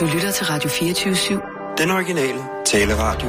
Du 0.00 0.04
lytter 0.14 0.30
til 0.30 0.46
Radio 0.46 0.68
24-7. 0.70 1.74
Den 1.78 1.90
originale 1.90 2.38
taleradio. 2.66 3.28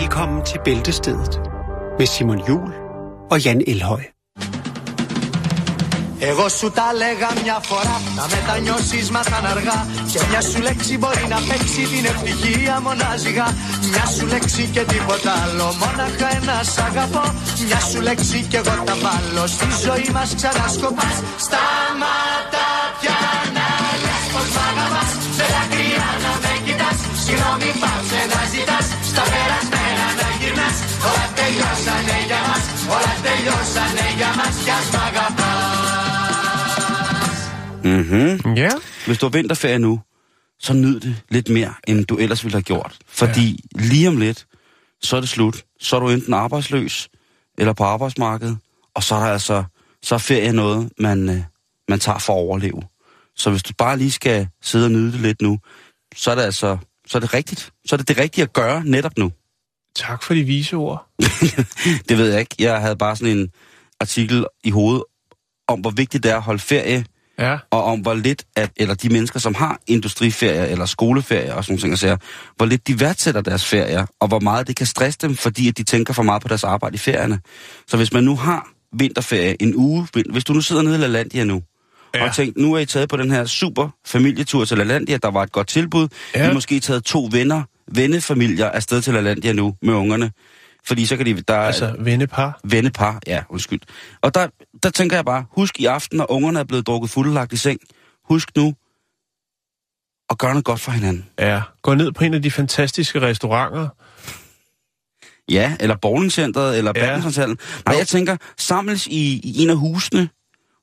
Velkommen 0.00 0.44
til 0.44 0.58
Bæltestedet 0.64 1.40
med 1.98 2.06
Simon 2.06 2.38
Jul 2.48 2.72
og 3.30 3.44
Jan 3.44 3.62
Elhøj. 3.66 4.02
Εγώ 6.30 6.48
σου 6.48 6.70
τα 6.70 6.88
λέγα 6.92 7.28
μια 7.42 7.58
φορά 7.62 8.00
Να 8.16 8.24
μετανιώσεις 8.32 9.10
μα 9.10 9.22
θα 9.22 9.36
αργά 9.36 9.86
Και 10.12 10.20
μια 10.30 10.40
σου 10.40 10.60
λέξη 10.62 10.98
μπορεί 10.98 11.26
να 11.28 11.36
παίξει 11.48 11.82
την 11.92 12.04
ευτυχία 12.04 12.80
μονάζιγα 12.80 13.46
Μια 13.90 14.06
σου 14.16 14.26
λέξη 14.26 14.62
και 14.72 14.80
τίποτα 14.80 15.32
άλλο 15.42 15.66
Μόναχα 15.80 16.28
ένα 16.36 16.62
σ' 16.62 16.78
αγαπώ 16.78 17.24
Μια 17.66 17.80
σου 17.90 18.00
λέξη 18.00 18.46
και 18.50 18.56
εγώ 18.56 18.74
τα 18.84 18.94
βάλω 19.02 19.46
Στη 19.46 19.66
ζωή 19.84 20.08
μας 20.12 20.34
ξανασκοπάς 20.34 21.16
Σταματά 21.44 22.27
Συγγνώμη 27.28 27.70
πάψε 27.82 28.20
να 28.32 28.40
ζητάς 28.52 28.86
Στα 29.10 29.24
περασμένα 29.32 30.06
να 30.20 30.28
γυρνάς 30.38 30.76
Όλα 31.08 31.26
τελειώσανε 31.38 32.16
για 32.28 32.40
μας 32.48 32.64
Όλα 32.94 33.14
τελειώσανε 33.24 34.06
για 34.18 34.30
μας 34.38 34.54
Κι 34.64 34.72
ας 34.78 34.86
μ' 34.94 35.00
αγαπάς 35.08 35.84
Mm-hmm. 37.84 38.54
Ja. 38.56 38.70
Hvis 39.06 39.18
du 39.18 39.26
har 39.26 39.30
vinterferie 39.30 39.78
nu, 39.78 40.00
så 40.58 40.72
nyd 40.72 41.00
det 41.00 41.22
lidt 41.28 41.48
mere, 41.48 41.74
end 41.88 42.04
du 42.06 42.16
ellers 42.16 42.44
ville 42.44 42.54
have 42.54 42.62
gjort. 42.62 42.98
Fordi 43.08 43.48
ja. 43.76 43.80
lige 43.80 44.08
om 44.08 44.16
lidt, 44.16 44.46
så 45.02 45.16
er 45.16 45.20
det 45.20 45.28
slut. 45.28 45.64
Så 45.80 45.96
er 45.96 46.00
du 46.00 46.08
enten 46.08 46.34
arbejdsløs, 46.34 47.08
eller 47.58 47.72
på 47.72 47.84
arbejdsmarkedet, 47.84 48.58
og 48.94 49.02
så 49.02 49.14
er 49.14 49.20
der 49.20 49.26
altså, 49.26 49.64
så 50.02 50.14
er 50.14 50.18
ferie 50.18 50.52
noget, 50.52 50.90
man, 50.98 51.28
øh, 51.28 51.42
man 51.88 52.00
tager 52.00 52.18
for 52.18 52.32
at 52.32 52.38
overleve. 52.38 52.82
Så 53.36 53.50
hvis 53.50 53.62
du 53.62 53.72
bare 53.78 53.98
lige 53.98 54.10
skal 54.10 54.48
sidde 54.62 54.84
og 54.84 54.90
nyde 54.90 55.12
det 55.12 55.20
lidt 55.20 55.42
nu, 55.42 55.58
så 56.16 56.30
er 56.30 56.34
det 56.34 56.42
altså, 56.42 56.78
så 57.09 57.17
er 57.17 57.19
det 57.19 57.33
rigtigt. 57.33 57.71
Så 57.85 57.95
er 57.95 57.97
det 57.97 58.07
det 58.07 58.17
rigtige 58.17 58.43
at 58.43 58.53
gøre 58.53 58.83
netop 58.85 59.17
nu. 59.17 59.31
Tak 59.95 60.23
for 60.23 60.33
de 60.33 60.43
vise 60.43 60.75
ord. 60.75 61.07
det 62.09 62.17
ved 62.17 62.31
jeg 62.31 62.39
ikke. 62.39 62.55
Jeg 62.59 62.81
havde 62.81 62.95
bare 62.95 63.15
sådan 63.15 63.37
en 63.37 63.49
artikel 63.99 64.45
i 64.63 64.69
hovedet 64.69 65.03
om, 65.67 65.79
hvor 65.79 65.89
vigtigt 65.89 66.23
det 66.23 66.31
er 66.31 66.35
at 66.35 66.41
holde 66.41 66.59
ferie, 66.59 67.05
Ja. 67.39 67.57
og 67.71 67.83
om 67.83 67.99
hvor 67.99 68.13
lidt, 68.13 68.43
at, 68.55 68.71
eller 68.77 68.95
de 68.95 69.09
mennesker, 69.09 69.39
som 69.39 69.55
har 69.55 69.79
industriferier 69.87 70.63
eller 70.65 70.85
skoleferier 70.85 71.53
og 71.53 71.63
sådan 71.65 71.73
nogle 71.73 71.81
ting, 71.81 71.97
sager, 71.97 72.17
hvor 72.57 72.65
lidt 72.65 72.87
de 72.87 72.99
værdsætter 72.99 73.41
deres 73.41 73.65
ferier, 73.65 74.05
og 74.19 74.27
hvor 74.27 74.39
meget 74.39 74.67
det 74.67 74.75
kan 74.75 74.85
stresse 74.85 75.19
dem, 75.21 75.35
fordi 75.35 75.67
at 75.67 75.77
de 75.77 75.83
tænker 75.83 76.13
for 76.13 76.23
meget 76.23 76.41
på 76.41 76.47
deres 76.47 76.63
arbejde 76.63 76.95
i 76.95 76.97
ferierne. 76.97 77.39
Så 77.87 77.97
hvis 77.97 78.13
man 78.13 78.23
nu 78.23 78.35
har 78.35 78.67
vinterferie 78.93 79.61
en 79.61 79.75
uge, 79.75 80.07
hvis 80.31 80.43
du 80.43 80.53
nu 80.53 80.61
sidder 80.61 80.81
nede 80.81 80.95
i 80.95 80.99
LaLandia 80.99 81.43
nu, 81.43 81.63
ja. 82.13 82.19
Ja. 82.19 82.29
og 82.29 82.35
tænkt, 82.35 82.57
nu 82.57 82.73
er 82.73 82.79
I 82.79 82.85
taget 82.85 83.09
på 83.09 83.17
den 83.17 83.31
her 83.31 83.45
super 83.45 83.89
familietur 84.05 84.65
til 84.65 84.77
LaLandia, 84.77 85.17
der 85.17 85.31
var 85.31 85.43
et 85.43 85.51
godt 85.51 85.67
tilbud, 85.67 86.07
ja. 86.35 86.39
I 86.39 86.41
Ja. 86.41 86.45
har 86.47 86.53
måske 86.53 86.79
taget 86.79 87.03
to 87.03 87.29
venner, 87.31 87.63
vennefamilier 87.91 88.69
afsted 88.69 89.01
til 89.01 89.13
LaLandia 89.13 89.53
nu 89.53 89.75
med 89.81 89.93
ungerne, 89.93 90.31
fordi 90.85 91.05
så 91.05 91.17
kan 91.17 91.25
de, 91.25 91.41
der, 91.41 91.55
Altså, 91.57 91.95
vennepar. 91.99 92.59
Vennepar, 92.63 93.19
ja, 93.27 93.43
undskyld. 93.49 93.79
Og 94.21 94.33
der, 94.35 94.47
der 94.83 94.89
tænker 94.89 95.17
jeg 95.17 95.25
bare, 95.25 95.45
husk 95.51 95.79
i 95.79 95.85
aften, 95.85 96.17
når 96.17 96.31
ungerne 96.31 96.59
er 96.59 96.63
blevet 96.63 96.87
drukket 96.87 97.09
fuldelagt 97.11 97.53
i 97.53 97.57
seng, 97.57 97.79
husk 98.29 98.49
nu 98.55 98.73
at 100.29 100.37
gøre 100.37 100.51
noget 100.51 100.65
godt 100.65 100.79
for 100.79 100.91
hinanden. 100.91 101.25
Ja. 101.39 101.61
Gå 101.81 101.93
ned 101.93 102.11
på 102.11 102.23
en 102.23 102.33
af 102.33 102.41
de 102.41 102.51
fantastiske 102.51 103.21
restauranter. 103.21 103.87
Ja, 105.51 105.75
eller 105.79 105.95
bowlingcenteret, 106.01 106.77
eller 106.77 106.91
Ja. 106.95 107.05
badmintonhallen. 107.05 107.57
Nej, 107.85 107.97
jeg 107.97 108.07
tænker, 108.07 108.37
samles 108.57 109.07
i, 109.07 109.39
i 109.43 109.61
en 109.63 109.69
af 109.69 109.77
husene, 109.77 110.29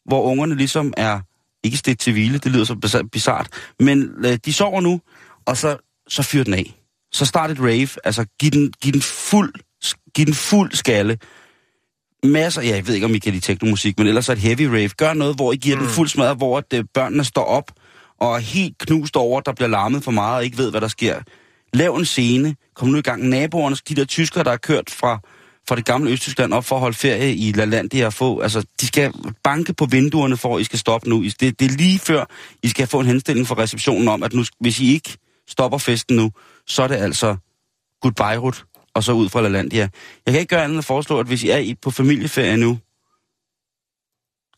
hvor 0.08 0.22
ungerne 0.22 0.54
ligesom 0.54 0.92
er, 0.96 1.20
ikke 1.64 1.76
stedt 1.76 1.98
til 1.98 2.12
hvile, 2.12 2.38
det 2.38 2.52
lyder 2.52 2.64
så 2.64 3.08
bizart, 3.12 3.48
men 3.80 4.10
øh, 4.24 4.38
de 4.44 4.52
sover 4.52 4.80
nu, 4.80 5.00
og 5.46 5.56
så, 5.56 5.76
så 6.08 6.22
fyr 6.22 6.44
den 6.44 6.54
af. 6.54 6.74
Så 7.12 7.24
start 7.26 7.50
et 7.50 7.60
rave, 7.60 7.88
altså 8.04 8.24
giv 8.40 8.50
den, 8.50 8.72
giv 8.80 8.92
den 8.92 9.02
fuld, 9.02 9.54
giv 10.14 10.26
den 10.26 10.34
fuld 10.34 10.72
skalle. 10.72 11.18
Masser, 12.24 12.62
ja, 12.62 12.74
jeg 12.74 12.86
ved 12.86 12.94
ikke, 12.94 13.06
om 13.06 13.14
I 13.14 13.18
kan 13.18 13.32
lide 13.32 13.44
teknomusik, 13.44 13.98
men 13.98 14.06
ellers 14.06 14.28
er 14.28 14.32
et 14.32 14.38
heavy 14.38 14.62
rave. 14.62 14.88
Gør 14.88 15.14
noget, 15.14 15.36
hvor 15.36 15.52
I 15.52 15.56
giver 15.56 15.76
mm. 15.76 15.82
den 15.82 15.90
fuld 15.90 16.08
smadret, 16.08 16.36
hvor 16.36 16.58
at, 16.58 16.72
øh, 16.74 16.84
børnene 16.94 17.24
står 17.24 17.44
op 17.44 17.72
og 18.20 18.34
er 18.34 18.38
helt 18.38 18.78
knust 18.78 19.16
over, 19.16 19.40
der 19.40 19.52
bliver 19.52 19.68
larmet 19.68 20.04
for 20.04 20.10
meget 20.10 20.36
og 20.36 20.44
ikke 20.44 20.58
ved, 20.58 20.70
hvad 20.70 20.80
der 20.80 20.88
sker. 20.88 21.20
Lav 21.72 21.94
en 21.94 22.04
scene, 22.04 22.56
kom 22.74 22.88
nu 22.88 22.98
i 22.98 23.02
gang. 23.02 23.28
Naboerne, 23.28 23.76
de 23.88 23.94
der 23.94 24.04
tyskere, 24.04 24.44
der 24.44 24.50
er 24.50 24.56
kørt 24.56 24.90
fra, 24.90 25.20
fra 25.68 25.76
det 25.76 25.84
gamle 25.84 26.10
Østtyskland 26.10 26.52
op 26.52 26.64
for 26.64 26.76
at 26.76 26.80
holde 26.80 26.96
ferie 26.96 27.34
i 27.34 27.52
LaLandia 27.52 28.06
og 28.06 28.12
få, 28.12 28.40
altså, 28.40 28.64
de 28.80 28.86
skal 28.86 29.12
banke 29.44 29.72
på 29.74 29.86
vinduerne 29.86 30.36
for, 30.36 30.56
at 30.56 30.60
I 30.60 30.64
skal 30.64 30.78
stoppe 30.78 31.08
nu. 31.08 31.22
Det, 31.24 31.40
det 31.40 31.62
er 31.62 31.68
lige 31.76 31.98
før, 31.98 32.24
I 32.62 32.68
skal 32.68 32.86
få 32.86 33.00
en 33.00 33.06
henstilling 33.06 33.46
fra 33.46 33.54
receptionen 33.58 34.08
om, 34.08 34.22
at 34.22 34.32
nu, 34.32 34.44
hvis 34.60 34.80
I 34.80 34.92
ikke 34.92 35.16
stopper 35.48 35.78
festen 35.78 36.16
nu, 36.16 36.32
så 36.66 36.82
er 36.82 36.88
det 36.88 36.94
altså 36.96 37.36
goodbye 38.02 38.36
rut, 38.38 38.64
og 38.94 39.04
så 39.04 39.12
ud 39.12 39.28
fra 39.28 39.40
LaLandia. 39.40 39.88
Jeg 40.26 40.32
kan 40.32 40.40
ikke 40.40 40.48
gøre 40.50 40.62
andet 40.64 40.74
end 40.74 40.78
at 40.78 40.84
foreslå, 40.84 41.20
at 41.20 41.26
hvis 41.26 41.42
I 41.42 41.48
er 41.50 41.58
i- 41.58 41.74
på 41.82 41.90
familieferie 41.90 42.56
nu, 42.56 42.78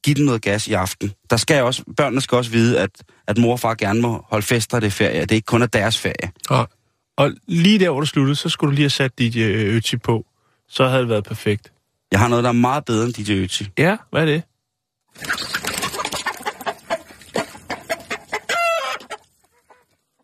giv 0.04 0.14
den 0.14 0.24
noget 0.24 0.42
gas 0.42 0.68
i 0.68 0.72
aften. 0.72 1.12
Der 1.30 1.36
skal 1.36 1.62
også, 1.62 1.82
børnene 1.96 2.20
skal 2.20 2.36
også 2.36 2.50
vide, 2.50 2.80
at, 2.80 2.90
at 3.26 3.38
mor 3.38 3.52
og 3.52 3.60
far 3.60 3.74
gerne 3.74 4.00
må 4.00 4.24
holde 4.28 4.46
fester, 4.46 4.80
det 4.80 4.86
er 4.86 4.90
ferie. 4.90 5.20
Det 5.20 5.30
er 5.30 5.34
ikke 5.34 5.46
kun 5.46 5.62
af 5.62 5.70
deres 5.70 5.98
ferie. 5.98 6.30
Og, 6.48 6.68
og 7.16 7.32
lige 7.46 7.78
der, 7.78 7.90
hvor 7.90 8.00
det 8.00 8.08
sluttede, 8.08 8.36
så 8.36 8.48
skulle 8.48 8.68
du 8.70 8.74
lige 8.74 8.82
have 8.84 8.90
sat 8.90 9.18
dit 9.18 9.36
øh, 9.36 9.76
Ötzi 9.78 9.96
på. 9.96 10.24
Så 10.68 10.86
havde 10.88 11.00
det 11.00 11.08
været 11.08 11.24
perfekt. 11.24 11.72
Jeg 12.12 12.20
har 12.20 12.28
noget, 12.28 12.44
der 12.44 12.48
er 12.50 12.52
meget 12.54 12.84
bedre 12.84 13.04
end 13.06 13.14
DJ 13.14 13.44
Ötzi. 13.44 13.68
Ja, 13.78 13.96
hvad 14.10 14.22
er 14.22 14.26
det? 14.26 14.42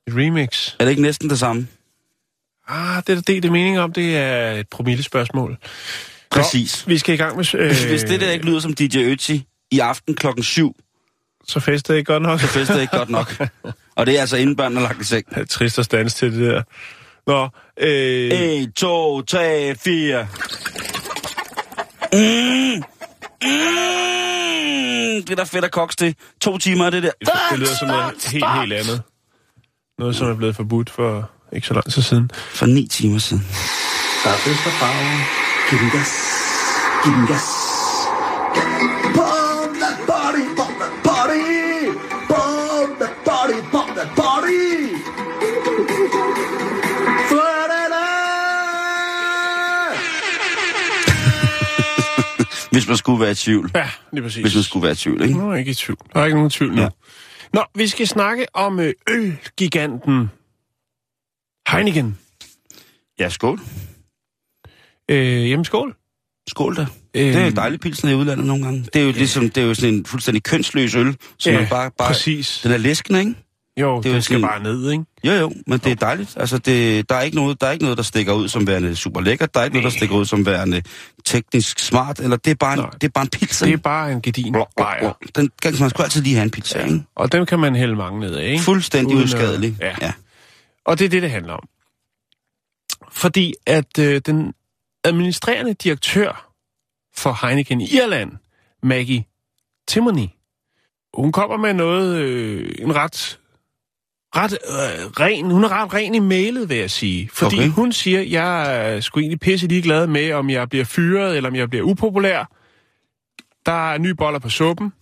Et 0.07 0.15
remix. 0.17 0.75
Er 0.79 0.85
det 0.85 0.91
ikke 0.91 1.03
næsten 1.03 1.31
det 1.31 1.39
samme? 1.39 1.69
Ah, 2.69 2.97
det 3.07 3.09
er 3.09 3.15
der 3.15 3.23
det, 3.23 3.43
det 3.43 3.53
mening 3.53 3.79
om, 3.79 3.93
det 3.93 4.17
er 4.17 4.51
et 4.53 4.69
promillespørgsmål. 4.69 5.57
Præcis. 6.31 6.87
Nå, 6.87 6.91
vi 6.91 6.99
skal 6.99 7.15
i 7.15 7.17
gang 7.17 7.37
med... 7.37 7.55
Øh, 7.55 7.67
Hvis, 7.67 7.85
hvis 7.85 8.03
det 8.03 8.21
der 8.21 8.31
ikke 8.31 8.47
lyder 8.47 8.61
som 8.61 8.75
DJ 8.75 9.15
Ötzi 9.15 9.67
i 9.71 9.79
aften 9.79 10.15
klokken 10.15 10.45
7, 10.45 10.77
Så 11.49 11.61
fester 11.61 11.95
det 11.95 11.99
ikke 11.99 12.13
godt 12.13 12.23
nok. 12.23 12.41
så 12.41 12.47
fester 12.47 12.75
det 12.75 12.81
ikke 12.83 12.97
godt 12.97 13.09
nok. 13.11 13.35
Og 13.97 14.07
det 14.07 14.17
er 14.17 14.21
altså 14.21 14.37
inden 14.37 14.57
børnene 14.57 14.81
er 14.81 14.85
lagt 14.85 15.01
i 15.01 15.05
seng. 15.05 15.31
Det 15.31 15.37
er 15.39 15.45
trist 15.45 15.79
at 15.79 15.85
stands 15.85 16.15
til 16.15 16.33
det 16.33 16.41
der. 16.51 16.63
Nå, 17.27 17.49
øh, 17.81 18.31
1, 18.33 18.75
2, 18.75 19.23
3, 19.23 19.75
4. 19.75 20.27
Mm. 22.13 22.83
Mm. 23.43 25.23
Det 25.23 25.31
er 25.31 25.35
der 25.37 25.45
fedt 25.45 25.65
at 25.65 25.71
koks 25.73 25.97
til. 25.97 26.15
To 26.41 26.59
timer 26.59 26.87
er 26.87 26.91
det 26.91 27.03
der. 27.03 27.11
det 27.51 27.59
lyder 27.59 27.75
som 27.75 27.89
noget 27.89 28.25
helt, 28.33 28.45
helt 28.61 28.73
andet. 28.73 29.03
Noget, 29.99 30.17
som 30.17 30.31
er 30.31 30.35
blevet 30.35 30.57
forbudt 30.57 30.91
for 30.91 31.31
ikke 31.53 31.67
så 31.67 31.75
lang 31.75 31.93
tid 31.93 32.03
siden. 32.03 32.31
For 32.35 32.67
ni 32.67 32.87
timer 32.87 33.19
siden. 33.19 33.43
Der 34.25 34.31
er 34.31 34.37
fest 34.37 34.67
og 34.67 34.73
farve. 34.73 35.21
Giv 35.71 35.79
den 35.79 35.91
gas. 35.91 36.11
Giv 37.05 37.13
den 37.13 37.27
gas. 37.27 37.47
Pump 39.15 39.73
that 39.83 39.97
body, 40.07 40.45
pump 40.59 40.77
that 40.83 40.95
body. 41.09 41.45
Pump 42.33 42.99
that 42.99 43.15
body, 43.25 43.59
pump 43.73 43.91
that 43.99 44.09
body. 44.17 44.84
Hvis 52.75 52.89
man 52.89 52.97
skulle 52.97 53.21
være 53.21 53.31
i 53.31 53.35
tvivl. 53.35 53.71
Ja, 53.75 53.91
lige 54.13 54.23
præcis. 54.23 54.43
Hvis 54.43 54.55
man 54.55 54.63
skulle 54.65 54.83
være 54.83 54.93
i 54.93 54.97
tvivl, 54.97 55.23
ikke? 55.23 55.39
Nu 55.39 55.47
er 55.49 55.51
jeg 55.53 55.59
ikke 55.59 55.71
i 55.71 55.75
tvivl. 55.75 55.99
Der 56.15 56.21
er 56.21 56.25
ikke 56.25 56.37
nogen 56.37 56.51
tvivl 56.51 56.75
nu. 56.75 56.83
Ja. 56.83 56.89
Nå, 57.53 57.65
vi 57.75 57.87
skal 57.87 58.07
snakke 58.07 58.47
om 58.55 58.81
øh, 58.81 58.93
ølgiganten 59.11 60.31
Heineken. 61.69 62.19
Ja, 63.19 63.29
skål. 63.29 63.61
Øh, 65.11 65.51
jamen, 65.51 65.65
skål. 65.65 65.95
Skål 66.49 66.77
da. 66.77 66.81
Øhm, 66.81 66.89
Det 67.15 67.37
er 67.37 67.51
dejligt 67.51 67.83
pilsner 67.83 68.11
i 68.11 68.15
udlandet 68.15 68.47
nogle 68.47 68.65
gange. 68.65 68.87
Det 68.95 69.01
er 69.03 69.05
jo 69.07 69.13
ligesom, 69.13 69.51
det 69.51 69.63
er 69.63 69.67
jo 69.67 69.75
sådan 69.75 69.95
en 69.95 70.07
fuldstændig 70.07 70.43
kønsløs 70.43 70.95
øl, 70.95 71.17
som 71.39 71.53
Ja, 71.53 71.59
man 71.61 71.69
bare, 71.69 71.91
bare 71.91 72.09
præcis. 72.09 72.61
Den 72.63 72.73
er 72.73 72.77
læskende, 72.77 73.21
ikke? 73.21 73.35
Jo, 73.81 73.97
det 73.97 74.05
det 74.05 74.25
skal 74.25 74.35
sådan- 74.35 74.49
bare 74.49 74.63
ned, 74.63 74.91
ikke? 74.91 75.05
Jo, 75.25 75.33
jo, 75.33 75.53
men 75.67 75.79
det 75.79 75.93
er 75.93 75.95
dejligt. 75.95 76.37
Altså, 76.37 76.59
det, 76.59 77.09
der, 77.09 77.15
er 77.15 77.21
ikke 77.23 77.37
noget, 77.37 77.61
der 77.61 77.67
er 77.67 77.73
ikke 77.73 77.85
noget, 77.85 77.97
der 77.97 78.03
stikker 78.05 78.33
ud 78.33 78.49
som 78.49 78.67
værende 78.67 78.97
super 78.97 79.21
lækkert. 79.21 79.55
Der 79.55 79.61
er 79.61 79.65
ikke 79.65 79.77
noget, 79.77 79.93
der 79.93 79.97
stikker 79.99 80.17
ud 80.17 80.25
som 80.25 80.47
værende 80.47 80.83
teknisk 81.25 81.79
smart. 81.79 82.21
Eller 82.21 82.37
det 82.37 82.51
er 82.51 82.55
bare 82.55 82.73
en, 82.73 82.79
Nej. 82.79 82.91
det 82.91 83.05
er 83.05 83.09
bare 83.09 83.23
en 83.23 83.29
pizza. 83.31 83.67
Det 83.67 83.73
er 83.73 83.77
bare 83.77 84.13
en 84.13 84.23
gedin 84.23 84.55
bajer. 84.77 85.13
Den 85.37 85.51
kan 85.63 85.75
man 85.81 85.91
sgu 85.91 86.03
altid 86.03 86.23
lige 86.23 86.35
have 86.35 86.45
en 86.45 86.51
pizza, 86.51 86.79
ja. 86.79 86.85
ikke? 86.85 87.03
Og 87.15 87.33
dem 87.33 87.47
kan 87.47 87.59
man 87.59 87.77
hælde 87.77 87.97
mange 87.97 88.21
ned 88.21 88.35
af, 88.35 88.47
ikke? 88.49 88.63
Fuldstændig 88.65 89.15
Uden 89.17 89.25
uskadelig. 89.25 89.77
Ja. 89.81 89.95
ja. 90.03 90.13
Og 90.85 90.99
det 90.99 91.05
er 91.05 91.09
det, 91.09 91.23
det 91.23 91.31
handler 91.31 91.53
om. 91.53 91.69
Fordi 93.13 93.55
at 93.67 93.99
øh, 93.99 94.21
den 94.27 94.55
administrerende 95.05 95.75
direktør 95.75 96.51
for 97.17 97.47
Heineken 97.47 97.81
i 97.81 97.89
Irland, 97.97 98.33
Maggie 98.83 99.25
Timoney, 99.89 100.27
hun 101.15 101.33
kommer 101.33 101.57
med 101.57 101.75
noget, 101.75 102.17
øh, 102.17 102.75
en 102.79 102.95
ret, 102.97 103.39
ret 104.37 104.53
øh, 104.53 105.07
ren, 105.21 105.51
hun 105.51 105.65
er 105.65 105.69
ret 105.83 105.95
ren 105.95 106.15
i 106.15 106.19
mailet, 106.19 106.69
vil 106.69 106.77
jeg 106.77 106.91
sige. 106.91 107.31
Fordi 107.33 107.57
Okay. 107.57 107.69
hun 107.69 107.93
siger, 107.93 108.21
jeg 108.23 108.77
er 108.97 109.01
sgu 109.01 109.21
egentlig 109.21 109.41
pisse 109.41 109.67
ligeglad 109.67 110.07
med, 110.07 110.33
om 110.33 110.51
jeg 110.51 110.69
bliver 110.69 110.85
fyret, 110.85 111.37
eller 111.37 111.51
om 111.51 111.57
jeg 111.57 111.71
bliver 111.71 111.85
upopulær. 111.85 112.51
Der 113.67 113.93
er 113.93 113.99
nye 113.99 114.15
boller 114.15 114.39
på 114.39 114.49
suppen. 114.49 114.93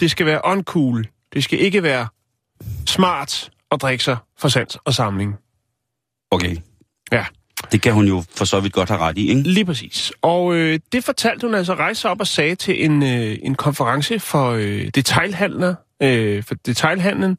Det 0.00 0.10
skal 0.10 0.26
være 0.26 0.40
uncool. 0.44 1.06
Det 1.34 1.44
skal 1.44 1.60
ikke 1.60 1.82
være 1.82 2.06
smart 2.86 3.50
at 3.70 3.82
drikke 3.82 4.04
sig 4.04 4.16
for 4.38 4.48
sans 4.48 4.78
og 4.84 4.94
samling. 4.94 5.34
Okay. 6.30 6.56
Ja. 7.12 7.24
Det 7.72 7.82
kan 7.82 7.92
hun 7.92 8.06
jo 8.08 8.24
for 8.36 8.44
så 8.44 8.60
vidt 8.60 8.72
godt 8.72 8.88
have 8.88 9.00
ret 9.00 9.18
i, 9.18 9.28
ikke? 9.28 9.40
Lige 9.42 9.64
præcis. 9.64 10.12
Og 10.22 10.54
øh, 10.54 10.78
det 10.92 11.04
fortalte 11.04 11.46
hun 11.46 11.54
altså 11.54 11.74
rejse 11.74 12.08
op 12.08 12.20
og 12.20 12.26
sagde 12.26 12.54
til 12.54 12.84
en, 12.84 13.02
øh, 13.02 13.38
en 13.42 13.54
konference 13.54 14.20
for 14.20 14.50
øh, 14.50 14.88
detailhandler. 14.94 15.74
Øh, 16.02 16.42
for 16.42 16.54
detailhandlen 16.54 17.38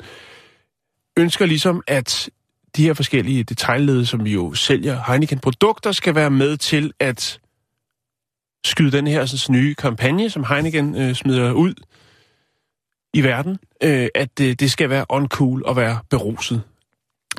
ønsker 1.18 1.46
ligesom, 1.46 1.84
at 1.88 2.30
de 2.76 2.84
her 2.84 2.94
forskellige 2.94 3.44
detaillede, 3.44 4.06
som 4.06 4.22
jo 4.22 4.54
sælger 4.54 5.04
Heineken-produkter, 5.08 5.92
skal 5.92 6.16
være 6.16 6.30
med 6.30 6.58
til 6.58 6.94
at 7.00 7.40
skyde 8.66 8.92
den 8.92 9.08
her 9.08 9.26
sådan, 9.26 9.56
nye 9.56 9.76
kampagne, 9.76 10.30
som 10.30 10.44
Heineken 10.44 10.96
øh, 10.96 11.16
smider 11.16 11.52
ud 11.52 11.74
i 13.14 13.24
verden, 13.24 13.60
øh, 13.84 14.08
at 14.16 14.40
øh, 14.42 14.54
det 14.54 14.72
skal 14.72 14.90
være 14.90 15.06
uncool 15.10 15.64
at 15.68 15.76
være 15.76 16.00
beruset. 16.10 16.62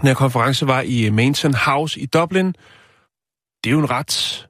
Den 0.01 0.07
her 0.07 0.15
konference 0.15 0.67
var 0.67 0.81
i 0.81 1.11
Mansion 1.11 1.55
House 1.55 2.01
i 2.01 2.07
Dublin. 2.07 2.47
Det 3.65 3.71
er 3.71 3.71
jo 3.71 3.79
en 3.79 3.91
ret... 3.91 4.47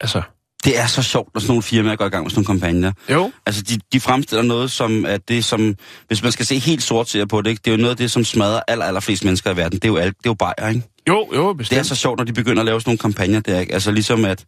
Altså, 0.00 0.22
det 0.66 0.78
er 0.78 0.86
så 0.86 1.02
sjovt, 1.02 1.34
når 1.34 1.40
sådan 1.40 1.48
nogle 1.50 1.62
firmaer 1.62 1.96
går 1.96 2.04
i 2.06 2.08
gang 2.08 2.24
med 2.24 2.30
sådan 2.30 2.44
nogle 2.48 2.60
kampagner. 2.60 2.92
jo, 3.10 3.30
Altså, 3.46 3.62
de, 3.62 3.78
de 3.92 4.00
fremstiller 4.00 4.42
noget, 4.42 4.70
som 4.70 5.04
er 5.08 5.16
det, 5.16 5.44
som... 5.44 5.74
Hvis 6.06 6.22
man 6.22 6.32
skal 6.32 6.46
se 6.46 6.58
helt 6.58 6.82
sort 6.82 7.16
på 7.28 7.42
det, 7.42 7.50
ikke? 7.50 7.60
det 7.64 7.70
er 7.70 7.76
jo 7.76 7.80
noget 7.80 7.90
af 7.90 7.96
det, 7.96 8.10
som 8.10 8.24
smadrer 8.24 8.60
aller, 8.68 8.84
aller 8.84 9.00
flest 9.00 9.24
mennesker 9.24 9.50
i 9.52 9.56
verden. 9.56 9.78
Det 9.78 9.84
er 9.84 9.88
jo, 9.88 9.96
alt, 9.96 10.16
det 10.18 10.26
er 10.26 10.30
jo 10.30 10.34
bajer, 10.34 10.68
ikke? 10.68 10.82
jo, 11.08 11.28
jo, 11.34 11.48
Det 11.48 11.56
bestemt. 11.58 11.78
er 11.78 11.82
så 11.82 11.94
sjovt, 11.94 12.18
når 12.18 12.24
de 12.24 12.32
begynder 12.32 12.62
at 12.62 12.66
lave 12.66 12.80
sådan 12.80 12.88
nogle 12.90 12.98
kampagner 12.98 13.40
der, 13.40 13.60
ikke? 13.60 13.72
Altså 13.74 13.90
ligesom 13.90 14.24
at, 14.24 14.44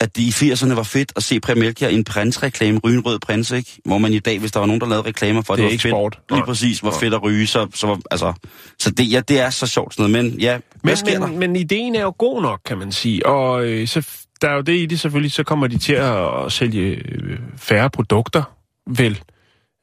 at 0.00 0.16
de 0.16 0.22
i 0.22 0.28
80'erne 0.30 0.74
var 0.74 0.82
fedt 0.82 1.12
at 1.16 1.22
se 1.22 1.40
Premelka 1.40 1.88
i 1.88 1.94
en 1.94 2.04
prinsreklame, 2.04 2.78
ryge 2.84 2.96
en 2.96 3.06
rød 3.06 3.18
prins, 3.18 3.50
ikke? 3.50 3.70
Hvor 3.84 3.98
man 3.98 4.12
i 4.12 4.18
dag, 4.18 4.38
hvis 4.38 4.52
der 4.52 4.60
var 4.60 4.66
nogen, 4.66 4.80
der 4.80 4.86
lavede 4.88 5.06
reklamer 5.08 5.42
for, 5.42 5.54
Det 5.54 5.58
det, 5.58 5.64
var 5.64 5.70
ikke 5.70 5.82
fedt, 5.82 5.92
sport. 5.92 6.18
lige 6.30 6.42
præcis, 6.44 6.78
hvor 6.80 6.90
fedt 6.90 7.14
at 7.14 7.22
ryge, 7.22 7.46
så, 7.46 7.66
så, 7.74 7.86
var, 7.86 7.98
altså, 8.10 8.32
så 8.78 8.90
det, 8.90 9.12
ja, 9.12 9.20
det 9.20 9.40
er 9.40 9.50
så 9.50 9.66
sjovt 9.66 9.94
sådan 9.94 10.10
noget. 10.10 10.24
Men 10.32 10.40
ja, 10.40 10.58
Men, 10.84 10.96
sker 10.96 11.18
der? 11.18 11.26
men, 11.26 11.38
men 11.38 11.56
ideen 11.56 11.94
er 11.94 12.02
jo 12.02 12.14
god 12.18 12.42
nok, 12.42 12.60
kan 12.66 12.78
man 12.78 12.92
sige. 12.92 13.26
Og 13.26 13.64
øh, 13.64 13.88
så, 13.88 14.02
der 14.42 14.48
er 14.48 14.54
jo 14.54 14.60
det 14.60 14.76
i 14.76 14.86
det 14.86 15.00
selvfølgelig, 15.00 15.32
så 15.32 15.42
kommer 15.42 15.66
de 15.66 15.78
til 15.78 15.92
at, 15.92 16.44
at 16.44 16.52
sælge 16.52 16.82
øh, 16.82 17.38
færre 17.56 17.90
produkter, 17.90 18.42
vel? 18.86 19.20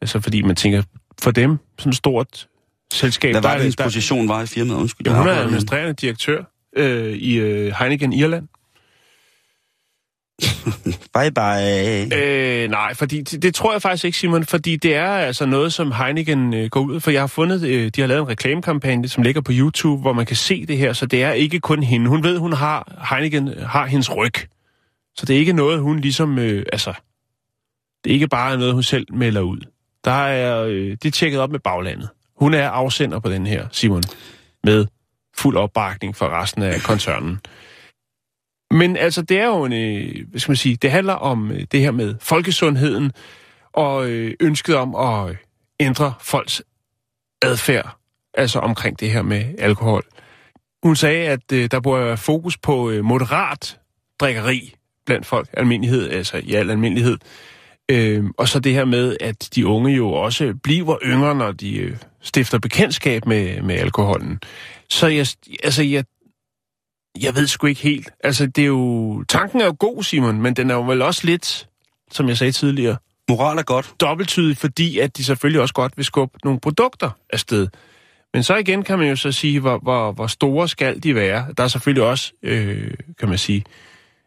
Altså 0.01 0.19
fordi 0.19 0.41
man 0.41 0.55
tænker, 0.55 0.83
for 1.21 1.31
dem, 1.31 1.57
sådan 1.79 1.89
et 1.89 1.95
stort 1.95 2.47
selskab... 2.93 3.33
Hvad 3.33 3.41
der 3.41 3.47
var 3.47 3.55
det, 3.55 3.61
hendes 3.61 3.75
position 3.75 4.29
var 4.29 4.41
i 4.41 4.45
firmaet? 4.45 4.77
Undskyld. 4.77 5.07
Ja, 5.07 5.13
jeg 5.13 5.21
hun 5.21 5.29
er 5.29 5.33
administrerende 5.33 5.93
direktør 5.93 6.43
øh, 6.75 7.13
i 7.13 7.33
øh, 7.35 7.73
Heineken 7.79 8.13
Irland. 8.13 8.47
Bye 11.15 11.31
bye. 11.31 12.15
Øh, 12.15 12.69
nej, 12.69 12.93
fordi 12.93 13.21
det, 13.21 13.43
det 13.43 13.55
tror 13.55 13.71
jeg 13.71 13.81
faktisk 13.81 14.05
ikke, 14.05 14.17
Simon, 14.17 14.45
fordi 14.45 14.75
det 14.75 14.95
er 14.95 15.07
altså 15.07 15.45
noget, 15.45 15.73
som 15.73 15.91
Heineken 15.91 16.53
øh, 16.53 16.69
går 16.69 16.81
ud 16.81 16.99
for. 16.99 17.11
Jeg 17.11 17.21
har 17.21 17.27
fundet, 17.27 17.63
øh, 17.63 17.91
de 17.95 18.01
har 18.01 18.07
lavet 18.07 18.21
en 18.21 18.27
reklamekampagne, 18.29 19.07
som 19.07 19.23
ligger 19.23 19.41
på 19.41 19.51
YouTube, 19.55 20.01
hvor 20.01 20.13
man 20.13 20.25
kan 20.25 20.35
se 20.35 20.65
det 20.65 20.77
her, 20.77 20.93
så 20.93 21.05
det 21.05 21.23
er 21.23 21.31
ikke 21.31 21.59
kun 21.59 21.83
hende. 21.83 22.09
Hun 22.09 22.23
ved, 22.23 22.37
hun 22.37 22.53
har, 22.53 23.05
Heineken 23.09 23.53
har 23.63 23.85
hendes 23.85 24.15
ryg. 24.15 24.33
Så 25.15 25.25
det 25.25 25.35
er 25.35 25.39
ikke 25.39 25.53
noget, 25.53 25.79
hun 25.79 25.99
ligesom, 25.99 26.39
øh, 26.39 26.65
altså, 26.71 26.93
det 28.03 28.09
er 28.09 28.13
ikke 28.13 28.27
bare 28.27 28.57
noget, 28.57 28.73
hun 28.73 28.83
selv 28.83 29.13
melder 29.13 29.41
ud. 29.41 29.59
Der 30.05 30.11
er, 30.11 30.63
øh, 30.63 30.89
det 30.91 31.05
er 31.05 31.11
tjekket 31.11 31.39
op 31.39 31.51
med 31.51 31.59
baglandet. 31.59 32.09
Hun 32.35 32.53
er 32.53 32.69
afsender 32.69 33.19
på 33.19 33.29
den 33.29 33.47
her, 33.47 33.67
Simon, 33.71 34.03
med 34.63 34.85
fuld 35.37 35.57
opbakning 35.57 36.15
fra 36.15 36.41
resten 36.41 36.63
af 36.63 36.81
koncernen. 36.81 37.39
Men 38.71 38.97
altså, 38.97 39.21
det 39.21 39.39
er 39.39 39.45
jo 39.45 39.65
en, 39.65 39.73
øh, 39.73 40.29
hvad 40.29 40.39
skal 40.39 40.51
man 40.51 40.57
sige, 40.57 40.75
det 40.75 40.91
handler 40.91 41.13
om 41.13 41.51
øh, 41.51 41.65
det 41.71 41.79
her 41.79 41.91
med 41.91 42.15
folkesundheden 42.19 43.11
og 43.73 44.09
øh, 44.09 44.33
ønsket 44.39 44.75
om 44.75 44.95
at 44.95 45.29
øh, 45.29 45.35
ændre 45.79 46.13
folks 46.21 46.61
adfærd, 47.41 47.97
altså 48.33 48.59
omkring 48.59 48.99
det 48.99 49.11
her 49.11 49.21
med 49.21 49.43
alkohol. 49.59 50.03
Hun 50.83 50.95
sagde, 50.95 51.27
at 51.27 51.51
øh, 51.53 51.71
der 51.71 51.79
burde 51.79 52.05
være 52.05 52.17
fokus 52.17 52.57
på 52.57 52.89
øh, 52.89 53.05
moderat 53.05 53.79
drikkeri 54.19 54.73
blandt 55.05 55.25
folk, 55.25 55.49
almindelighed, 55.53 56.09
altså 56.09 56.41
i 56.43 56.53
al 56.53 56.71
almindelighed. 56.71 57.17
Øh, 57.91 58.23
og 58.37 58.47
så 58.47 58.59
det 58.59 58.73
her 58.73 58.85
med, 58.85 59.17
at 59.19 59.49
de 59.55 59.67
unge 59.67 59.95
jo 59.95 60.11
også 60.11 60.53
bliver 60.63 60.97
yngre, 61.03 61.35
når 61.35 61.51
de 61.51 61.77
øh, 61.77 61.97
stifter 62.21 62.59
bekendtskab 62.59 63.25
med, 63.25 63.61
med 63.61 63.75
alkoholen. 63.75 64.39
Så 64.89 65.07
jeg, 65.07 65.27
altså, 65.63 65.83
jeg, 65.83 66.05
jeg 67.23 67.35
ved 67.35 67.47
sgu 67.47 67.67
ikke 67.67 67.81
helt. 67.81 68.09
Altså, 68.23 68.45
det 68.45 68.61
er 68.61 68.67
jo... 68.67 69.23
Tanken 69.29 69.61
er 69.61 69.65
jo 69.65 69.75
god, 69.79 70.03
Simon, 70.03 70.41
men 70.41 70.53
den 70.53 70.69
er 70.69 70.75
jo 70.75 70.81
vel 70.81 71.01
også 71.01 71.21
lidt, 71.25 71.67
som 72.11 72.27
jeg 72.27 72.37
sagde 72.37 72.51
tidligere, 72.51 72.97
Moral 73.29 73.57
er 73.57 73.63
godt. 73.63 73.93
dobbelttydig, 73.99 74.57
fordi 74.57 74.99
at 74.99 75.17
de 75.17 75.23
selvfølgelig 75.23 75.61
også 75.61 75.73
godt 75.73 75.93
vil 75.97 76.05
skubbe 76.05 76.37
nogle 76.43 76.59
produkter 76.59 77.09
afsted. 77.29 77.67
Men 78.33 78.43
så 78.43 78.55
igen 78.55 78.83
kan 78.83 78.99
man 78.99 79.09
jo 79.09 79.15
så 79.15 79.31
sige, 79.31 79.59
hvor, 79.59 79.77
hvor, 79.77 80.11
hvor 80.11 80.27
store 80.27 80.67
skal 80.67 81.03
de 81.03 81.15
være. 81.15 81.47
Der 81.57 81.63
er 81.63 81.67
selvfølgelig 81.67 82.03
også, 82.03 82.31
øh, 82.43 82.93
kan 83.19 83.29
man 83.29 83.37
sige, 83.37 83.63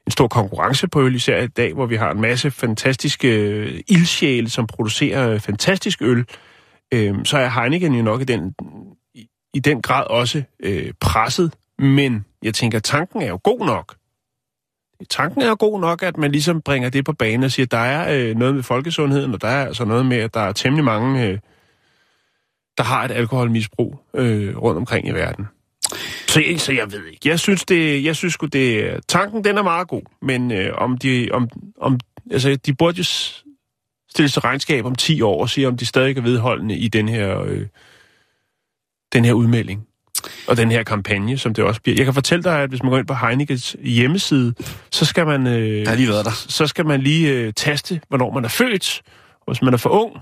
en 0.06 0.12
stor 0.12 0.28
konkurrence 0.28 0.88
på 0.88 1.02
øl, 1.02 1.14
især 1.14 1.42
i 1.42 1.46
dag, 1.46 1.74
hvor 1.74 1.86
vi 1.86 1.96
har 1.96 2.10
en 2.10 2.20
masse 2.20 2.50
fantastiske 2.50 3.28
øh, 3.28 3.80
ildsjæle, 3.88 4.50
som 4.50 4.66
producerer 4.66 5.30
øh, 5.30 5.40
fantastisk 5.40 6.02
øl. 6.02 6.24
Øh, 6.94 7.14
så 7.24 7.38
er 7.38 7.48
Heineken 7.48 7.94
jo 7.94 8.02
nok 8.02 8.20
i 8.20 8.24
den, 8.24 8.54
i, 9.14 9.26
i 9.54 9.60
den 9.60 9.82
grad 9.82 10.06
også 10.06 10.42
øh, 10.62 10.92
presset. 11.00 11.52
Men 11.80 12.24
jeg 12.42 12.54
tænker, 12.54 12.78
tanken 12.78 13.22
er 13.22 13.28
jo 13.28 13.40
god 13.44 13.66
nok. 13.66 13.96
Tanken 15.10 15.42
er 15.42 15.48
jo 15.48 15.56
god 15.58 15.80
nok, 15.80 16.02
at 16.02 16.16
man 16.16 16.32
ligesom 16.32 16.62
bringer 16.62 16.88
det 16.88 17.04
på 17.04 17.12
banen 17.12 17.42
og 17.42 17.50
siger, 17.50 17.66
at 17.66 17.70
der 17.70 17.78
er 17.78 18.14
øh, 18.16 18.36
noget 18.36 18.54
med 18.54 18.62
folkesundheden, 18.62 19.34
og 19.34 19.40
der 19.40 19.48
er 19.48 19.66
altså 19.66 19.84
noget 19.84 20.06
med, 20.06 20.16
at 20.16 20.34
der 20.34 20.40
er 20.40 20.52
temmelig 20.52 20.84
mange, 20.84 21.26
øh, 21.26 21.38
der 22.78 22.82
har 22.82 23.04
et 23.04 23.10
alkoholmisbrug 23.10 24.00
øh, 24.14 24.56
rundt 24.56 24.78
omkring 24.78 25.08
i 25.08 25.10
verden. 25.10 25.46
Så, 26.26 26.42
så 26.56 26.72
jeg 26.72 26.92
ved 26.92 27.06
ikke. 27.06 27.28
Jeg 27.28 27.40
synes, 27.40 27.64
det, 27.64 28.04
jeg 28.04 28.16
synes 28.16 28.34
sgu, 28.34 28.46
det, 28.46 29.00
tanken 29.08 29.44
den 29.44 29.58
er 29.58 29.62
meget 29.62 29.88
god, 29.88 30.02
men 30.22 30.52
øh, 30.52 30.74
om 30.74 30.98
de, 30.98 31.28
om, 31.32 31.48
om, 31.80 32.00
altså, 32.30 32.56
de 32.56 32.74
burde 32.74 32.98
jo 32.98 33.04
stille 34.10 34.28
sig 34.28 34.44
regnskab 34.44 34.84
om 34.84 34.94
10 34.94 35.22
år 35.22 35.40
og 35.40 35.50
sige, 35.50 35.68
om 35.68 35.76
de 35.76 35.86
stadig 35.86 36.16
er 36.16 36.22
vedholdende 36.22 36.76
i 36.76 36.88
den 36.88 37.08
her, 37.08 37.40
øh, 37.40 37.66
den 39.12 39.24
her 39.24 39.32
udmelding. 39.32 39.86
Og 40.48 40.56
den 40.56 40.70
her 40.70 40.82
kampagne, 40.82 41.38
som 41.38 41.54
det 41.54 41.64
også 41.64 41.80
bliver. 41.80 41.96
Jeg 41.96 42.04
kan 42.04 42.14
fortælle 42.14 42.42
dig, 42.42 42.60
at 42.60 42.68
hvis 42.68 42.82
man 42.82 42.90
går 42.90 42.98
ind 42.98 43.06
på 43.06 43.14
Heinekens 43.14 43.76
hjemmeside, 43.84 44.54
så 44.90 45.04
skal 45.04 45.26
man, 45.26 45.46
øh, 45.46 45.86
har 45.88 45.94
lige 45.94 46.08
været 46.08 46.24
der. 46.24 46.44
så 46.48 46.66
skal 46.66 46.86
man 46.86 47.00
lige 47.00 47.32
øh, 47.32 47.52
taste, 47.52 48.00
hvornår 48.08 48.32
man 48.34 48.44
er 48.44 48.48
født. 48.48 49.02
Og 49.40 49.52
hvis 49.52 49.62
man 49.62 49.74
er 49.74 49.78
for 49.78 49.90
ung, 49.90 50.12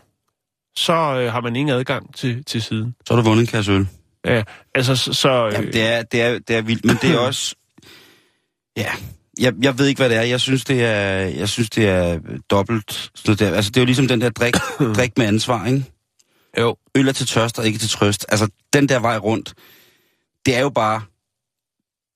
så 0.76 0.92
øh, 0.92 1.32
har 1.32 1.40
man 1.40 1.56
ingen 1.56 1.74
adgang 1.74 2.14
til, 2.14 2.44
til 2.44 2.62
siden. 2.62 2.94
Så 3.06 3.14
har 3.14 3.22
du 3.22 3.28
vundet 3.28 3.42
en 3.42 3.46
kasse 3.46 3.72
øl. 3.72 3.86
Ja, 4.26 4.42
altså 4.74 4.96
så... 4.96 5.12
så 5.12 5.46
øh, 5.46 5.52
Jamen, 5.52 5.72
det 5.72 5.82
er, 5.82 6.02
det, 6.02 6.22
er, 6.22 6.38
det 6.38 6.56
er 6.56 6.62
vildt, 6.62 6.84
men 6.84 6.96
det 7.02 7.10
er 7.10 7.18
også... 7.18 7.54
Ja, 8.76 8.90
jeg, 9.40 9.52
jeg 9.62 9.78
ved 9.78 9.86
ikke, 9.86 9.98
hvad 9.98 10.08
det 10.08 10.16
er. 10.16 10.22
Jeg 10.22 10.40
synes, 10.40 10.64
det 10.64 10.84
er, 10.84 11.10
jeg 11.14 11.48
synes, 11.48 11.70
det 11.70 11.88
er 11.88 12.18
dobbelt. 12.50 13.10
noget 13.26 13.40
Der. 13.40 13.54
Altså, 13.54 13.70
det 13.70 13.76
er 13.76 13.80
jo 13.80 13.86
ligesom 13.86 14.08
den 14.08 14.20
der 14.20 14.30
drik, 14.30 14.54
drik 14.96 15.18
med 15.18 15.26
ansvar, 15.26 15.66
ikke? 15.66 15.84
Jo. 16.58 16.76
Øl 16.94 17.08
er 17.08 17.12
til 17.12 17.26
tørst 17.26 17.58
og 17.58 17.66
ikke 17.66 17.78
til 17.78 17.90
trøst. 17.90 18.26
Altså, 18.28 18.48
den 18.72 18.88
der 18.88 18.98
vej 18.98 19.16
rundt, 19.16 19.54
det 20.46 20.56
er 20.56 20.60
jo 20.60 20.68
bare... 20.68 21.02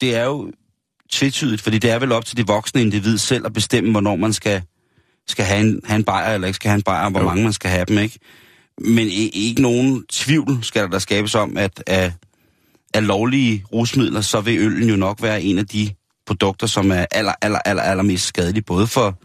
Det 0.00 0.14
er 0.16 0.24
jo 0.24 0.52
tvetydigt, 1.10 1.62
fordi 1.62 1.78
det 1.78 1.90
er 1.90 1.98
vel 1.98 2.12
op 2.12 2.24
til 2.24 2.36
de 2.36 2.46
voksne 2.46 2.80
individ 2.80 3.18
selv 3.18 3.46
at 3.46 3.52
bestemme, 3.52 3.90
hvornår 3.90 4.16
man 4.16 4.32
skal, 4.32 4.62
skal 5.26 5.44
have, 5.44 5.60
en, 5.60 5.80
have 5.84 5.96
en 5.96 6.04
bajer, 6.04 6.34
eller 6.34 6.46
ikke 6.46 6.56
skal 6.56 6.68
have 6.68 6.76
en 6.76 6.82
bajer, 6.82 7.04
og 7.04 7.10
hvor 7.10 7.20
Jo. 7.20 7.26
mange 7.26 7.42
man 7.44 7.52
skal 7.52 7.70
have 7.70 7.84
dem, 7.84 7.98
ikke? 7.98 8.18
Men 8.80 9.08
ikke 9.32 9.62
nogen 9.62 10.06
tvivl 10.06 10.58
skal 10.62 10.82
der, 10.82 10.88
der 10.88 10.98
skabes 10.98 11.34
om, 11.34 11.56
at 11.56 11.82
af, 11.86 12.12
af 12.94 13.06
lovlige 13.06 13.64
rusmidler, 13.72 14.20
så 14.20 14.40
vil 14.40 14.58
øllen 14.58 14.88
jo 14.88 14.96
nok 14.96 15.22
være 15.22 15.42
en 15.42 15.58
af 15.58 15.66
de 15.66 15.90
produkter, 16.26 16.66
som 16.66 16.90
er 16.92 17.06
aller, 17.10 17.32
aller, 17.42 17.58
aller, 17.64 17.82
aller 17.82 18.02
mest 18.04 18.26
skadelige, 18.26 18.62
både 18.64 18.86
for, 18.86 19.18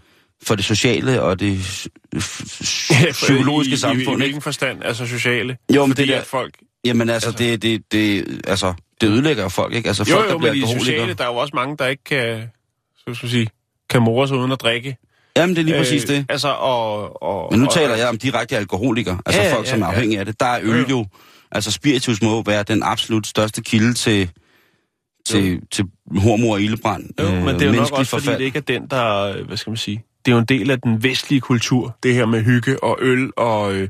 for 0.44 0.56
det 0.56 0.66
sociale 0.66 1.22
og 1.22 1.40
det 1.40 1.60
psykologiske 3.12 3.72
I, 3.72 3.74
I, 3.74 3.78
samfund. 3.78 4.08
I, 4.10 4.14
i 4.14 4.16
hvilken 4.18 4.42
forstand? 4.42 4.84
Altså 4.84 5.06
sociale? 5.06 5.58
Jo, 5.76 5.86
men 5.86 5.92
Fordi 5.96 6.02
det 6.08 6.14
der- 6.14 6.22
at 6.22 6.28
folk... 6.28 6.54
Jamen 6.88 7.10
altså, 7.10 7.30
Altså- 7.30 7.44
det, 7.44 7.62
det, 7.62 7.92
det, 7.92 8.42
altså, 8.48 8.74
det 9.02 9.08
ødelægger 9.10 9.44
jo 9.44 9.50
folk, 9.50 9.74
ikke? 9.74 9.88
Altså 9.88 10.06
Jo, 10.10 10.16
folk, 10.16 10.28
jo, 10.28 10.32
der 10.32 10.38
bliver 10.38 10.52
men 10.54 10.64
i 10.64 10.74
de 10.74 10.80
sociale, 10.80 11.14
der 11.14 11.24
er 11.24 11.28
jo 11.28 11.36
også 11.36 11.52
mange, 11.56 11.78
der 11.78 11.88
ikke 11.88 12.04
kan, 12.04 12.50
så 13.08 13.14
skal 13.14 13.30
sige, 13.30 13.48
kan 13.90 14.02
more 14.02 14.28
sig 14.28 14.38
uden 14.38 14.52
at 14.52 14.62
drikke. 14.62 14.98
Jamen, 15.38 15.56
det 15.56 15.62
er 15.62 15.66
lige 15.66 15.78
præcis 15.78 16.04
det. 16.04 16.26
Altså, 16.30 16.48
og... 16.48 17.24
og 17.24 17.48
Men 17.52 17.60
nu 17.60 17.66
og, 17.66 17.74
taler 17.74 17.96
jeg 17.96 18.08
om 18.10 18.18
direkte 18.18 18.58
alkoholikere, 18.58 19.20
altså 19.26 19.42
Ja, 19.42 19.54
folk, 19.56 19.66
ja, 19.66 19.72
som 19.72 19.82
er 19.82 19.86
ja. 19.86 19.92
afhængige 19.94 20.20
af 20.20 20.26
det. 20.26 20.40
Der 20.40 20.46
er 20.46 20.60
øl 20.64 20.86
jo, 20.90 21.06
altså 21.52 21.72
spiritus 21.72 22.22
må 22.22 22.44
være 22.44 22.64
den 22.64 22.84
absolut 22.84 23.28
største 23.28 23.62
kilde 23.62 23.94
til, 23.94 24.30
til, 25.28 25.62
til 25.72 25.86
hormor 26.18 26.54
og 26.54 26.62
ildebrand. 26.62 27.10
Jo, 27.20 27.26
øh, 27.26 27.34
men 27.46 27.56
det 27.56 27.62
er 27.62 27.66
jo 27.66 27.72
nok 27.72 27.82
også, 27.82 27.94
fordi 27.96 28.06
forfald. 28.06 28.38
det 28.40 28.46
ikke 28.46 28.58
er 28.58 28.62
den, 28.62 28.88
der... 28.88 29.14
øh, 29.24 29.48
Hvad 29.48 29.58
skal 29.58 29.70
man 29.72 29.78
sige? 29.78 30.04
Det 30.26 30.32
er 30.32 30.36
jo 30.36 30.40
en 30.40 30.46
del 30.46 30.72
af 30.72 30.82
den 30.82 31.04
vestlige 31.04 31.42
kultur, 31.42 31.98
det 32.04 32.14
her 32.14 32.26
med 32.26 32.44
hygge 32.44 32.84
og 32.84 32.98
øl 33.02 33.32
og 33.38 33.74
øh, 33.74 33.90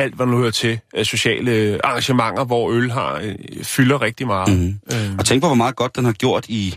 alt, 0.00 0.14
hvad 0.14 0.26
nu 0.26 0.38
hører 0.38 0.50
til 0.50 0.80
af 0.94 1.06
sociale 1.06 1.80
arrangementer, 1.84 2.44
hvor 2.44 2.70
øl 2.72 2.90
har 2.90 3.20
øh, 3.22 3.34
fylder 3.64 4.02
rigtig 4.02 4.26
meget. 4.26 4.58
Mhm. 4.58 4.78
Øh, 4.92 5.14
Og 5.18 5.24
tænk 5.24 5.42
på, 5.42 5.46
hvor 5.48 5.54
meget 5.54 5.76
godt 5.76 5.96
den 5.96 6.04
har 6.04 6.12
gjort 6.12 6.46
i, 6.48 6.76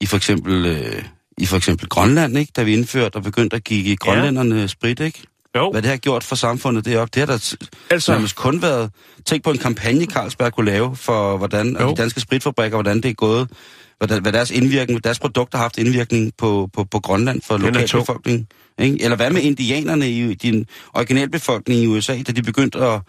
i 0.00 0.06
for 0.06 0.16
eksempel... 0.16 0.66
Øh, 0.66 1.02
i 1.38 1.46
for 1.46 1.56
eksempel 1.56 1.88
Grønland, 1.88 2.38
ikke? 2.38 2.52
da 2.56 2.62
vi 2.62 2.72
indførte 2.72 3.16
og 3.16 3.22
begyndte 3.22 3.56
at 3.56 3.64
give 3.64 3.96
grønlænderne 3.96 4.68
sprit, 4.68 5.00
ikke? 5.00 5.22
Jo. 5.56 5.70
Hvad 5.70 5.82
det 5.82 5.90
har 5.90 5.96
gjort 5.96 6.24
for 6.24 6.36
samfundet 6.36 6.84
deroppe. 6.84 7.10
Det 7.14 7.20
har 7.20 7.26
der 7.26 7.56
Altså- 7.90 8.12
nærmest 8.12 8.36
kun 8.36 8.62
været... 8.62 8.90
Tænk 9.24 9.44
på 9.44 9.50
en 9.50 9.58
kampagne, 9.58 10.04
Carlsberg 10.06 10.52
kunne 10.52 10.66
lave 10.66 10.96
for 10.96 11.36
hvordan, 11.36 11.76
Jo. 11.80 11.90
de 11.90 11.94
danske 11.96 12.20
spritfabrikker, 12.20 12.76
hvordan 12.76 12.96
det 12.96 13.08
er 13.10 13.14
gået, 13.14 13.48
hvordan, 13.98 14.22
hvad 14.22 14.32
deres 14.32 14.50
indvirkning, 14.50 15.04
deres 15.04 15.18
produkter 15.18 15.58
har 15.58 15.64
haft 15.64 15.78
indvirkning 15.78 16.32
på, 16.38 16.68
på, 16.72 16.84
på 16.84 17.00
Grønland 17.00 17.42
for 17.42 17.56
lokalbefolkningen. 17.56 18.46
Ikke? 18.78 19.04
Eller 19.04 19.16
hvad 19.16 19.30
med 19.30 19.42
indianerne 19.42 20.10
i 20.10 20.34
din 20.34 20.66
originalbefolkning 20.94 21.80
i 21.80 21.86
USA, 21.86 22.22
da 22.22 22.32
de 22.32 22.42
begyndte 22.42 22.78
at... 22.78 23.00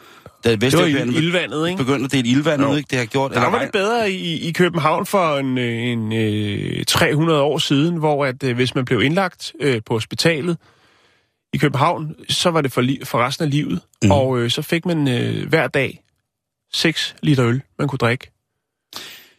Da 0.43 0.55
Det 0.55 0.73
var 0.77 0.85
ildvandet, 0.85 1.67
ikke? 1.69 1.77
begyndte 1.77 2.05
at 2.05 2.11
dele 2.11 2.27
ildvand 2.29 2.65
ud, 2.65 2.77
ikke? 2.77 2.87
Det 2.91 2.97
har 2.99 3.05
gjort... 3.05 3.31
Der 3.31 3.49
var 3.49 3.61
det 3.61 3.71
bedre 3.71 4.11
i, 4.11 4.47
i 4.47 4.51
København 4.51 5.05
for 5.05 5.37
en, 5.37 5.57
øh, 5.57 5.83
en 5.83 6.13
øh, 6.13 6.85
300 6.85 7.41
år 7.41 7.57
siden, 7.57 7.97
hvor 7.97 8.25
at 8.25 8.43
øh, 8.43 8.55
hvis 8.55 8.75
man 8.75 8.85
blev 8.85 9.01
indlagt 9.01 9.53
øh, 9.59 9.81
på 9.85 9.93
hospitalet 9.93 10.57
i 11.53 11.57
København, 11.57 12.15
så 12.29 12.49
var 12.49 12.61
det 12.61 12.71
for, 12.71 12.81
li- 12.81 13.03
for 13.05 13.25
resten 13.25 13.45
af 13.45 13.51
livet. 13.51 13.79
Mm. 14.03 14.11
Og 14.11 14.39
øh, 14.39 14.49
så 14.49 14.61
fik 14.61 14.85
man 14.85 15.07
øh, 15.07 15.49
hver 15.49 15.67
dag 15.67 16.01
6 16.73 17.15
liter 17.23 17.45
øl, 17.45 17.61
man 17.79 17.87
kunne 17.87 17.97
drikke. 17.97 18.31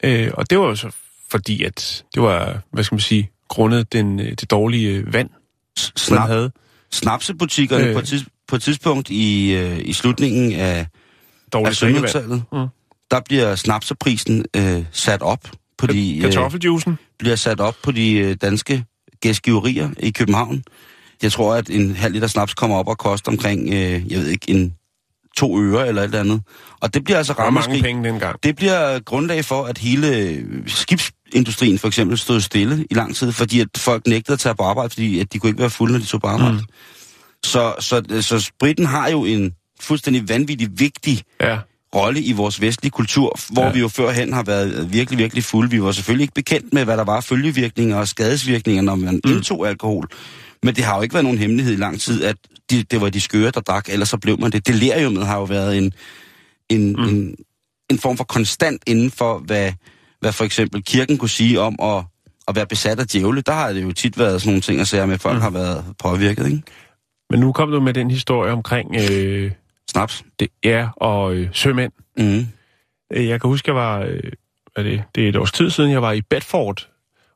Øh, 0.02 0.30
og 0.34 0.50
det 0.50 0.58
var 0.58 0.66
jo 0.66 0.74
så 0.74 0.90
fordi, 1.30 1.62
at 1.62 2.04
det 2.14 2.22
var, 2.22 2.60
hvad 2.72 2.84
skal 2.84 2.94
man 2.94 3.00
sige, 3.00 3.30
grundet 3.48 3.92
den, 3.92 4.18
det 4.18 4.50
dårlige 4.50 5.12
vand, 5.12 5.30
Snap, 5.76 6.28
havde. 6.28 6.50
snapsebutikkerne 6.92 7.84
Øh. 7.84 7.88
øh. 7.90 7.94
på, 7.96 8.00
tids, 8.00 8.24
på 8.48 8.56
et 8.56 8.62
tidspunkt 8.62 9.10
i, 9.10 9.54
øh, 9.54 9.78
i 9.84 9.92
slutningen 9.92 10.52
af, 10.52 10.58
af 10.78 10.86
Dårligt 11.52 11.80
drikkevand. 11.80 12.06
1700-tallet, 12.08 12.42
Mm. 12.52 12.66
der 13.10 13.20
bliver 13.24 13.54
snapseprisen 13.54 14.44
øh, 14.56 14.84
sat 14.92 15.22
op 15.22 15.40
på 15.78 15.86
de, 15.86 16.16
øh, 16.16 16.22
Kartoffeljuicen. 16.22 16.98
bliver 17.18 17.36
sat 17.36 17.60
op 17.60 17.74
på 17.82 17.92
de 17.92 18.12
øh, 18.12 18.36
danske 18.42 18.84
gæstgiverier 19.20 19.90
i 19.98 20.10
København. 20.10 20.62
Jeg 21.22 21.32
tror, 21.32 21.54
at 21.54 21.70
en 21.70 21.96
halv 21.96 22.14
liter 22.14 22.26
snaps 22.28 22.54
kommer 22.54 22.76
op 22.76 22.88
og 22.88 22.98
koster 22.98 23.30
omkring, 23.32 23.68
øh, 23.74 24.12
jeg 24.12 24.18
ved 24.18 24.26
ikke, 24.26 24.50
en 24.50 24.74
to 25.36 25.60
øre 25.62 25.88
eller 25.88 26.02
eller 26.02 26.20
andet. 26.20 26.40
Og 26.80 26.94
det 26.94 27.04
bliver 27.04 27.18
altså 27.18 27.34
var 27.38 27.50
mange 27.50 27.82
penge 27.82 28.08
dengang. 28.08 28.36
Det 28.42 28.56
bliver 28.56 28.98
grundlag 28.98 29.44
for, 29.44 29.64
at 29.64 29.78
hele 29.78 30.16
øh, 30.16 30.44
skibsindustrien 30.66 31.78
for 31.78 31.88
eksempel 31.88 32.18
stod 32.18 32.40
stille 32.40 32.86
i 32.90 32.94
lang 32.94 33.16
tid, 33.16 33.32
fordi 33.32 33.60
at 33.60 33.68
folk 33.76 34.06
nægtede 34.06 34.32
at 34.32 34.38
tage 34.38 34.54
på 34.54 34.62
arbejde, 34.62 34.90
fordi 34.90 35.20
at 35.20 35.32
de 35.32 35.38
kunne 35.38 35.50
ikke 35.50 35.60
være 35.60 35.70
fulde, 35.70 35.92
når 35.92 36.00
de 36.00 36.06
tog 36.06 36.20
på 36.20 36.26
arbejde. 36.26 36.52
Mm. 36.52 36.60
Så, 37.44 37.74
så, 37.80 38.02
så 38.20 38.40
spritten 38.40 38.86
har 38.86 39.10
jo 39.10 39.24
en 39.24 39.52
fuldstændig 39.80 40.28
vanvittig 40.28 40.68
vigtig 40.78 41.22
Ja. 41.40 41.58
rolle 41.94 42.20
i 42.20 42.32
vores 42.32 42.60
vestlige 42.60 42.90
kultur, 42.90 43.38
hvor 43.50 43.64
Ja. 43.64 43.72
vi 43.72 43.80
jo 43.80 43.88
førhen 43.88 44.32
har 44.32 44.42
været 44.42 44.92
virkelig, 44.92 45.18
virkelig 45.18 45.44
fulde. 45.44 45.70
Vi 45.70 45.82
var 45.82 45.92
selvfølgelig 45.92 46.22
ikke 46.22 46.34
bekendt 46.34 46.72
med, 46.74 46.84
hvad 46.84 46.96
der 46.96 47.04
var 47.04 47.20
følgevirkninger 47.20 47.96
og 47.96 48.08
skadesvirkninger, 48.08 48.82
når 48.82 48.94
man 48.94 49.20
mm. 49.24 49.30
indtog 49.32 49.68
alkohol. 49.68 50.08
Men 50.66 50.74
det 50.74 50.84
har 50.84 50.96
jo 50.96 51.02
ikke 51.02 51.14
været 51.14 51.24
nogen 51.24 51.38
hemmelighed 51.38 51.72
i 51.72 51.76
lang 51.76 52.00
tid, 52.00 52.24
at 52.24 52.36
de, 52.70 52.82
det 52.82 53.00
var 53.00 53.10
de 53.10 53.20
skøre, 53.20 53.50
der 53.50 53.60
drak, 53.60 53.88
ellers 53.88 54.08
så 54.08 54.18
blev 54.18 54.40
man 54.40 54.50
det. 54.50 54.66
Deliriumet 54.66 55.26
har 55.26 55.38
jo 55.38 55.44
været 55.44 55.78
en, 55.78 55.92
en, 56.68 56.92
mm. 56.92 57.02
en, 57.08 57.36
en 57.90 57.98
form 57.98 58.16
for 58.16 58.24
konstant 58.24 58.82
inden 58.86 59.10
for, 59.10 59.38
hvad, 59.38 59.72
hvad 60.20 60.32
for 60.32 60.44
eksempel 60.44 60.82
kirken 60.84 61.18
kunne 61.18 61.28
sige 61.28 61.60
om 61.60 61.76
at, 61.82 62.04
at 62.48 62.56
være 62.56 62.66
besat 62.66 63.00
af 63.00 63.06
djævle. 63.06 63.40
Der 63.40 63.52
har 63.52 63.72
det 63.72 63.82
jo 63.82 63.92
tit 63.92 64.18
været 64.18 64.40
sådan 64.42 64.50
nogle 64.50 64.60
ting 64.60 64.80
at 64.80 64.88
sige, 64.88 65.06
med, 65.06 65.14
at 65.14 65.20
folk 65.20 65.34
mm. 65.36 65.42
har 65.42 65.50
været 65.50 65.84
påvirket, 65.98 66.46
ikke? 66.46 66.62
Men 67.30 67.40
nu 67.40 67.52
kom 67.52 67.70
du 67.70 67.80
med 67.80 67.94
den 67.94 68.10
historie 68.10 68.52
omkring 68.52 68.96
øh, 69.10 69.50
Snaps. 69.90 70.24
det, 70.40 70.48
ja, 70.64 70.88
og 70.96 71.34
øh, 71.34 71.48
sømænd. 71.52 71.92
Mm. 72.18 72.46
Øh, 73.12 73.28
Jeg 73.28 73.40
kan 73.40 73.50
huske, 73.50 73.68
jeg 73.68 73.76
var, 73.76 74.00
øh, 74.00 74.20
er 74.76 74.82
det, 74.82 75.02
det 75.14 75.24
er 75.24 75.28
et 75.28 75.36
års 75.36 75.52
tid 75.52 75.70
siden, 75.70 75.90
jeg 75.90 76.02
var 76.02 76.12
i 76.12 76.20
Bedford. 76.20 76.88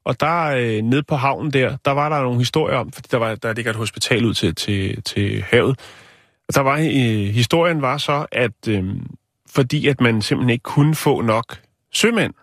Og 0.04 0.20
der 0.20 0.44
øh, 0.44 0.82
nede 0.82 1.02
på 1.02 1.16
havnen 1.16 1.52
der, 1.52 1.76
der 1.84 1.90
var 1.90 2.08
der 2.08 2.22
nogle 2.22 2.38
historier 2.38 2.76
om, 2.76 2.92
fordi 2.92 3.08
der, 3.10 3.16
var, 3.16 3.34
der 3.34 3.52
ligger 3.52 3.70
et 3.70 3.76
hospital 3.76 4.24
ud 4.24 4.34
til, 4.34 4.54
til, 4.54 5.02
til 5.02 5.42
havet. 5.42 5.80
Og 6.48 6.54
der 6.54 6.60
var, 6.60 6.78
øh, 6.78 7.34
historien 7.34 7.82
var 7.82 7.98
så, 7.98 8.26
at 8.32 8.68
øh, 8.68 8.84
fordi 9.50 9.86
at 9.86 10.00
man 10.00 10.22
simpelthen 10.22 10.50
ikke 10.50 10.62
kunne 10.62 10.94
få 10.94 11.20
nok 11.20 11.60
sømænd, 11.92 12.34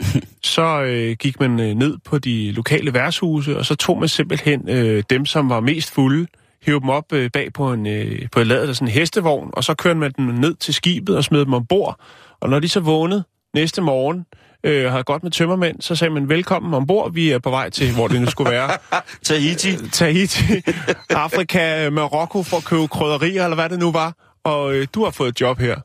så 0.54 0.82
øh, 0.82 1.16
gik 1.16 1.40
man 1.40 1.60
øh, 1.60 1.74
ned 1.74 1.98
på 2.04 2.18
de 2.18 2.52
lokale 2.52 2.94
værtshuse, 2.94 3.58
og 3.58 3.66
så 3.66 3.74
tog 3.74 3.98
man 3.98 4.08
simpelthen 4.08 4.68
øh, 4.68 5.02
dem, 5.10 5.26
som 5.26 5.48
var 5.48 5.60
mest 5.60 5.90
fulde, 5.90 6.26
hævde 6.62 6.80
dem 6.80 6.88
op 6.88 7.12
øh, 7.12 7.30
bag 7.30 7.52
på 7.52 7.72
en, 7.72 7.86
øh, 7.86 8.28
på 8.32 8.40
et 8.40 8.46
ladet 8.46 8.68
af 8.68 8.74
sådan 8.74 8.88
en 8.88 8.92
hestevogn, 8.92 9.50
og 9.52 9.64
så 9.64 9.74
kørte 9.74 9.98
man 9.98 10.12
dem 10.16 10.24
ned 10.24 10.54
til 10.54 10.74
skibet 10.74 11.16
og 11.16 11.24
smed 11.24 11.44
dem 11.44 11.54
ombord. 11.54 12.00
Og 12.40 12.50
når 12.50 12.60
de 12.60 12.68
så 12.68 12.80
vågnede 12.80 13.24
næste 13.54 13.82
morgen, 13.82 14.26
øh, 14.64 14.90
havde 14.90 15.04
godt 15.04 15.22
med 15.22 15.30
tømmermænd, 15.30 15.80
så 15.80 15.96
sagde 15.96 16.14
man, 16.14 16.28
velkommen 16.28 16.74
ombord, 16.74 17.12
vi 17.12 17.30
er 17.30 17.38
på 17.38 17.50
vej 17.50 17.70
til, 17.70 17.94
hvor 17.94 18.08
det 18.08 18.20
nu 18.20 18.30
skulle 18.30 18.50
være. 18.50 18.70
Tahiti. 19.24 19.88
Tahiti, 19.88 20.52
Afrika, 21.10 21.90
Marokko 21.90 22.42
for 22.42 22.56
at 22.56 22.64
købe 22.64 22.88
krydderier, 22.88 23.44
eller 23.44 23.54
hvad 23.54 23.68
det 23.68 23.78
nu 23.78 23.92
var. 23.92 24.14
Og 24.44 24.74
øh, 24.74 24.86
du 24.94 25.04
har 25.04 25.10
fået 25.10 25.28
et 25.28 25.40
job 25.40 25.58
her. 25.58 25.76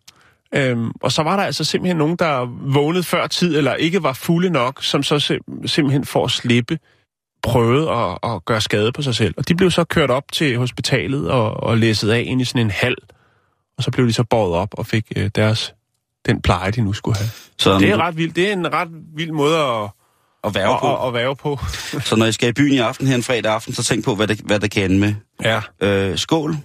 Øhm, 0.55 0.91
og 1.01 1.11
så 1.11 1.23
var 1.23 1.35
der 1.35 1.43
altså 1.43 1.63
simpelthen 1.63 1.97
nogen, 1.97 2.15
der 2.15 2.45
vågnede 2.73 3.03
før 3.03 3.27
tid, 3.27 3.57
eller 3.57 3.73
ikke 3.73 4.03
var 4.03 4.13
fulde 4.13 4.49
nok, 4.49 4.83
som 4.83 5.03
så 5.03 5.15
sim- 5.15 5.67
simpelthen 5.67 6.05
for 6.05 6.25
at 6.25 6.31
slippe 6.31 6.77
prøvede 7.43 7.91
at, 7.91 8.17
at 8.23 8.45
gøre 8.45 8.61
skade 8.61 8.91
på 8.91 9.01
sig 9.01 9.15
selv. 9.15 9.33
Og 9.37 9.47
de 9.47 9.55
blev 9.55 9.71
så 9.71 9.83
kørt 9.83 10.11
op 10.11 10.31
til 10.31 10.57
hospitalet 10.57 11.31
og, 11.31 11.63
og 11.63 11.77
læsset 11.77 12.09
af 12.09 12.23
ind 12.27 12.41
i 12.41 12.45
sådan 12.45 12.61
en 12.61 12.71
hal. 12.71 12.95
Og 13.77 13.83
så 13.83 13.91
blev 13.91 14.07
de 14.07 14.13
så 14.13 14.23
båret 14.23 14.53
op 14.53 14.69
og 14.77 14.85
fik 14.85 15.11
øh, 15.15 15.29
deres 15.35 15.73
den 16.27 16.41
pleje, 16.41 16.71
de 16.71 16.81
nu 16.81 16.93
skulle 16.93 17.17
have. 17.17 17.29
Så, 17.57 17.79
Det 17.79 17.89
er 17.89 17.97
ret 17.97 18.17
vildt. 18.17 18.35
Det 18.35 18.49
er 18.49 18.53
en 18.53 18.73
ret 18.73 18.87
vild 19.15 19.31
måde 19.31 19.57
at, 19.57 19.89
at 20.43 20.55
være 20.55 20.77
på. 20.81 20.93
at, 20.95 21.01
at, 21.01 21.07
at 21.07 21.13
være 21.13 21.35
på. 21.35 21.59
Så 22.03 22.15
når 22.15 22.25
I 22.25 22.31
skal 22.31 22.49
i 22.49 22.53
byen 22.53 22.73
i 22.73 22.77
aften 22.77 23.07
her 23.07 23.15
en 23.15 23.23
fredag 23.23 23.51
aften, 23.53 23.73
så 23.73 23.83
tænk 23.83 24.05
på, 24.05 24.15
hvad 24.15 24.27
det, 24.27 24.39
hvad 24.39 24.59
det 24.59 24.71
kan 24.71 24.83
ende 24.91 24.99
med. 24.99 25.13
ja. 25.43 25.61
Øh, 25.81 26.17
skål. 26.17 26.55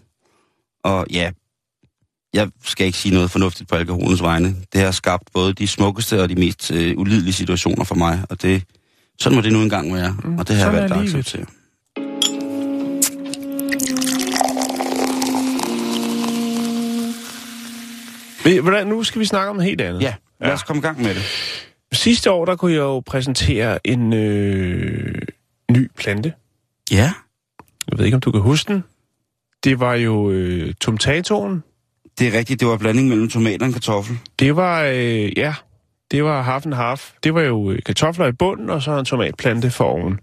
Og 0.85 1.07
ja, 1.11 1.31
jeg 2.35 2.49
skal 2.65 2.87
ikke 2.87 2.99
sige 2.99 3.15
noget 3.15 3.31
fornuftigt 3.31 3.71
på 3.71 3.77
alkoholens 3.77 4.23
vegne. 4.23 4.55
Det 4.73 4.81
har 4.81 4.91
skabt 4.91 5.23
både 5.35 5.53
de 5.53 5.67
smukkeste 5.69 6.23
og 6.23 6.29
de 6.29 6.35
mest 6.35 6.71
øh, 6.71 6.95
ulidelige 6.99 7.33
situationer 7.33 7.85
for 7.85 7.95
mig, 7.95 8.25
og 8.31 8.43
det, 8.43 8.63
sådan 9.21 9.37
må 9.37 9.43
det 9.43 9.53
nu 9.53 9.59
engang 9.63 9.95
være, 9.95 10.17
mm, 10.25 10.39
og 10.39 10.49
det 10.49 10.57
har 10.57 10.65
jeg 10.65 10.73
valgt 10.73 10.93
at 10.95 11.01
livet. 11.01 11.15
acceptere. 11.17 11.47
Hvordan, 18.63 18.87
nu 18.87 19.03
skal 19.03 19.21
vi 19.21 19.25
snakke 19.25 19.51
om 19.51 19.61
helt 19.61 19.81
andet. 19.81 20.03
Ja, 20.03 20.15
lad 20.41 20.53
os 20.53 20.63
komme 20.63 20.81
i 20.81 20.83
gang 20.83 21.03
med 21.03 21.15
det. 21.15 21.23
Sidste 21.93 22.31
år, 22.31 22.45
der 22.45 22.57
kunne 22.57 22.73
jeg 22.73 22.79
jo 22.79 23.01
præsentere 23.01 23.87
en 23.87 24.13
øh, 24.13 25.23
ny 25.71 25.91
plante. 25.97 26.33
Ja, 26.91 27.13
Jeg 27.91 27.99
ved 27.99 28.05
ikke, 28.05 28.15
om 28.15 28.21
du 28.21 28.31
kan 28.33 28.41
huske 28.41 28.73
den. 28.73 28.85
Det 29.65 29.81
var 29.81 29.95
jo 29.95 30.31
øh, 30.31 30.75
tomtatoen. 30.81 31.63
det 32.19 32.29
er 32.35 32.39
rigtigt. 32.39 32.61
Det 32.61 32.69
var 32.69 32.77
blanding 32.77 33.09
mellem 33.09 33.29
tomater 33.29 33.67
og 33.67 33.73
kartoffel. 33.73 34.19
Det 34.39 34.57
var, 34.57 34.83
øh, 34.83 35.39
ja, 35.39 35.55
det 36.11 36.25
var 36.25 36.43
half 36.43 36.67
and 36.67 36.75
half. 36.75 37.13
Det 37.25 37.35
var 37.35 37.41
jo 37.43 37.71
øh, 37.71 37.79
kartofler 37.87 38.27
i 38.27 38.33
bunden, 38.33 38.71
og 38.71 38.83
så 38.83 38.99
en 38.99 39.05
tomatplante 39.05 39.71
for 39.71 39.85
oven. 39.85 40.19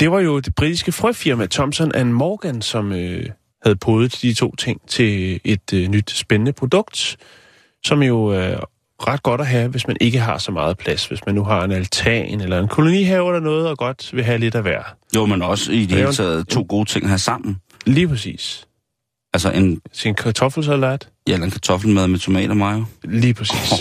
Det 0.00 0.10
var 0.10 0.20
jo 0.20 0.38
det 0.40 0.54
britiske 0.54 0.92
frøfirma 0.92 1.46
Thomson 1.46 2.12
Morgan, 2.12 2.62
som 2.62 2.92
øh, 2.92 3.26
havde 3.62 3.76
podet 3.76 4.18
de 4.22 4.34
to 4.34 4.56
ting 4.56 4.80
til 4.88 5.40
et 5.44 5.72
øh, 5.74 5.88
nyt 5.88 6.10
spændende 6.10 6.52
produkt, 6.52 7.16
som 7.84 8.02
jo 8.02 8.24
er 8.26 8.56
ret 9.06 9.22
godt 9.22 9.40
at 9.40 9.46
have, 9.46 9.68
hvis 9.68 9.86
man 9.86 9.96
ikke 10.00 10.18
har 10.18 10.38
så 10.38 10.52
meget 10.52 10.78
plads. 10.78 11.06
Hvis 11.06 11.26
man 11.26 11.34
nu 11.34 11.44
har 11.44 11.64
en 11.64 11.72
altan 11.72 12.40
eller 12.40 12.58
en 12.60 12.68
kolonihave 12.68 13.28
eller 13.28 13.40
noget, 13.40 13.68
og 13.68 13.78
godt 13.78 14.10
vil 14.16 14.24
have 14.24 14.38
lidt 14.38 14.54
af 14.54 14.62
hver. 14.62 14.82
Jo, 15.16 15.26
men 15.26 15.42
også 15.42 15.72
i 15.72 15.86
det 15.86 15.98
hele 15.98 16.12
taget 16.12 16.48
to 16.48 16.66
gode 16.68 16.88
ting 16.88 17.04
at 17.04 17.08
have 17.10 17.18
sammen. 17.18 17.56
Lige 17.86 18.08
præcis. 18.08 18.64
Altså 19.34 19.50
en, 19.50 19.80
Sin 19.92 20.14
kartoffelsalat. 20.14 21.08
ja, 21.28 21.32
eller 21.32 21.44
en 21.44 21.50
kartoffelmad 21.50 22.08
med 22.08 22.18
tomater 22.18 22.50
og 22.50 22.56
mayo. 22.56 22.84
Lige 23.04 23.34
præcis. 23.34 23.72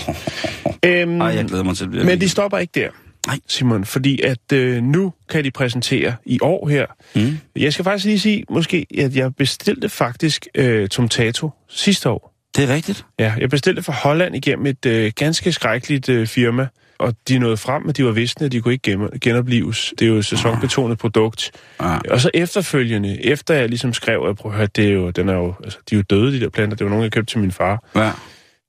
øhm, 0.86 1.22
Ej, 1.22 1.28
jeg 1.28 1.46
glæder 1.46 1.64
mig 1.64 1.78
til 1.78 1.92
det. 1.92 2.06
Men 2.06 2.22
de 2.22 2.30
stopper 2.30 2.58
ikke 2.58 2.72
der, 2.80 2.90
Nej. 3.28 3.40
Simon, 3.48 3.86
fordi 3.86 4.22
at 4.22 4.52
øh, 4.54 4.84
nu 4.84 5.14
kan 5.30 5.44
de 5.44 5.52
præsentere 5.52 6.16
i 6.26 6.40
år 6.42 6.68
her. 6.68 6.86
Mm. 7.16 7.38
Jeg 7.56 7.74
skal 7.74 7.84
faktisk 7.86 8.06
lige 8.06 8.20
sige, 8.20 8.44
måske, 8.50 8.86
at 8.98 9.16
jeg 9.16 9.36
bestilte 9.36 9.90
faktisk 9.90 10.48
øh, 10.56 10.88
Tomtato 10.90 11.50
sidste 11.70 12.10
år. 12.10 12.34
Det 12.56 12.70
er 12.70 12.74
rigtigt. 12.76 13.06
Ja, 13.20 13.34
jeg 13.40 13.50
bestilte 13.50 13.84
fra 13.84 13.94
Holland 13.94 14.36
igennem 14.36 14.66
et 14.66 14.86
øh, 14.86 15.12
ganske 15.16 15.52
skrækkeligt 15.52 16.10
øh, 16.10 16.28
firma, 16.28 16.68
og 17.00 17.16
de 17.28 17.40
nåede 17.40 17.58
frem, 17.58 17.82
men 17.84 17.94
de 17.94 18.06
var 18.06 18.12
visne, 18.12 18.46
at 18.46 18.52
de 18.52 18.62
kunne 18.62 18.74
ikke 18.74 18.92
gem- 18.92 19.20
genoplives. 19.22 19.94
Det 20.00 20.06
er 20.06 20.10
jo 20.10 20.16
et 20.18 20.26
sæsonbetonet 20.26 20.98
produkt. 20.98 21.52
Ja. 21.82 21.98
Og 22.10 22.22
så 22.22 22.30
efterfølgende, 22.34 23.26
efter 23.26 23.54
jeg 23.54 23.70
ligesom 23.70 23.94
skrev, 23.94 24.26
at 24.30 24.36
prøv 24.38 24.52
at 24.52 24.58
høre, 24.58 24.68
det 24.76 24.86
er 24.88 24.92
jo, 24.92 25.10
den 25.10 25.30
er 25.30 25.34
jo, 25.34 25.54
altså, 25.64 25.80
de 25.90 25.96
er 25.96 25.98
jo 26.00 26.04
døde, 26.10 26.32
de 26.32 26.40
der 26.40 26.50
planter. 26.50 26.78
Det 26.78 26.86
var 26.86 26.90
nogen, 26.90 27.04
jeg 27.04 27.12
købte 27.12 27.32
til 27.34 27.40
min 27.40 27.52
far. 27.52 27.84
Ja. 27.96 28.12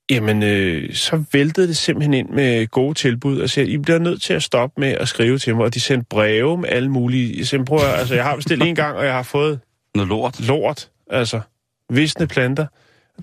Jamen, 0.09 0.43
øh, 0.43 0.93
så 0.93 1.23
væltede 1.31 1.67
det 1.67 1.77
simpelthen 1.77 2.13
ind 2.13 2.29
med 2.29 2.67
gode 2.67 2.93
tilbud, 2.93 3.39
og 3.39 3.49
sagde, 3.49 3.69
I 3.69 3.77
bliver 3.77 3.99
nødt 3.99 4.21
til 4.21 4.33
at 4.33 4.43
stoppe 4.43 4.81
med 4.81 4.87
at 4.87 5.07
skrive 5.07 5.37
til 5.37 5.55
mig, 5.55 5.65
og 5.65 5.73
de 5.73 5.79
sendte 5.79 6.05
breve 6.09 6.57
med 6.57 6.69
alle 6.69 6.89
mulige... 6.89 7.37
Jeg, 7.37 7.47
sagde, 7.47 7.65
prøv 7.65 7.77
at, 7.77 7.85
høre, 7.85 7.97
altså, 7.97 8.15
jeg 8.15 8.23
har 8.23 8.35
bestilt 8.35 8.63
en 8.63 8.75
gang, 8.75 8.97
og 8.97 9.05
jeg 9.05 9.13
har 9.13 9.23
fået 9.23 9.59
Noget 9.95 10.09
lort. 10.09 10.39
lort, 10.39 10.89
altså 11.09 11.41
visne 11.89 12.27
planter. 12.27 12.65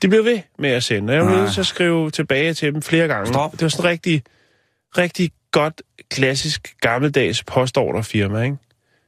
De 0.03 0.09
blev 0.09 0.25
ved 0.25 0.41
med 0.59 0.71
at 0.71 0.85
sende, 0.85 1.11
og 1.11 1.17
jeg 1.17 1.27
var 1.27 1.41
nødt 1.41 1.53
til 1.53 1.61
at 1.61 1.67
skrive 1.67 2.11
tilbage 2.11 2.55
til 2.55 2.73
dem 2.75 2.83
flere 2.83 3.09
gange. 3.09 3.27
Stop. 3.27 3.53
Det 3.53 3.63
var 3.63 3.69
sådan 3.69 3.91
rigtig, 3.91 4.23
rigtig 4.99 5.31
godt, 5.53 5.83
klassisk, 6.11 6.75
gammeldags 6.81 7.45
postorderfirma, 7.45 8.43
ikke? 8.43 8.57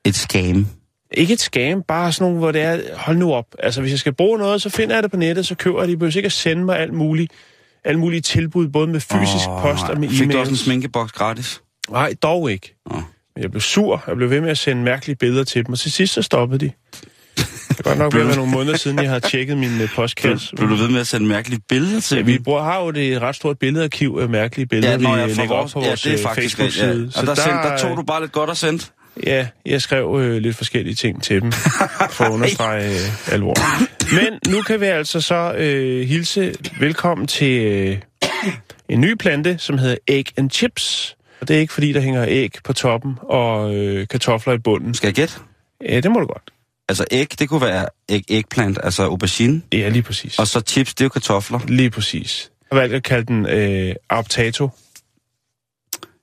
Et 0.04 0.14
scam. 0.14 0.66
Ikke 1.12 1.32
et 1.32 1.40
scam, 1.40 1.82
bare 1.82 2.12
sådan 2.12 2.24
nogle, 2.24 2.38
hvor 2.38 2.52
det 2.52 2.62
er, 2.62 2.80
hold 2.96 3.16
nu 3.16 3.32
op. 3.34 3.46
Altså, 3.58 3.80
hvis 3.80 3.90
jeg 3.90 3.98
skal 3.98 4.12
bruge 4.12 4.38
noget, 4.38 4.62
så 4.62 4.70
finder 4.70 4.96
jeg 4.96 5.02
det 5.02 5.10
på 5.10 5.16
nettet, 5.16 5.46
så 5.46 5.54
køber 5.54 5.78
jeg 5.80 5.88
det. 5.88 5.92
I 5.92 5.96
behøver 5.96 6.16
ikke 6.16 6.26
at 6.26 6.32
sende 6.32 6.64
mig 6.64 6.78
alt 6.78 6.92
muligt, 6.92 7.32
alle 7.88 8.00
mulige 8.00 8.20
tilbud, 8.20 8.68
både 8.68 8.86
med 8.86 9.00
fysisk 9.00 9.48
Åh, 9.48 9.62
post 9.62 9.84
og 9.84 10.00
med 10.00 10.08
Fik 10.08 10.18
du 10.18 10.24
også 10.24 10.38
en 10.38 10.46
e-mail. 10.46 10.56
sminkeboks 10.58 11.12
gratis? 11.12 11.60
Nej, 11.90 12.14
dog 12.22 12.50
ikke. 12.52 12.74
Men 12.90 13.42
jeg 13.42 13.50
blev 13.50 13.60
sur. 13.60 14.04
Jeg 14.06 14.16
blev 14.16 14.30
ved 14.30 14.40
med 14.40 14.50
at 14.50 14.58
sende 14.58 14.82
mærkelige 14.82 15.16
billeder 15.16 15.44
til 15.44 15.66
dem, 15.66 15.72
og 15.72 15.78
til 15.78 15.92
sidst 15.92 16.14
så 16.14 16.22
stoppede 16.22 16.66
de. 16.66 16.70
Det 17.36 17.78
er 17.78 17.82
godt 17.82 17.98
nok 17.98 18.14
ved 18.14 18.20
at 18.20 18.26
være 18.26 18.36
nogle 18.36 18.52
måneder 18.52 18.76
siden, 18.76 18.98
jeg 19.02 19.10
har 19.10 19.18
tjekket 19.18 19.58
min 19.58 19.80
øh, 19.80 19.88
postkasse. 19.94 20.56
Blev 20.56 20.68
du 20.68 20.74
ved 20.74 20.88
med 20.88 21.00
at 21.00 21.06
sende 21.06 21.26
mærkelige 21.26 21.60
billeder 21.68 22.00
til 22.00 22.16
Ja, 22.16 22.22
vi 22.22 22.38
bruger, 22.38 22.62
har 22.62 22.80
jo 22.82 22.90
det 22.90 23.12
et 23.12 23.20
ret 23.22 23.36
stort 23.36 23.58
billedarkiv 23.58 24.18
af 24.22 24.28
mærkelige 24.28 24.66
billeder, 24.66 24.90
Ja, 24.92 24.96
når 24.98 25.14
vi 25.14 25.20
jeg 25.20 25.28
øh, 25.28 25.34
får 25.34 25.42
lægger 25.42 25.54
op 25.54 25.60
vores, 25.62 25.72
på 25.72 25.80
ja, 25.80 25.88
vores 25.88 26.02
det 26.02 26.12
er 26.12 26.18
øh, 26.18 26.22
faktisk 26.22 26.56
Facebook-side. 26.56 27.12
ja. 27.14 27.20
Og 27.20 27.26
der, 27.26 27.34
sendte, 27.34 27.58
der 27.68 27.78
tog 27.78 27.96
du 27.96 28.02
bare 28.02 28.20
lidt 28.20 28.32
godt 28.32 28.50
og 28.50 28.56
sendt. 28.56 28.92
Ja, 29.26 29.48
jeg 29.66 29.82
skrev 29.82 30.18
øh, 30.20 30.36
lidt 30.36 30.56
forskellige 30.56 30.94
ting 30.94 31.22
til 31.22 31.40
dem, 31.42 31.52
for 32.10 32.24
at 32.24 32.30
understrege 32.36 32.84
øh, 32.90 33.32
alvor. 33.32 33.54
Men 34.14 34.38
nu 34.54 34.62
kan 34.62 34.80
vi 34.80 34.86
altså 34.86 35.20
så 35.20 35.54
øh, 35.54 36.08
hilse 36.08 36.54
velkommen 36.80 37.26
til 37.26 37.62
øh, 37.62 37.98
en 38.88 39.00
ny 39.00 39.14
plante, 39.14 39.58
som 39.58 39.78
hedder 39.78 39.96
Egg 40.06 40.26
and 40.36 40.50
Chips. 40.50 41.16
Og 41.40 41.48
det 41.48 41.56
er 41.56 41.60
ikke 41.60 41.72
fordi, 41.72 41.92
der 41.92 42.00
hænger 42.00 42.24
æg 42.28 42.54
på 42.64 42.72
toppen 42.72 43.14
og 43.22 43.74
øh, 43.74 44.08
kartofler 44.08 44.52
i 44.54 44.58
bunden. 44.58 44.94
Skal 44.94 45.06
jeg 45.06 45.14
gætte? 45.14 45.34
Ja, 45.88 46.00
det 46.00 46.10
må 46.10 46.20
du 46.20 46.26
godt. 46.26 46.50
Altså 46.88 47.04
æg, 47.10 47.38
det 47.38 47.48
kunne 47.48 47.60
være 47.60 47.86
æg, 48.08 48.24
eggplant, 48.28 48.78
altså 48.82 49.02
aubergine. 49.02 49.62
Ja, 49.72 49.88
lige 49.88 50.02
præcis. 50.02 50.38
Og 50.38 50.46
så 50.46 50.60
chips, 50.60 50.94
det 50.94 51.00
er 51.00 51.04
jo 51.04 51.08
kartofler. 51.08 51.60
Lige 51.68 51.90
præcis. 51.90 52.50
Jeg 52.70 52.76
har 52.76 52.80
valgt 52.80 52.94
at 52.94 53.02
kalde 53.02 53.26
den 53.26 53.46
øh, 53.46 53.94
Arptato. 54.08 54.70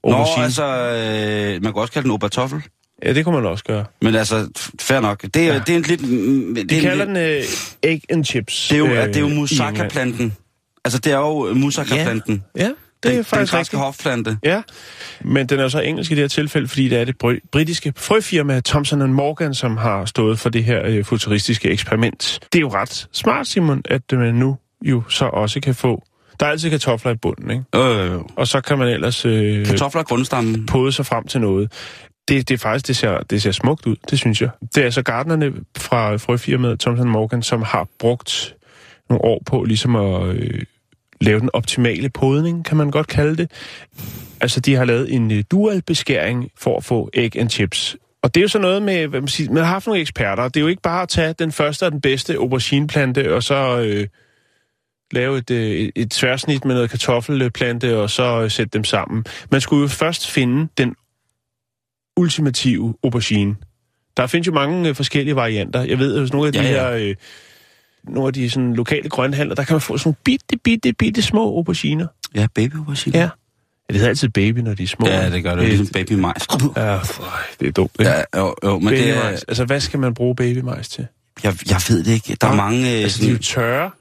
Nå, 0.04 0.12
Aubergine. 0.12 0.44
altså, 0.44 0.64
øh, 0.66 1.64
man 1.64 1.74
kan 1.74 1.82
også 1.82 1.94
kalde 1.94 2.04
den 2.04 2.12
aubertoffel. 2.12 2.62
Ja, 3.04 3.14
det 3.14 3.26
kunne 3.26 3.36
man 3.36 3.46
også 3.46 3.64
gøre. 3.64 3.86
Men 4.02 4.16
altså, 4.16 4.48
fair 4.82 5.00
nok. 5.00 5.22
Det 5.34 5.36
er, 5.36 5.54
ja. 5.54 5.60
det 5.60 5.70
er 5.70 5.76
en 5.78 5.82
lidt... 5.82 6.02
mm, 6.12 6.56
Det 6.56 6.70
De 6.70 6.76
er 6.76 6.80
en 6.80 6.86
kalder 6.86 7.06
lidt, 7.06 7.16
den 7.18 7.18
øh, 7.18 7.92
Egg 7.92 8.02
and 8.10 8.26
Chips. 8.26 8.68
det 8.68 8.76
er 8.76 8.80
jo, 8.80 8.88
øh, 8.88 9.08
det 9.08 9.16
er 9.16 9.20
jo 9.22 9.28
moussaka-planten. 9.28 10.34
Altså, 10.86 11.00
det 11.00 11.14
er 11.14 11.18
jo 11.18 11.54
moussaka-planten. 11.54 12.44
Ja, 12.56 12.62
det 12.62 12.70
er 12.70 13.10
den, 13.10 13.16
den 13.16 13.24
faktisk 13.26 13.52
græske 13.52 13.60
rigtigt. 13.60 13.80
hofplante. 13.80 14.38
Ja, 14.44 14.62
men 15.22 15.48
den 15.48 15.60
er 15.60 15.68
så 15.68 15.80
engelsk 15.80 16.12
i 16.12 16.16
det 16.16 16.24
her 16.24 16.28
tilfælde, 16.28 16.68
fordi 16.68 16.90
det 16.90 16.98
er 17.00 17.06
det 17.06 17.16
bry- 17.24 17.50
britiske 17.52 17.94
frøfirma 17.98 18.62
Thomson 18.66 19.14
Morgan, 19.14 19.54
som 19.54 19.78
har 19.78 20.06
stået 20.06 20.40
for 20.40 20.50
det 20.50 20.64
her 20.64 20.82
øh, 20.86 21.06
futuristiske 21.06 21.70
eksperiment. 21.70 22.40
Det 22.54 22.60
er 22.60 22.62
jo 22.62 22.70
ret 22.70 23.08
smart, 23.12 23.48
Simon, 23.48 23.82
at 23.86 24.02
øh, 24.14 24.20
man 24.20 24.36
nu 24.36 24.58
jo 24.86 25.04
så 25.10 25.26
også 25.26 25.60
kan 25.60 25.76
få... 25.76 26.04
Der 26.40 26.46
er 26.46 26.50
altid 26.50 26.70
kartofler 26.70 27.12
i 27.12 27.16
bunden, 27.16 27.52
ikke? 27.52 27.64
Øh, 27.76 28.20
Og 28.36 28.48
så 28.48 28.62
kan 28.62 28.78
man 28.78 28.88
ellers 28.88 29.26
øh, 29.26 29.66
kartofler 29.66 30.00
er 30.02 30.06
grundstammen. 30.06 30.66
pode 30.66 30.92
sig 30.92 31.06
frem 31.06 31.28
til 31.28 31.42
noget. 31.42 31.72
Det, 32.28 32.50
det 32.50 32.54
er 32.54 32.58
faktisk, 32.58 32.88
det 32.88 32.96
ser, 32.98 33.18
det 33.18 33.42
ser 33.42 33.52
smukt 33.52 33.86
ud, 33.86 33.96
det 34.10 34.20
synes 34.20 34.42
jeg. 34.42 34.50
Det 34.76 34.78
er 34.78 34.86
altså 34.86 35.02
gardnerne 35.02 35.54
fra 35.78 36.16
frøfirmaet 36.16 36.80
Thomson 36.80 37.10
Morgan, 37.10 37.44
som 37.44 37.62
har 37.62 37.88
brugt 38.00 38.56
nogle 39.10 39.24
år 39.24 39.42
på 39.46 39.64
ligesom 39.64 39.96
at 39.96 40.36
øh, 40.36 40.62
lave 41.22 41.40
den 41.40 41.50
optimale 41.54 42.10
podning, 42.10 42.66
kan 42.66 42.78
man 42.78 42.92
godt 42.92 43.08
kalde 43.08 43.38
det. 43.38 43.52
Altså, 44.42 44.60
de 44.60 44.76
har 44.76 44.86
lavet 44.86 45.14
en 45.14 45.32
øh, 45.32 45.44
dual 45.52 45.82
beskæring 45.82 46.52
for 46.58 46.78
at 46.78 46.84
få 46.84 47.10
æg 47.14 47.36
and 47.36 47.50
chips. 47.50 47.98
Og 48.24 48.36
det 48.36 48.42
er 48.42 48.44
jo 48.44 48.48
så 48.48 48.60
noget 48.60 48.82
med, 48.82 49.08
hvad 49.08 49.22
man 49.22 49.28
siger, 49.28 49.52
man 49.52 49.64
har 49.64 49.72
haft 49.72 49.88
nogle 49.88 50.02
eksperter. 50.02 50.44
Det 50.44 50.58
er 50.58 50.62
jo 50.62 50.68
ikke 50.68 50.82
bare 50.82 51.02
at 51.02 51.10
tage 51.10 51.34
den 51.40 51.52
første 51.52 51.86
og 51.86 51.92
den 51.92 52.02
bedste 52.02 52.34
aubergineplante, 52.34 53.36
og 53.36 53.44
så 53.44 53.80
øh, 53.80 54.08
lave 55.12 55.38
et, 55.38 55.52
øh, 55.52 55.72
et, 55.72 55.92
et 55.96 56.12
tværsnit 56.12 56.66
med 56.66 56.76
noget 56.76 56.90
kartoffelplante, 56.90 57.98
og 57.98 58.10
så 58.10 58.42
øh, 58.42 58.52
sætte 58.52 58.70
dem 58.74 58.84
sammen. 58.84 59.26
Man 59.52 59.62
skulle 59.62 59.82
jo 59.82 59.88
først 59.88 60.32
finde 60.32 60.68
den 60.78 60.96
ultimative 62.18 62.94
aubergine. 63.04 63.56
Der 64.18 64.28
findes 64.28 64.48
jo 64.48 64.52
mange 64.54 64.90
øh, 64.90 64.96
forskellige 64.96 65.36
varianter. 65.36 65.82
Jeg 65.82 66.00
ved, 66.00 66.16
at 66.24 66.34
nogle 66.34 66.48
af 66.48 66.54
de 66.54 66.60
Ja, 66.62 66.68
her... 66.68 66.92
Øh, 66.92 67.16
nogle 68.04 68.28
af 68.28 68.34
de 68.34 68.50
sådan, 68.50 68.74
lokale 68.74 69.10
grønhandler, 69.10 69.56
der 69.56 69.64
kan 69.64 69.74
man 69.74 69.82
få 69.82 69.98
sådan 69.98 70.08
nogle 70.08 70.16
bitte, 70.24 70.58
bitte, 70.64 70.94
bitte 70.94 71.22
små 71.22 71.42
auberginer. 71.56 72.08
Ja, 72.36 72.48
baby 72.56 72.76
aubergine. 72.76 73.18
Ja. 73.18 73.24
ja. 73.24 73.30
Det 73.90 73.96
hedder 73.96 74.10
altid 74.10 74.30
baby, 74.30 74.60
når 74.60 74.74
de 74.74 74.84
er 74.84 74.88
små. 74.88 75.08
Ja, 75.08 75.30
det 75.30 75.44
gør 75.44 75.56
det. 75.56 75.62
Øh, 75.62 75.68
Ligesom 75.68 75.88
baby 75.88 76.14
majs. 76.14 76.48
Ja, 76.78 77.00
det 77.60 77.68
er 77.68 77.72
dumt. 77.72 77.92
ikke? 78.00 78.12
Ja, 78.12 78.22
jo, 78.38 78.56
jo, 78.64 78.80
men 78.80 78.94
det 78.94 79.10
er, 79.10 79.14
Babymajs. 79.16 79.44
Altså, 79.44 79.66
hvad 79.66 79.80
skal 79.80 80.00
man 80.00 80.14
bruge 80.14 80.36
babymajs 80.36 80.90
til? 80.90 81.08
jeg, 81.44 81.56
jeg 81.70 81.82
ved 81.90 82.04
det 82.04 82.12
ikke. 82.14 82.38
Der 82.42 82.48
er 82.48 82.56
mange... 82.56 82.92
øh, 82.98 83.04
Altså, 83.04 83.20
de 83.22 83.28
er 83.28 83.32
jo 83.32 83.36
sådan, 83.42 83.44
tørre. 83.44 83.92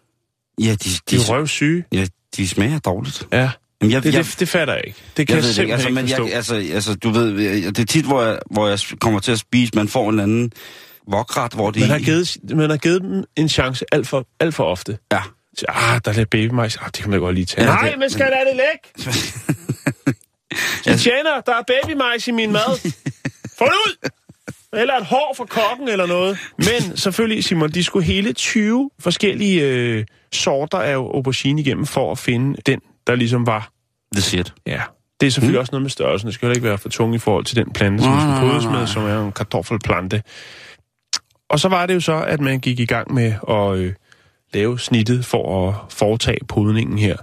ja, 0.61 0.70
de, 0.70 0.77
De 0.77 0.90
de, 1.11 1.16
er 1.16 1.20
røvsyge. 1.31 1.85
ja, 1.92 2.07
de 2.37 2.48
smager 2.48 2.79
dårligt. 2.79 3.27
Ja, 3.33 3.50
Jamen, 3.80 3.92
jeg, 3.92 4.02
det, 4.02 4.14
jeg, 4.14 4.24
det, 4.24 4.37
det 4.40 4.48
fatter 4.48 4.74
jeg 4.74 4.82
ikke. 4.87 4.98
Det 5.16 5.26
kan 5.26 5.37
jeg 5.37 5.44
jeg, 5.44 5.54
det 5.54 5.62
ikke. 5.62 5.72
simpelthen 5.72 5.72
Altså, 5.72 5.88
ikke 5.88 5.94
men 5.94 6.08
forstå. 6.08 6.26
jeg, 6.26 6.37
altså, 6.66 6.74
altså, 6.74 6.94
du 6.94 7.10
ved, 7.10 7.32
øh, 7.32 7.62
det 7.62 7.78
er 7.78 7.84
tit, 7.84 8.04
hvor 8.04 8.22
jeg, 8.22 8.38
hvor 8.50 8.68
jeg 8.68 8.78
kommer 9.00 9.20
til 9.20 9.32
at 9.32 9.38
spise, 9.38 9.72
man 9.74 9.88
får 9.88 10.04
en 10.04 10.08
eller 10.10 10.22
anden 10.22 10.52
vokret, 11.08 11.52
hvor 11.52 11.70
de... 11.70 11.80
man, 11.80 11.88
har 11.90 11.98
givet, 11.98 12.37
man 12.54 12.70
har 12.70 12.76
givet 12.76 13.02
dem 13.02 13.24
en 13.37 13.48
chance 13.48 13.84
alt 13.92 14.08
for, 14.08 14.26
alt 14.40 14.54
for 14.54 14.64
ofte. 14.64 14.98
Ja. 15.12 15.20
Så, 15.58 15.64
ah, 15.68 16.00
der 16.04 16.10
er 16.10 16.14
lidt 16.14 16.30
babymajs. 16.30 16.76
Ah, 16.76 16.87
det 16.87 16.94
kan 17.02 17.10
man 17.10 17.20
godt 17.20 17.34
lige 17.34 17.44
tage. 17.44 17.66
Ja, 17.66 17.74
Nej, 17.74 17.90
det- 17.90 17.98
men 17.98 18.10
skal 18.10 18.26
lade 18.26 18.50
det 18.50 18.56
lægge. 18.56 19.22
De 20.84 20.98
tjener, 20.98 21.40
der 21.46 21.52
er 21.54 21.62
babymajs 21.82 22.28
i 22.28 22.30
min 22.32 22.52
mad. 22.52 22.92
Få 23.58 23.64
det 23.64 23.72
ud! 23.87 24.08
Eller 24.76 24.94
et 24.96 25.06
hår 25.06 25.34
fra 25.37 25.44
kokken 25.44 25.88
eller 25.88 26.06
noget. 26.06 26.38
Men 26.58 26.96
selvfølgelig, 26.96 27.44
Simon, 27.44 27.70
de 27.70 27.84
skulle 27.84 28.06
hele 28.06 28.32
20 28.32 28.90
forskellige 29.00 29.62
øh, 29.62 30.04
sorter 30.32 30.78
af 30.78 30.92
aubergine 30.94 31.60
igennem 31.60 31.87
for 31.87 32.12
at 32.12 32.18
finde 32.18 32.58
den, 32.66 32.80
der 33.06 33.14
ligesom 33.14 33.46
var. 33.46 33.70
The 34.14 34.22
shit. 34.22 34.54
Ja. 34.66 34.82
Det 35.20 35.26
er 35.26 35.30
selvfølgelig 35.30 35.58
mm. 35.58 35.60
også 35.60 35.72
noget 35.72 35.82
med 35.82 35.90
størrelsen. 35.90 36.26
Det 36.26 36.34
skal 36.34 36.46
heller 36.46 36.56
ikke 36.56 36.68
være 36.68 36.78
for 36.78 36.88
tung 36.88 37.14
i 37.14 37.18
forhold 37.18 37.44
til 37.44 37.56
den 37.56 37.72
plante, 37.72 38.04
som 38.04 38.12
Nej, 38.12 38.36
skal 38.36 38.70
nej. 38.70 38.78
med, 38.78 38.86
som 38.86 39.04
er 39.04 39.26
en 39.26 39.32
kartoffelplante. 39.32 40.22
Og 41.50 41.60
så 41.60 41.68
var 41.68 41.86
det 41.86 41.94
jo 41.94 42.00
så, 42.00 42.24
at 42.24 42.40
man 42.40 42.60
gik 42.60 42.80
i 42.80 42.86
gang 42.86 43.14
med 43.14 43.34
at 43.48 43.78
øh, 43.78 43.94
lave 44.54 44.78
snittet 44.78 45.24
for 45.24 45.68
at 45.68 45.74
foretage 45.90 46.44
podningen 46.48 46.98
her. 46.98 47.16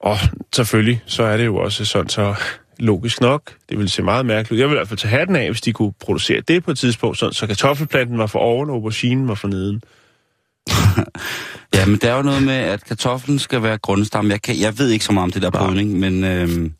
Og 0.00 0.16
selvfølgelig, 0.54 1.02
så 1.06 1.22
er 1.22 1.36
det 1.36 1.46
jo 1.46 1.56
også 1.56 1.84
sådan 1.84 2.08
så 2.08 2.34
logisk 2.78 3.20
nok. 3.20 3.54
Det 3.68 3.78
ville 3.78 3.90
se 3.90 4.02
meget 4.02 4.26
mærkeligt 4.26 4.52
ud. 4.52 4.58
Jeg 4.58 4.68
ville 4.68 4.76
i 4.76 4.78
hvert 4.78 4.88
fald 4.88 4.98
tage 4.98 5.10
hatten 5.10 5.36
af, 5.36 5.50
hvis 5.50 5.60
de 5.60 5.72
kunne 5.72 5.92
producere 6.00 6.40
det 6.40 6.64
på 6.64 6.70
et 6.70 6.78
tidspunkt, 6.78 7.18
sådan, 7.18 7.32
så 7.32 7.46
kartoffelplanten 7.46 8.18
var 8.18 8.26
for 8.26 8.38
oven, 8.38 8.70
og 8.70 8.76
auberginen 8.76 9.28
var 9.28 9.34
for 9.34 9.48
neden. 9.48 9.82
Ja, 11.74 11.86
men 11.86 11.96
der 12.02 12.12
er 12.12 12.16
jo 12.16 12.22
noget 12.22 12.42
med, 12.42 12.54
at 12.54 12.84
kartoflen 12.84 13.38
skal 13.38 13.62
være 13.62 13.78
grundstamme. 13.78 14.30
Jeg, 14.30 14.42
kan, 14.42 14.60
jeg 14.60 14.78
ved 14.78 14.90
ikke 14.90 15.04
så 15.04 15.12
meget 15.12 15.24
om 15.24 15.30
det 15.32 15.42
der 15.42 15.50
Nej. 15.50 15.66
podning, 15.66 15.92
men... 15.98 16.24
Øhm, 16.24 16.48
Nej. 16.48 16.52
men, 16.58 16.72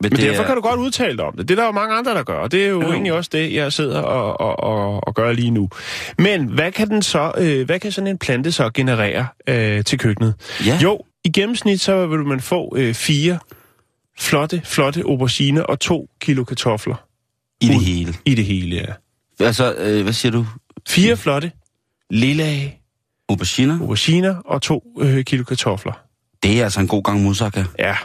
Men 0.00 0.10
det 0.12 0.18
derfor 0.20 0.42
er, 0.42 0.46
kan 0.46 0.54
du 0.56 0.60
godt 0.62 0.80
udtale 0.80 1.16
dig 1.16 1.24
om 1.24 1.36
det. 1.36 1.48
Det 1.48 1.58
er 1.58 1.62
der 1.62 1.66
jo 1.66 1.72
mange 1.72 1.94
andre, 1.94 2.14
der 2.14 2.22
gør, 2.22 2.38
og 2.38 2.52
det 2.52 2.64
er 2.64 2.68
jo 2.68 2.82
Jo. 2.82 2.92
egentlig 2.92 3.12
også 3.12 3.30
det, 3.32 3.54
jeg 3.54 3.72
sidder 3.72 4.00
og, 4.00 4.40
og, 4.40 4.60
og, 4.60 5.06
og 5.08 5.14
gør 5.14 5.32
lige 5.32 5.50
nu. 5.50 5.68
Men 6.18 6.44
hvad 6.44 6.72
kan, 6.72 6.88
den 6.90 7.02
så, 7.02 7.32
øh, 7.38 7.66
hvad 7.66 7.80
kan 7.80 7.92
sådan 7.92 8.08
en 8.08 8.18
plante 8.18 8.52
så 8.52 8.70
generere 8.74 9.26
øh, 9.48 9.84
til 9.84 9.98
køkkenet? 9.98 10.34
Ja. 10.66 10.78
Jo, 10.82 11.00
i 11.24 11.28
gennemsnit 11.32 11.80
så 11.80 12.06
vil 12.06 12.18
man 12.20 12.40
få 12.40 12.74
øh, 12.76 12.94
fire 12.94 13.38
flotte, 14.18 14.62
flotte 14.64 15.00
auberginer 15.00 15.62
og 15.62 15.80
to 15.80 16.08
kilo 16.20 16.44
kartofler 16.44 16.94
I 17.60 17.66
det 17.68 17.80
hele. 17.80 18.14
i 18.24 18.34
det 18.34 18.44
hele. 18.44 18.76
Ja. 18.76 19.44
Altså, 19.46 19.74
øh, 19.74 20.02
hvad 20.02 20.12
siger 20.12 20.32
du? 20.32 20.46
Fire 20.88 21.16
flotte 21.16 21.52
lilla 22.10 22.70
Auberginer? 23.28 23.80
auberginer 23.80 24.36
og 24.44 24.62
to 24.62 24.82
øh, 25.00 25.24
kilo 25.24 25.44
kartofler. 25.44 25.92
Det 26.42 26.60
er 26.60 26.64
altså 26.64 26.80
en 26.80 26.88
god 26.88 27.02
gang 27.02 27.22
moussaka. 27.22 27.64
Ja, 27.78 27.96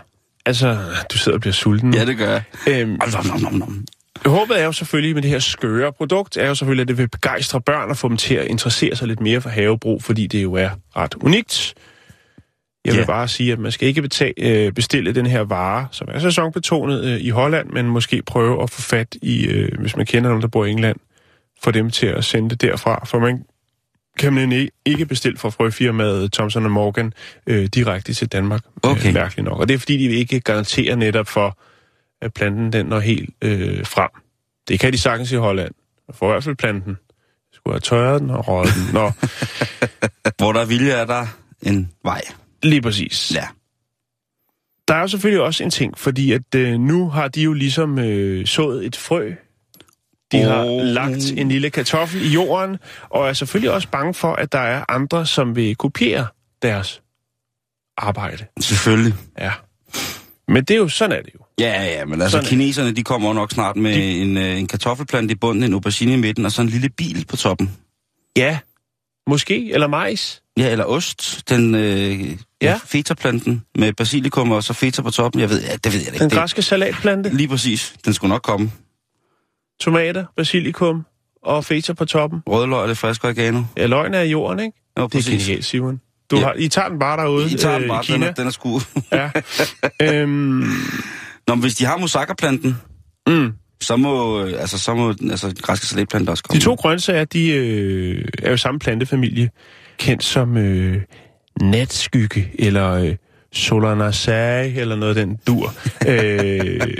altså, 0.45 0.77
du 1.13 1.17
sidder 1.17 1.35
og 1.37 1.41
bliver 1.41 1.53
sulten. 1.53 1.93
Ja, 1.93 2.05
det 2.05 2.17
gør 2.17 2.29
jeg. 2.31 2.43
Øhm, 2.67 2.89
Nom, 2.89 3.25
nom, 3.25 3.39
nom, 3.41 3.53
nom. 3.53 3.85
Håbet 4.25 4.59
er 4.61 4.65
jo 4.65 4.71
selvfølgelig 4.71 5.13
med 5.15 5.21
det 5.21 5.31
her 5.31 5.39
skøre 5.39 5.93
produkt, 5.93 6.37
er 6.37 6.47
jo 6.47 6.55
selvfølgelig, 6.55 6.81
at 6.81 6.87
det 6.87 6.97
vil 6.97 7.09
begejstre 7.09 7.61
børn 7.61 7.89
og 7.89 7.97
få 7.97 8.09
dem 8.09 8.17
til 8.17 8.35
at 8.35 8.47
interessere 8.47 8.95
sig 8.95 9.07
lidt 9.07 9.19
mere 9.21 9.41
for 9.41 9.49
havebrug, 9.49 10.03
fordi 10.03 10.27
det 10.27 10.43
jo 10.43 10.53
er 10.53 10.69
ret 10.95 11.15
unikt. 11.15 11.73
Jeg 12.85 12.93
vil 12.93 12.99
Ja. 12.99 13.05
bare 13.05 13.27
sige, 13.27 13.51
at 13.53 13.59
man 13.59 13.71
skal 13.71 13.87
ikke 13.87 14.01
betale, 14.01 14.33
øh, 14.37 14.71
bestille 14.71 15.15
den 15.15 15.25
her 15.25 15.41
vare, 15.41 15.87
som 15.91 16.07
er 16.11 16.19
sæsonbetonet 16.19 17.03
øh, 17.05 17.19
i 17.21 17.29
Holland, 17.29 17.69
men 17.69 17.85
måske 17.85 18.21
prøve 18.21 18.63
at 18.63 18.69
få 18.69 18.81
fat 18.81 19.15
i, 19.21 19.45
øh, 19.47 19.79
hvis 19.79 19.95
man 19.95 20.05
kender 20.05 20.29
nogen, 20.29 20.41
der 20.41 20.47
bor 20.47 20.65
i 20.65 20.71
England, 20.71 20.97
få 21.63 21.71
dem 21.71 21.89
til 21.91 22.05
at 22.07 22.25
sende 22.25 22.49
det 22.49 22.61
derfra, 22.61 23.05
for 23.05 23.19
man 23.19 23.43
kan 24.19 24.33
man 24.33 24.51
ikke- 24.51 24.71
ikke 24.85 25.05
bestille 25.05 25.37
fra 25.37 25.49
frøfirmaet 25.49 26.31
Thomson 26.33 26.71
Morgan 26.71 27.13
øh, 27.47 27.65
direkte 27.65 28.13
til 28.13 28.27
Danmark, 28.27 28.61
Okay. 28.83 29.07
øh, 29.07 29.13
mærkeligt 29.13 29.45
nok. 29.45 29.59
Og 29.59 29.67
det 29.67 29.73
er 29.73 29.77
fordi, 29.79 29.97
de 29.97 30.15
ikke 30.15 30.39
garanterer 30.39 30.95
netop 30.95 31.27
for, 31.27 31.57
at 32.21 32.33
planten 32.33 32.73
den 32.73 32.85
når 32.85 32.99
helt 32.99 33.29
øh, 33.41 33.85
frem. 33.85 34.09
Det 34.67 34.79
kan 34.79 34.93
de 34.93 34.97
sagtens 34.97 35.31
i 35.31 35.35
Holland. 35.35 35.71
Får 36.13 36.27
i 36.29 36.31
hvert 36.31 36.43
fald 36.43 36.55
planten. 36.55 36.97
Skulle 37.53 37.73
have 37.73 37.79
tørret 37.79 38.21
den 38.21 38.29
og 38.29 38.47
røget 38.47 38.73
den. 38.75 38.93
Nå, 38.93 39.11
Hvor 40.37 40.53
der 40.53 40.61
er 40.61 40.65
vilje, 40.65 40.91
er 40.91 41.05
der 41.05 41.25
en 41.61 41.91
vej. 42.03 42.21
lige 42.63 42.81
præcis. 42.81 43.31
Ja. 43.35 43.47
Der 44.87 44.95
er 44.95 44.99
jo 45.01 45.07
selvfølgelig 45.07 45.43
også 45.43 45.63
en 45.63 45.69
ting, 45.69 45.97
fordi 45.97 46.31
at 46.31 46.55
øh, 46.55 46.79
nu 46.79 47.09
har 47.09 47.27
de 47.27 47.41
jo 47.41 47.53
ligesom 47.53 47.99
øh, 47.99 48.45
sået 48.45 48.85
et 48.85 48.95
frø. 48.95 49.33
De 50.31 50.37
har 50.41 50.65
Oh. 50.65 50.81
lagt 50.81 51.31
en 51.37 51.49
lille 51.49 51.69
kartoffel 51.69 52.21
i 52.25 52.27
jorden, 52.29 52.77
og 53.09 53.29
er 53.29 53.33
selvfølgelig 53.33 53.71
også 53.71 53.87
bange 53.87 54.13
for, 54.13 54.33
at 54.33 54.51
der 54.51 54.59
er 54.59 54.83
andre, 54.89 55.25
som 55.25 55.55
vil 55.55 55.75
kopiere 55.75 56.27
deres 56.61 57.01
arbejde. 57.97 58.45
Selvfølgelig. 58.59 59.13
Ja. 59.39 59.51
Men 60.47 60.63
det 60.63 60.71
er 60.73 60.77
jo, 60.77 60.87
sådan 60.89 61.17
er 61.17 61.21
det 61.21 61.33
jo. 61.33 61.39
Ja, 61.59 61.83
ja, 61.83 62.05
men 62.05 62.21
altså 62.21 62.31
Sådan 62.31 62.45
er- 62.45 62.49
kineserne, 62.49 62.91
de 62.95 63.03
kommer 63.03 63.33
nok 63.33 63.51
snart 63.51 63.75
med 63.75 63.93
De- 63.93 64.21
en, 64.21 64.37
øh, 64.37 64.59
en 64.59 64.67
kartoffelplante 64.67 65.31
i 65.31 65.35
bunden, 65.35 65.63
en 65.63 65.73
aubergine 65.73 66.13
i 66.13 66.17
midten, 66.17 66.45
og 66.45 66.51
så 66.51 66.61
en 66.61 66.67
lille 66.69 66.89
bil 66.89 67.25
på 67.29 67.35
toppen. 67.37 67.71
Ja, 68.37 68.59
måske, 69.29 69.71
eller 69.73 69.87
majs. 69.87 70.41
Ja, 70.57 70.71
eller 70.71 70.85
ost, 70.85 71.49
den 71.49 71.75
øh, 71.75 72.19
ja. 72.21 72.35
Ja. 72.61 72.79
feta-planten 72.85 73.63
med 73.75 73.93
basilikum 73.93 74.51
og 74.51 74.63
så 74.63 74.73
feta 74.73 75.01
på 75.01 75.11
toppen. 75.11 75.41
Jeg 75.41 75.49
ved, 75.49 75.61
ja, 75.61 75.75
det 75.83 75.93
ved 75.93 75.99
jeg 75.99 76.13
ikke. 76.13 76.19
Den 76.23 76.29
græske 76.29 76.61
salatplante, 76.61 77.37
lige 77.37 77.47
præcis. 77.47 77.93
Den 78.05 78.13
skulle 78.13 78.29
nok 78.29 78.41
komme. 78.41 78.71
Tomater, 79.81 80.25
basilikum 80.37 81.05
og 81.43 81.65
feta 81.65 81.93
på 81.93 82.05
toppen. 82.05 82.39
Rødløg 82.47 82.79
og 82.79 82.87
det 82.87 82.97
friske 82.97 83.25
oregano. 83.27 83.61
Ja, 83.77 83.85
løgn 83.85 84.13
er 84.13 84.21
i 84.21 84.29
jorden, 84.29 84.59
ikke? 84.59 84.77
Jo, 84.99 85.07
Det 85.07 85.27
er 85.27 85.31
genialt, 85.31 85.65
Simon. 85.65 86.01
Du 86.31 86.35
Ja. 86.37 86.43
har, 86.43 86.53
I 86.57 86.67
tager 86.67 86.89
den 86.89 86.99
bare 86.99 87.17
derude 87.23 87.51
I 87.51 87.57
tager 87.57 87.75
øh, 87.75 87.81
den 87.81 87.89
bare, 87.89 88.03
i 88.03 88.07
den 88.07 88.13
Kina. 88.15 88.27
er, 88.27 88.31
den 88.33 88.47
er 88.47 88.51
sku. 88.51 88.79
Ja. 89.11 89.29
øhm, 90.01 90.63
Nå, 91.47 91.55
men 91.55 91.59
hvis 91.61 91.75
de 91.75 91.85
har 91.85 91.97
moussaka-planten, 91.97 92.77
mm. 93.27 93.53
så 93.81 93.95
må, 93.95 94.43
øh, 94.43 94.61
altså, 94.61 94.77
så 94.79 94.93
må 94.95 95.11
den- 95.13 95.31
altså, 95.31 95.55
græske 95.61 95.85
salatplante 95.85 96.29
også 96.29 96.43
komme. 96.43 96.59
De 96.59 96.65
to 96.65 96.73
grøntsager, 96.73 97.25
de 97.25 97.49
øh, 97.49 98.25
er 98.43 98.51
jo 98.51 98.57
samme 98.57 98.79
plantefamilie, 98.79 99.49
kendt 99.97 100.23
som 100.23 100.57
øh, 100.57 101.01
natskygge, 101.61 102.51
eller 102.59 102.91
øh, 102.93 103.15
solanaceae, 103.53 104.73
eller 104.75 104.95
noget 104.95 105.17
af 105.17 105.25
den 105.25 105.37
dur. 105.47 105.73
øh, 106.07 106.79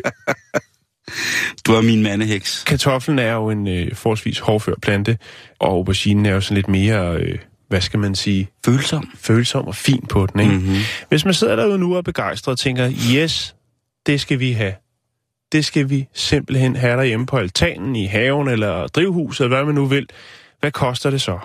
Du 1.66 1.74
er 1.74 1.82
min 1.82 2.04
mandeheks. 2.04 2.64
kartoflen 2.64 3.20
er 3.20 3.34
jo 3.34 3.50
en 3.50 3.68
øh, 3.68 3.96
forholdsvis 3.96 4.40
hårdfør 4.40 4.74
plante, 4.82 5.18
og 5.60 5.70
auberginen 5.70 6.26
er 6.26 6.32
jo 6.34 6.42
sådan 6.42 6.56
lidt 6.56 6.68
mere, 6.68 7.16
øh, 7.18 7.38
hvad 7.68 7.82
skal 7.82 8.00
man 8.00 8.16
sige, 8.16 8.50
Følsom. 8.66 9.12
følsom 9.16 9.68
og 9.68 9.76
fin 9.76 10.06
på 10.10 10.26
den, 10.26 10.40
ikke? 10.40 10.54
Mm-hmm. 10.54 10.78
Hvis 11.10 11.26
man 11.26 11.34
sidder 11.34 11.56
derude 11.56 11.78
nu 11.80 11.92
og 11.92 11.98
er 11.98 12.02
begejstret 12.02 12.52
og 12.52 12.60
tænker, 12.60 12.92
yes, 13.16 13.56
det 14.06 14.22
skal 14.22 14.40
vi 14.40 14.52
have. 14.52 14.74
Det 15.52 15.66
skal 15.66 15.90
vi 15.90 16.08
simpelthen 16.14 16.76
have 16.76 16.98
derhjemme 16.98 17.26
på 17.26 17.38
altanen, 17.38 17.96
i 17.96 18.06
haven 18.06 18.48
eller 18.48 18.88
drivhuset, 18.88 19.44
eller 19.46 19.58
hvad 19.58 19.66
man 19.66 19.76
nu 19.76 19.86
vil. 19.86 20.08
Hvad 20.60 20.72
koster 20.72 21.10
det 21.10 21.22
så? 21.22 21.40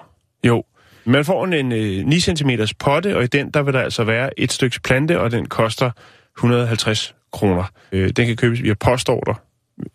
Jo, 0.46 0.64
man 1.04 1.24
får 1.24 1.44
en, 1.44 1.52
en 1.52 1.72
øh, 1.72 2.06
9 2.06 2.20
cm 2.20 2.50
potte, 2.78 3.16
og 3.16 3.24
i 3.24 3.26
den 3.26 3.50
der 3.50 3.62
vil 3.62 3.74
der 3.74 3.80
altså 3.80 4.04
være 4.04 4.40
et 4.40 4.52
stykke 4.52 4.80
plante, 4.80 5.20
og 5.20 5.30
den 5.30 5.46
koster 5.46 5.90
150 6.38 7.14
kroner. 7.32 7.64
Øh, 7.92 8.10
den 8.10 8.26
kan 8.26 8.36
købes 8.36 8.62
via 8.62 8.74
postorder, 8.74 9.34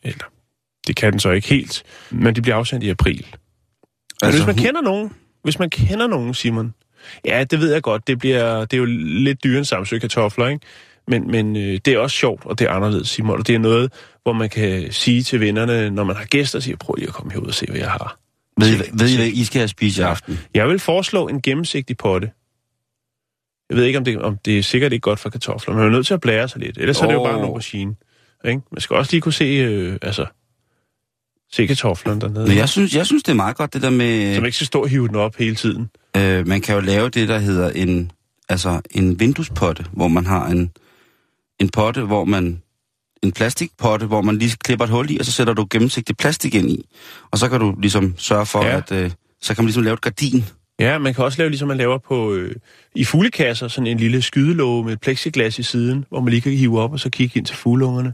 eller 0.04 0.26
det 0.88 0.96
kan 0.96 1.12
den 1.12 1.20
så 1.20 1.32
ikke 1.32 1.48
helt, 1.48 1.84
men 2.12 2.36
det 2.36 2.44
bliver 2.44 2.56
afsendt 2.56 2.84
i 2.84 2.90
april. 2.90 3.26
Men 3.32 3.40
Altså, 4.22 4.40
hvis 4.40 4.56
man 4.56 4.66
kender 4.66 4.82
nogen, 4.82 5.12
hvis 5.44 5.60
man 5.60 5.70
kender 5.70 6.08
nogen, 6.08 6.34
Simon, 6.34 6.74
ja, 7.26 7.44
det 7.44 7.60
ved 7.60 7.74
jeg 7.74 7.82
godt, 7.82 8.08
det, 8.08 8.20
bliver, 8.20 8.60
det 8.60 8.74
er 8.74 8.78
jo 8.78 8.86
lidt 8.86 9.44
dyrere 9.44 9.58
end 9.58 9.66
Samsø 9.66 10.00
kartofler, 10.00 10.48
ikke? 10.48 10.66
Men, 11.08 11.32
men 11.32 11.56
øh, 11.56 11.80
det 11.86 11.88
er 11.88 11.98
også 12.00 12.18
sjovt, 12.18 12.46
og 12.46 12.60
det 12.60 12.68
er 12.68 12.72
anderledes, 12.72 13.10
Simon, 13.10 13.40
og 13.40 13.48
det 13.48 13.56
er 13.56 13.60
noget, 13.60 13.94
hvor 14.24 14.34
man 14.34 14.50
kan 14.50 14.92
sige 14.92 15.24
til 15.24 15.40
vennerne, 15.40 15.90
når 15.90 16.04
man 16.04 16.16
har 16.16 16.26
gæster, 16.26 16.60
siger, 16.60 16.78
prøv 16.78 16.94
lige 16.94 17.08
at 17.08 17.14
komme 17.14 17.32
herud 17.32 17.48
og 17.48 17.54
se, 17.54 17.66
hvad 17.66 17.80
jeg 17.80 17.92
har. 17.92 18.20
Ved, 18.60 18.68
I, 18.68 18.80
ved 18.94 19.10
I, 19.10 19.16
hvad 19.16 19.28
I 19.28 19.44
skal 19.44 19.60
have 19.60 19.68
spist 19.68 19.98
i 19.98 20.02
aften? 20.02 20.40
Jeg 20.54 20.68
vil 20.68 20.80
foreslå 20.80 21.28
en 21.28 21.42
gennemsigtig 21.42 21.98
potte. 21.98 22.32
Jeg 23.70 23.78
ved 23.78 23.84
ikke, 23.84 24.00
om 24.00 24.06
det, 24.06 24.22
om 24.22 24.38
det 24.38 24.60
er 24.60 24.64
sikkert 24.64 24.94
ikke 24.94 25.02
godt 25.02 25.20
for 25.20 25.30
kartofler, 25.30 25.74
men 25.74 25.80
man 25.80 25.92
er 25.92 25.96
nødt 25.96 26.08
til 26.08 26.14
at 26.14 26.22
blære 26.22 26.48
sig 26.48 26.62
lidt. 26.62 26.78
Ellers 26.78 27.00
oh. 27.00 27.04
er 27.04 27.08
det 27.08 27.14
jo 27.14 27.24
bare 27.24 27.40
en 27.40 27.46
aubergine. 27.46 27.96
Ikke? 28.46 28.62
Man 28.72 28.82
skal 28.82 28.96
også 28.96 29.12
lige 29.12 29.22
kunne 29.22 29.34
se, 29.34 29.44
øh, 29.46 29.98
altså, 30.02 30.26
se 31.52 31.68
kartoflerne 31.68 32.22
dernede. 32.22 32.48
Men 32.48 32.58
jeg 32.58 32.70
synes, 32.70 32.96
jeg 32.96 33.06
synes, 33.06 33.24
det 33.24 33.32
er 33.32 33.36
meget 33.36 33.58
godt, 33.58 33.74
det 33.74 33.82
der 33.82 33.90
med... 33.90 34.36
Så 34.36 34.42
man 34.42 34.46
ikke 34.46 34.56
skal 34.56 34.68
stå 34.68 34.82
og 34.82 34.90
hive 34.90 35.08
den 35.08 35.16
op 35.16 35.36
hele 35.36 35.56
tiden. 35.56 35.90
Øh, 36.18 36.48
man 36.48 36.62
kan 36.62 36.76
jo 36.76 36.82
lave 36.82 37.10
det, 37.10 37.28
der 37.30 37.40
hedder 37.40 37.70
en, 37.70 38.12
altså 38.50 38.82
en 38.92 39.20
vinduespotte, 39.20 39.86
hvor 39.92 40.08
man 40.08 40.26
har 40.26 40.48
en, 40.48 40.72
en 41.60 41.70
potte, 41.70 42.02
hvor 42.02 42.26
man 42.26 42.62
en 43.24 43.32
plastikpotte, 43.32 44.06
hvor 44.06 44.22
man 44.22 44.38
lige 44.38 44.58
klipper 44.64 44.86
et 44.86 44.92
hul 44.92 45.12
i, 45.12 45.18
og 45.20 45.26
så 45.26 45.32
sætter 45.32 45.54
du 45.54 45.68
gennemsigtig 45.70 46.18
plastik 46.18 46.56
ind 46.56 46.70
i. 46.70 46.86
Og 47.32 47.38
så 47.38 47.50
kan 47.50 47.60
du 47.60 47.76
ligesom 47.82 48.14
sørge 48.18 48.46
for, 48.46 48.66
Ja. 48.66 48.78
at 48.78 48.92
øh, 48.92 49.12
så 49.42 49.56
kan 49.56 49.64
man 49.64 49.68
ligesom 49.68 49.84
lave 49.84 49.94
et 49.94 50.02
gardin. 50.02 50.46
Ja, 50.80 50.98
man 50.98 51.14
kan 51.14 51.24
også 51.24 51.38
lave, 51.38 51.50
ligesom 51.50 51.68
man 51.68 51.78
laver 51.78 51.98
på, 51.98 52.34
øh, 52.34 52.56
i 52.96 53.04
fuglekasser, 53.06 53.68
sådan 53.68 53.88
en 53.88 53.98
lille 53.98 54.22
skydelåge 54.22 54.84
med 54.86 54.98
plexiglas 54.98 55.60
i 55.60 55.64
siden, 55.64 56.06
hvor 56.10 56.20
man 56.22 56.30
lige 56.30 56.42
kan 56.42 56.52
hive 56.52 56.80
op 56.82 56.92
og 56.94 57.00
så 57.00 57.10
kigge 57.10 57.38
ind 57.38 57.46
til 57.46 57.56
fugleungerne. 57.56 58.14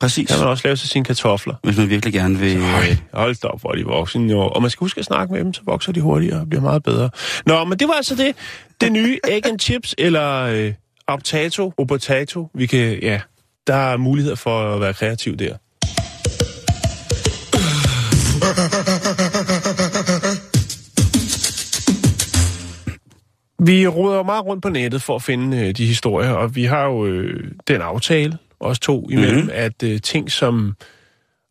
Præcis. 0.00 0.28
Kan 0.28 0.38
man 0.38 0.48
også 0.48 0.62
lave 0.66 0.76
til 0.76 0.88
sine 0.88 1.04
kartofler. 1.04 1.54
Hvis 1.62 1.76
man 1.76 1.88
virkelig 1.88 2.14
gerne 2.14 2.38
vil... 2.38 2.56
Øj, 2.56 2.90
Øh, 2.90 2.96
hold 3.14 3.34
da 3.42 3.48
op, 3.48 3.60
hvor 3.60 3.72
de 3.72 3.84
voksen 3.84 4.30
jo. 4.30 4.40
Og 4.40 4.62
man 4.62 4.70
skal 4.70 4.84
huske 4.84 4.98
at 4.98 5.04
snakke 5.04 5.32
med 5.34 5.44
dem, 5.44 5.54
så 5.54 5.60
vokser 5.64 5.92
de 5.92 6.00
hurtigere 6.00 6.40
og 6.40 6.48
bliver 6.48 6.62
meget 6.62 6.82
bedre. 6.82 7.10
Nå, 7.46 7.64
men 7.64 7.78
det 7.78 7.88
var 7.88 7.94
altså 7.94 8.14
det. 8.14 8.36
Det 8.80 8.92
nye 8.92 9.18
egg 9.28 9.46
and 9.46 9.58
chips, 9.58 9.94
eller 9.98 10.42
øh, 10.42 10.72
optato, 11.06 11.72
opotato. 11.78 12.48
Vi 12.54 12.66
kan, 12.66 12.98
ja, 13.02 13.20
der 13.66 13.74
er 13.74 13.96
muligheder 13.96 14.36
for 14.36 14.74
at 14.74 14.80
være 14.80 14.94
kreativ 14.94 15.36
der. 15.36 15.56
Vi 23.64 23.86
roder 23.86 24.22
meget 24.22 24.44
rundt 24.44 24.62
på 24.62 24.68
nettet 24.68 25.02
for 25.02 25.16
at 25.16 25.22
finde 25.22 25.56
øh, 25.56 25.74
de 25.76 25.86
historier, 25.86 26.30
og 26.30 26.56
vi 26.56 26.64
har 26.64 26.84
jo 26.84 27.06
øh, 27.06 27.50
den 27.68 27.80
aftale, 27.80 28.38
os 28.60 28.78
to 28.78 29.08
imellem, 29.10 29.34
Mhm. 29.36 29.44
mm-hmm. 29.44 29.64
at 29.64 29.82
øh, 29.82 30.00
ting, 30.00 30.30
som 30.30 30.76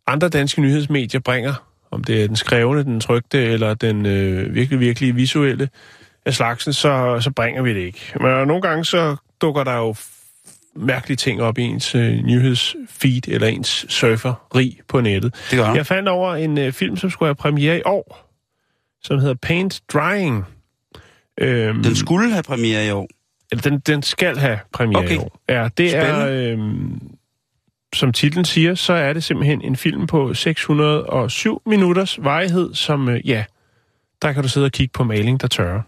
andre 0.08 0.30
danske 0.30 0.62
nyhedsmedier 0.62 1.20
bringer, 1.22 1.54
om 1.92 2.04
det 2.04 2.24
er 2.24 2.28
den 2.28 2.36
skrevne, 2.36 2.84
den 2.84 3.00
trygte 3.00 3.44
eller 3.44 3.74
den 3.74 4.06
øh, 4.06 4.56
virkelig, 4.56 4.80
virkelig 4.80 5.16
visuelle 5.16 5.70
af 6.26 6.34
slagsen, 6.34 6.74
så, 6.74 7.20
så 7.22 7.32
bringer 7.32 7.62
vi 7.62 7.74
det 7.74 7.80
ikke. 7.80 8.00
Men 8.22 8.48
nogle 8.48 8.62
gange 8.62 8.86
så 8.86 9.16
dukker 9.42 9.64
der 9.64 9.76
jo 9.78 9.96
mærkelige 10.76 11.16
ting 11.18 11.42
op 11.42 11.58
i 11.58 11.62
ens 11.62 11.96
øh, 11.96 12.12
nyhedsfeed 12.24 13.28
eller 13.28 13.48
ens 13.48 13.86
surferi 13.90 14.80
på 14.88 15.02
nettet. 15.02 15.36
det 15.52 15.60
gør 15.60 15.74
Jeg 15.74 15.86
fandt 15.86 16.10
over 16.10 16.36
en 16.36 16.58
øh, 16.58 16.74
film, 16.74 16.98
som 16.98 17.10
skulle 17.10 17.28
have 17.28 17.36
premiere 17.36 17.78
i 17.78 17.82
år, 17.86 18.30
som 19.04 19.20
hedder 19.20 19.36
Paint 19.42 19.82
Drying. 19.94 20.44
Øhm, 21.42 21.84
Den 21.84 21.96
skulle 21.96 22.32
have 22.32 22.44
premiere 22.44 22.88
i 22.88 22.90
år. 22.92 23.08
Eller 23.52 23.62
den, 23.62 23.80
den 23.80 24.04
skal 24.04 24.38
have 24.38 24.60
premiere 24.74 25.04
Okay. 25.04 25.16
i 25.16 25.18
år. 25.18 25.40
Ja, 25.50 25.70
det 25.78 25.96
er, 25.96 26.28
øhm, 26.28 27.02
som 27.96 28.14
titlen 28.14 28.46
siger, 28.46 28.76
så 28.76 28.94
er 28.94 29.14
det 29.14 29.24
simpelthen 29.24 29.62
en 29.62 29.76
film 29.76 30.08
på 30.08 30.34
607 30.34 31.62
minutters 31.66 32.20
varighed, 32.24 32.74
som, 32.74 33.10
øh, 33.10 33.30
ja, 33.30 33.44
der 34.22 34.34
kan 34.34 34.44
du 34.44 34.50
sidde 34.50 34.66
og 34.66 34.72
kigge 34.72 34.92
på 34.94 35.04
maling, 35.04 35.42
der 35.42 35.48
tørrer. 35.48 35.82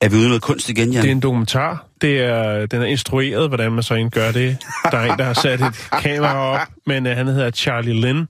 Er 0.00 0.08
vi 0.08 0.16
ude 0.16 0.26
noget 0.26 0.42
kunst 0.42 0.68
igen, 0.68 0.92
Jan? 0.92 1.02
Det 1.02 1.08
er 1.08 1.12
en 1.12 1.20
dokumentar. 1.20 1.86
Det 2.00 2.20
er, 2.20 2.66
den 2.66 2.82
er 2.82 2.86
instrueret, 2.86 3.48
hvordan 3.48 3.72
man 3.72 3.82
så 3.82 3.94
egentlig 3.94 4.12
gør 4.12 4.32
det. 4.32 4.56
Der 4.90 4.98
er 4.98 5.12
en, 5.12 5.18
der 5.18 5.24
har 5.24 5.32
sat 5.32 5.60
et 5.60 5.88
kamera 6.02 6.36
op, 6.36 6.68
men 6.86 7.06
uh, 7.06 7.12
han 7.12 7.26
hedder 7.26 7.50
Charlie 7.50 8.00
Lin. 8.00 8.26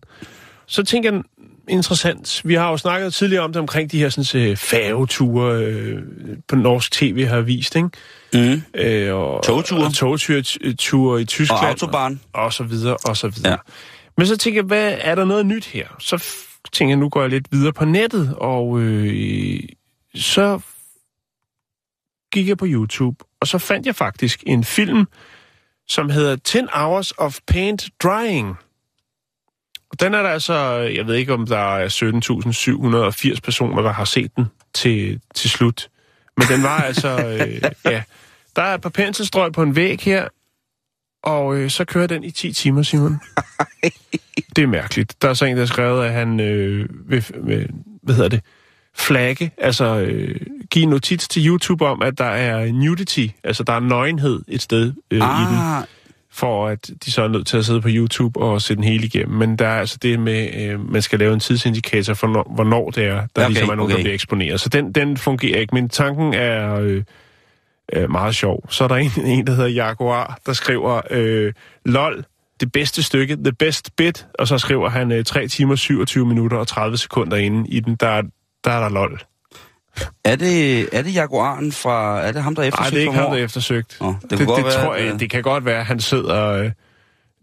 Så 0.66 0.82
tænker 0.82 1.12
jeg, 1.12 1.22
interessant. 1.70 2.42
Vi 2.44 2.54
har 2.54 2.70
jo 2.70 2.76
snakket 2.76 3.14
tidligere 3.14 3.44
om 3.44 3.52
det 3.52 3.60
omkring 3.60 3.92
de 3.92 3.98
her 3.98 4.08
sådan, 4.08 4.56
færgeture 4.56 5.64
øh, 5.64 6.02
på 6.48 6.56
norsk 6.56 6.92
tv 6.92 7.26
har 7.26 7.40
vist, 7.40 7.76
ikke? 7.76 7.88
Mm. 8.34 8.62
Øh, 8.74 9.14
og, 9.14 9.42
Togture. 9.42 9.86
Og 9.86 9.94
togture 9.94 11.20
i 11.20 11.24
Tyskland. 11.24 11.60
Og 11.60 11.68
autobahn. 11.68 12.20
Og 12.32 12.52
så 12.52 12.64
videre, 12.64 12.96
og 13.04 13.16
så 13.16 13.28
videre. 13.28 13.52
Ja. 13.52 13.56
Men 14.16 14.26
så 14.26 14.36
tænker 14.36 14.58
jeg, 14.58 14.66
hvad 14.66 14.94
er 15.00 15.14
der 15.14 15.24
noget 15.24 15.46
nyt 15.46 15.66
her? 15.66 15.86
Så 15.98 16.24
tænker 16.72 16.90
jeg, 16.90 16.98
nu 16.98 17.08
går 17.08 17.20
jeg 17.20 17.30
lidt 17.30 17.46
videre 17.52 17.72
på 17.72 17.84
nettet, 17.84 18.34
og 18.36 18.80
øh, 18.80 19.60
så 20.14 20.60
gik 22.32 22.48
jeg 22.48 22.58
på 22.58 22.66
YouTube, 22.68 23.24
og 23.40 23.46
så 23.46 23.58
fandt 23.58 23.86
jeg 23.86 23.96
faktisk 23.96 24.42
en 24.46 24.64
film, 24.64 25.06
som 25.88 26.10
hedder 26.10 26.36
10 26.36 26.58
Hours 26.72 27.12
of 27.18 27.38
Paint 27.46 27.88
Drying. 28.02 28.56
Og 29.90 30.00
den 30.00 30.14
er 30.14 30.22
der 30.22 30.28
altså, 30.28 30.54
jeg 30.94 31.06
ved 31.06 31.14
ikke 31.14 31.32
om 31.32 31.46
der 31.46 31.76
er 31.76 31.88
17.780 33.34 33.40
personer, 33.40 33.82
der 33.82 33.92
har 33.92 34.04
set 34.04 34.36
den 34.36 34.46
til, 34.74 35.20
til 35.34 35.50
slut. 35.50 35.88
Men 36.36 36.46
den 36.48 36.62
var 36.62 36.80
altså, 36.80 37.08
øh, 37.26 37.62
ja, 37.84 38.02
der 38.56 38.62
er 38.62 38.74
et 38.74 38.80
par 38.80 38.88
penselstrøg 38.88 39.52
på 39.52 39.62
en 39.62 39.76
væg 39.76 40.00
her, 40.00 40.28
og 41.22 41.56
øh, 41.56 41.70
så 41.70 41.84
kører 41.84 42.06
den 42.06 42.24
i 42.24 42.30
10 42.30 42.52
timer, 42.52 42.82
Simon. 42.82 43.20
Det 44.56 44.62
er 44.62 44.66
mærkeligt. 44.66 45.22
Der 45.22 45.28
er 45.28 45.34
så 45.34 45.44
en, 45.44 45.56
der 45.56 45.62
har 45.62 45.66
skrevet, 45.66 46.04
at 46.04 46.12
han 46.12 46.40
øh, 46.40 46.88
vil, 47.10 47.26
vil, 47.42 47.70
hvad 48.02 48.14
hedder 48.14 48.28
det, 48.28 48.40
flagge, 48.94 49.50
altså 49.58 49.98
øh, 49.98 50.40
give 50.70 50.86
notits 50.86 51.28
til 51.28 51.46
YouTube 51.46 51.86
om, 51.86 52.02
at 52.02 52.18
der 52.18 52.24
er 52.24 52.72
nudity, 52.72 53.26
altså 53.44 53.62
der 53.62 53.72
er 53.72 53.80
nøgenhed 53.80 54.42
et 54.48 54.62
sted 54.62 54.92
øh, 55.10 55.16
i 55.16 55.20
den, 55.20 55.22
Ah, 55.22 55.84
for 56.32 56.68
at 56.68 56.90
de 57.04 57.10
så 57.12 57.22
er 57.22 57.28
nødt 57.28 57.46
til 57.46 57.56
at 57.56 57.64
sidde 57.64 57.80
på 57.80 57.88
YouTube 57.90 58.40
og 58.40 58.62
se 58.62 58.74
den 58.76 58.84
hele 58.84 59.04
igennem. 59.06 59.38
Men 59.38 59.56
der 59.56 59.66
er 59.68 59.80
altså 59.80 59.98
det 60.02 60.20
med, 60.20 60.48
øh, 60.56 60.90
man 60.92 61.02
skal 61.02 61.18
lave 61.18 61.34
en 61.34 61.40
tidsindikator 61.40 62.14
for, 62.14 62.26
når, 62.26 62.52
hvornår 62.54 62.90
det 62.90 63.04
er, 63.04 63.14
der 63.14 63.42
Okay, 63.44 63.48
ligesom 63.48 63.68
er 63.68 63.74
nogen, 63.74 63.90
okay. 63.92 63.96
der 63.96 64.02
bliver 64.02 64.14
eksponeret. 64.14 64.60
Så 64.60 64.68
den, 64.68 64.92
den 64.92 65.16
fungerer 65.16 65.60
ikke, 65.60 65.74
men 65.74 65.88
tanken 65.88 66.34
er 66.34 66.74
øh, 66.74 67.02
øh, 67.92 68.10
meget 68.10 68.34
sjov. 68.34 68.64
Så 68.70 68.84
er 68.84 68.88
der 68.88 68.96
en, 68.96 69.10
en 69.24 69.46
der 69.46 69.52
hedder 69.52 69.68
Jaguar, 69.70 70.38
der 70.46 70.52
skriver, 70.52 71.00
øh, 71.10 71.52
lol, 71.84 72.24
det 72.60 72.72
bedste 72.72 73.02
stykke, 73.02 73.36
the 73.36 73.52
best 73.52 73.96
bit, 73.96 74.26
og 74.38 74.48
så 74.48 74.58
skriver 74.58 74.88
han 74.88 75.12
øh, 75.12 75.24
3 75.24 75.48
timer, 75.48 75.74
27 75.76 76.26
minutter 76.26 76.56
og 76.56 76.68
30 76.68 76.96
sekunder 76.96 77.36
inde 77.36 77.68
i 77.70 77.80
den, 77.80 77.94
der, 78.00 78.08
er- 78.08 78.22
der 78.64 78.70
er 78.70 78.80
der 78.80 78.88
lol. 78.88 79.20
Er 80.24 80.36
det, 80.36 80.88
er 80.98 81.02
det 81.02 81.14
Jaguaren 81.14 81.72
fra... 81.72 82.20
Er 82.20 82.32
det 82.32 82.42
ham, 82.42 82.54
der 82.54 82.62
Nej, 82.62 82.68
eftersøgte 82.68 82.96
det 82.96 83.02
er 83.02 83.06
ikke 83.08 83.18
ham, 83.18 83.30
der 83.30 83.38
er 83.38 83.44
eftersøgt. 83.44 83.96
Nå, 84.00 84.14
det 84.22 84.30
det, 84.30 84.38
det, 84.38 84.48
være, 84.48 84.84
tror 84.84 84.94
jeg, 84.94 85.08
at- 85.12 85.20
det 85.20 85.30
kan 85.30 85.42
godt 85.42 85.64
være, 85.64 85.78
at 85.80 85.86
han 85.86 86.00
sidder... 86.00 86.46
Øh, 86.52 86.70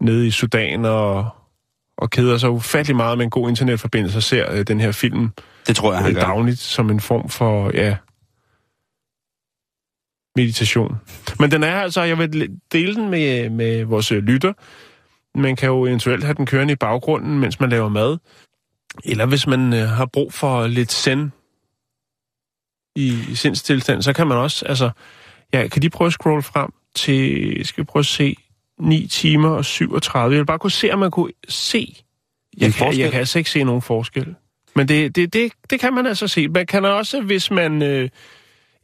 nede 0.00 0.26
i 0.26 0.30
Sudan 0.30 0.84
og, 0.84 1.28
og 1.96 2.10
keder 2.10 2.38
sig 2.38 2.50
ufattelig 2.50 2.96
meget 2.96 3.18
med 3.18 3.24
en 3.24 3.30
god 3.30 3.48
internetforbindelse 3.48 4.18
og 4.18 4.22
ser 4.22 4.52
øh, 4.52 4.64
den 4.66 4.80
her 4.80 4.92
film 4.92 5.28
Det 5.66 5.76
tror 5.76 5.92
jeg, 5.92 6.02
han 6.02 6.10
øh, 6.10 6.14
gør. 6.14 6.22
dagligt 6.22 6.58
som 6.58 6.90
en 6.90 7.00
form 7.00 7.28
for, 7.28 7.70
ja, 7.74 7.96
meditation. 10.36 10.96
Men 11.38 11.50
den 11.50 11.62
er 11.64 11.74
altså, 11.80 12.02
jeg 12.02 12.18
vil 12.18 12.50
dele 12.72 12.94
den 12.94 13.08
med, 13.10 13.50
med 13.50 13.84
vores 13.84 14.12
øh, 14.12 14.22
lytter. 14.22 14.52
Man 15.38 15.56
kan 15.56 15.68
jo 15.68 15.86
eventuelt 15.86 16.24
have 16.24 16.34
den 16.34 16.46
kørende 16.46 16.72
i 16.72 16.76
baggrunden, 16.76 17.38
mens 17.38 17.60
man 17.60 17.70
laver 17.70 17.88
mad. 17.88 18.18
Eller 19.04 19.26
hvis 19.26 19.46
man 19.46 19.72
øh, 19.74 19.88
har 19.88 20.06
brug 20.06 20.32
for 20.32 20.66
lidt 20.66 20.92
send 20.92 21.30
i, 22.98 23.34
sindstilstand, 23.34 24.02
så 24.02 24.12
kan 24.12 24.26
man 24.26 24.38
også, 24.38 24.64
altså, 24.66 24.90
ja, 25.52 25.68
kan 25.68 25.82
de 25.82 25.90
prøve 25.90 26.06
at 26.06 26.12
scrolle 26.12 26.42
frem 26.42 26.72
til, 26.94 27.66
skal 27.66 27.82
vi 27.82 27.84
prøve 27.84 28.00
at 28.00 28.06
se, 28.06 28.36
9 28.80 29.06
timer 29.06 29.48
og 29.48 29.64
37. 29.64 30.32
Jeg 30.32 30.38
vil 30.38 30.46
bare 30.46 30.58
kunne 30.58 30.70
se, 30.70 30.90
om 30.90 30.98
man 30.98 31.10
kunne 31.10 31.32
se. 31.48 31.96
Jeg 32.58 32.60
kan, 32.60 32.72
forskel? 32.72 32.98
jeg 32.98 33.10
kan 33.10 33.20
altså 33.20 33.38
ikke 33.38 33.50
se 33.50 33.64
nogen 33.64 33.82
forskel. 33.82 34.34
Men 34.76 34.88
det, 34.88 35.16
det, 35.16 35.32
det, 35.32 35.52
det 35.70 35.80
kan 35.80 35.92
man 35.92 36.06
altså 36.06 36.28
se. 36.28 36.48
Man 36.48 36.66
kan 36.66 36.84
også, 36.84 37.20
hvis 37.20 37.50
man 37.50 37.82
øh, 37.82 38.08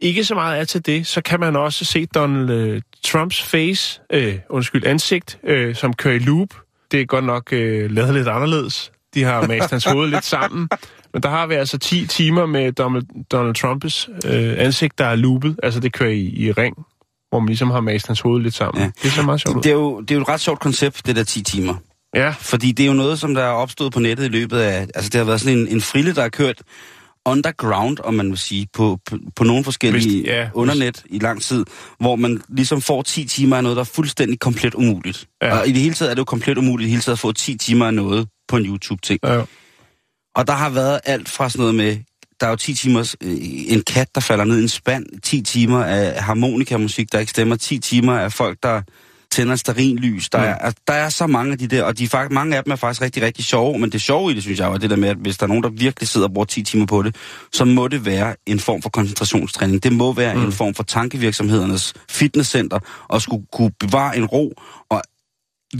ikke 0.00 0.24
så 0.24 0.34
meget 0.34 0.60
er 0.60 0.64
til 0.64 0.86
det, 0.86 1.06
så 1.06 1.20
kan 1.20 1.40
man 1.40 1.56
også 1.56 1.84
se 1.84 2.06
Donald 2.06 2.50
øh, 2.50 2.82
Trumps 3.04 3.42
face, 3.42 4.00
øh, 4.12 4.38
undskyld, 4.50 4.86
ansigt, 4.86 5.38
øh, 5.44 5.74
som 5.74 5.92
kører 5.92 6.14
i 6.14 6.18
loop. 6.18 6.48
Det 6.90 7.00
er 7.00 7.04
godt 7.04 7.24
nok 7.24 7.52
øh, 7.52 7.90
lavet 7.90 8.14
lidt 8.14 8.28
anderledes. 8.28 8.92
De 9.14 9.22
har 9.22 9.46
mast 9.46 9.70
hans 9.70 9.84
hoved 9.84 10.10
lidt 10.10 10.24
sammen. 10.24 10.68
Men 11.14 11.22
der 11.22 11.28
har 11.28 11.46
vi 11.46 11.54
altså 11.54 11.78
10 11.78 12.06
timer 12.06 12.46
med 12.46 12.72
Donald, 12.72 13.02
Donald 13.32 13.54
Trumps 13.54 14.08
øh, 14.26 14.54
ansigt, 14.58 14.98
der 14.98 15.04
er 15.04 15.14
loopet. 15.16 15.56
Altså 15.62 15.80
det 15.80 15.92
kører 15.92 16.10
i, 16.10 16.20
i 16.24 16.52
ring, 16.52 16.76
hvor 17.30 17.38
man 17.40 17.46
ligesom 17.46 17.70
har 17.70 17.80
mast 17.80 18.06
hans 18.06 18.20
hoved 18.20 18.42
lidt 18.42 18.54
sammen. 18.54 18.82
Ja. 18.82 18.90
Det 19.02 19.12
ser 19.12 19.22
meget 19.22 19.40
sjovt. 19.40 19.64
Det 19.64 19.70
er, 19.70 19.74
jo, 19.74 20.00
det 20.00 20.10
er 20.10 20.14
jo 20.14 20.20
et 20.22 20.28
ret 20.28 20.40
sjovt 20.40 20.60
koncept, 20.60 21.06
det 21.06 21.16
der 21.16 21.24
10 21.24 21.42
timer. 21.42 21.74
Ja, 22.14 22.30
Fordi 22.38 22.72
det 22.72 22.82
er 22.82 22.86
jo 22.86 22.92
noget, 22.92 23.18
som 23.20 23.34
der 23.34 23.42
er 23.42 23.48
opstået 23.50 23.92
på 23.92 24.00
nettet 24.00 24.24
i 24.24 24.28
løbet 24.28 24.58
af... 24.58 24.80
Altså, 24.94 25.08
det 25.10 25.14
har 25.18 25.24
været 25.24 25.40
sådan 25.40 25.58
en, 25.58 25.68
en 25.68 25.80
frille, 25.80 26.14
der 26.14 26.22
har 26.22 26.28
kørt 26.28 26.62
underground, 27.26 27.98
om 28.04 28.14
man 28.14 28.30
vil 28.30 28.38
sige, 28.38 28.66
på, 28.72 28.98
på, 29.10 29.16
på 29.36 29.44
nogle 29.44 29.64
forskellige 29.64 30.20
Hvis- 30.20 30.26
ja, 30.30 30.42
hvis- 30.44 30.50
undernet 30.54 31.02
i 31.06 31.18
lang 31.18 31.42
tid, 31.42 31.64
hvor 32.00 32.16
man 32.16 32.42
ligesom 32.48 32.80
får 32.80 33.02
10 33.02 33.24
timer 33.24 33.56
af 33.56 33.62
noget, 33.62 33.76
der 33.76 33.80
er 33.82 33.90
fuldstændig 33.94 34.38
komplet 34.40 34.74
umuligt. 34.74 35.26
Ja. 35.42 35.58
Og 35.58 35.68
i 35.68 35.72
det 35.72 35.80
hele 35.82 35.94
taget 35.94 36.10
er 36.10 36.14
det 36.14 36.18
jo 36.20 36.24
komplet 36.24 36.58
umuligt 36.58 36.86
i 36.86 36.86
det 36.86 36.90
hele 36.90 37.02
taget 37.02 37.16
at 37.16 37.18
få 37.18 37.32
10 37.32 37.56
timer 37.56 37.86
af 37.86 37.94
noget 37.94 38.28
på 38.48 38.56
en 38.56 38.64
YouTube-ting. 38.66 39.20
ja. 39.24 39.42
Og 40.34 40.46
der 40.46 40.52
har 40.52 40.68
været 40.70 41.00
alt 41.04 41.28
fra 41.28 41.48
sådan 41.48 41.60
noget 41.60 41.74
med, 41.74 41.96
der 42.40 42.46
er 42.46 42.50
jo 42.50 42.56
10 42.56 42.74
timers, 42.74 43.16
øh, 43.20 43.36
en 43.68 43.82
kat, 43.82 44.14
der 44.14 44.20
falder 44.20 44.44
ned 44.44 44.58
i 44.58 44.62
en 44.62 44.68
spand, 44.68 45.06
10 45.22 45.42
timer 45.42 45.84
af 45.84 46.22
harmonikamusik, 46.22 47.12
der 47.12 47.18
ikke 47.18 47.30
stemmer, 47.30 47.56
10 47.56 47.78
timer 47.78 48.18
af 48.18 48.32
folk, 48.32 48.58
der 48.62 48.82
tænder 49.32 49.56
sterinlys. 49.56 50.28
Der, 50.30 50.38
Mm. 50.38 50.44
er, 50.44 50.54
altså, 50.54 50.80
der 50.88 50.94
er 50.94 51.08
så 51.08 51.26
mange 51.26 51.52
af 51.52 51.58
de 51.58 51.66
der, 51.66 51.82
og 51.82 51.98
de 51.98 52.04
er 52.04 52.08
faktisk, 52.08 52.32
mange 52.34 52.56
af 52.56 52.64
dem 52.64 52.72
er 52.72 52.76
faktisk 52.76 53.02
rigtig, 53.02 53.22
rigtig 53.22 53.44
sjove, 53.44 53.78
men 53.78 53.92
det 53.92 54.00
sjove 54.02 54.30
i 54.30 54.34
det, 54.34 54.42
synes 54.42 54.58
jeg, 54.58 54.68
er 54.72 54.76
det 54.78 54.90
der 54.90 54.96
med, 54.96 55.08
at 55.08 55.16
hvis 55.16 55.38
der 55.38 55.44
er 55.44 55.48
nogen, 55.48 55.62
der 55.62 55.70
virkelig 55.70 56.08
sidder 56.08 56.26
og 56.26 56.34
bruger 56.34 56.44
10 56.44 56.62
timer 56.62 56.86
på 56.86 57.02
det, 57.02 57.16
så 57.52 57.64
må 57.64 57.88
det 57.88 58.04
være 58.06 58.36
en 58.46 58.60
form 58.60 58.82
for 58.82 58.90
koncentrationstræning. 58.90 59.82
Det 59.82 59.92
må 59.92 60.12
være 60.12 60.34
mm. 60.34 60.44
en 60.44 60.52
form 60.52 60.74
for 60.74 60.82
tankevirksomhedernes 60.82 61.94
fitnesscenter, 62.10 62.78
og 63.08 63.22
skulle 63.22 63.46
kunne 63.52 63.70
bevare 63.80 64.16
en 64.16 64.24
ro, 64.26 64.52
og 64.90 65.02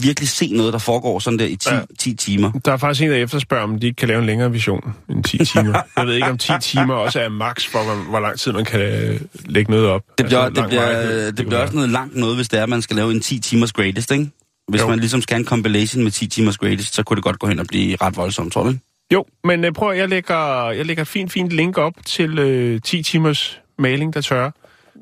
virkelig 0.03 0.29
se 0.29 0.51
noget, 0.53 0.73
der 0.73 0.79
foregår 0.79 1.19
sådan 1.19 1.39
der 1.39 1.45
i 1.47 1.57
10, 1.57 1.69
Ja. 1.69 1.75
ja. 1.77 1.81
10 1.99 2.15
timer. 2.15 2.53
Der 2.65 2.73
er 2.73 2.77
faktisk 2.77 3.03
en, 3.03 3.11
der 3.11 3.17
efterspørger, 3.17 3.65
om 3.65 3.79
de 3.81 3.87
ikke 3.87 3.97
kan 3.97 4.09
lave 4.09 4.21
en 4.21 4.27
længere 4.27 4.53
vision 4.53 4.95
end 5.11 5.25
10 5.25 5.39
timer. 5.53 5.81
Jeg 5.97 6.07
ved 6.07 6.15
ikke, 6.15 6.29
om 6.31 6.39
10 6.39 6.53
timer 6.61 6.95
også 6.95 7.21
er 7.21 7.29
max 7.29 7.67
for, 7.67 7.79
hvor, 7.85 7.95
hvor 8.11 8.21
lang 8.21 8.39
tid 8.39 8.53
man 8.53 8.65
kan 8.65 8.81
øh, 8.81 9.21
lægge 9.47 9.71
noget 9.71 9.87
op. 9.87 10.03
Det 10.19 10.27
bliver, 10.27 10.41
Altså, 10.41 10.63
det 10.63 10.69
bliver, 10.71 10.83
varighed. 10.85 11.33
det 11.33 11.47
bliver 11.47 11.61
også 11.61 11.75
noget 11.75 11.91
langt 11.91 12.17
noget, 12.17 12.37
hvis 12.37 12.49
det 12.49 12.59
er, 12.59 12.63
at 12.63 12.69
man 12.69 12.83
skal 12.83 12.97
lave 12.97 13.11
en 13.13 13.21
10 13.21 13.39
timers 13.41 13.73
greatest, 13.73 14.11
ikke? 14.11 14.31
Hvis 14.69 14.81
Jo. 14.81 14.89
man 14.89 14.99
ligesom 14.99 15.23
skal 15.23 15.35
have 15.35 15.41
en 15.41 15.47
compilation 15.47 16.03
med 16.05 16.11
10 16.13 16.27
timers 16.27 16.59
greatest, 16.59 16.95
så 16.95 17.03
kunne 17.03 17.15
det 17.15 17.25
godt 17.25 17.39
gå 17.39 17.47
hen 17.47 17.59
og 17.59 17.67
blive 17.67 17.97
ret 18.03 18.17
voldsomt, 18.17 18.53
tror 18.53 18.63
du 18.63 18.69
ikke? 18.69 18.81
Jo, 19.13 19.25
men 19.45 19.65
øh, 19.65 19.73
prøv, 19.73 19.93
jeg 19.97 20.09
lægger, 20.09 20.71
jeg 20.71 20.87
lægger 20.87 21.03
et 21.03 21.09
fint, 21.09 21.33
fint 21.33 21.51
link 21.53 21.79
op 21.79 21.93
til 22.07 22.39
øh, 22.39 22.81
10 22.81 23.03
timers 23.03 23.61
maling, 23.79 24.15
der 24.15 24.21
tørrer. 24.21 24.51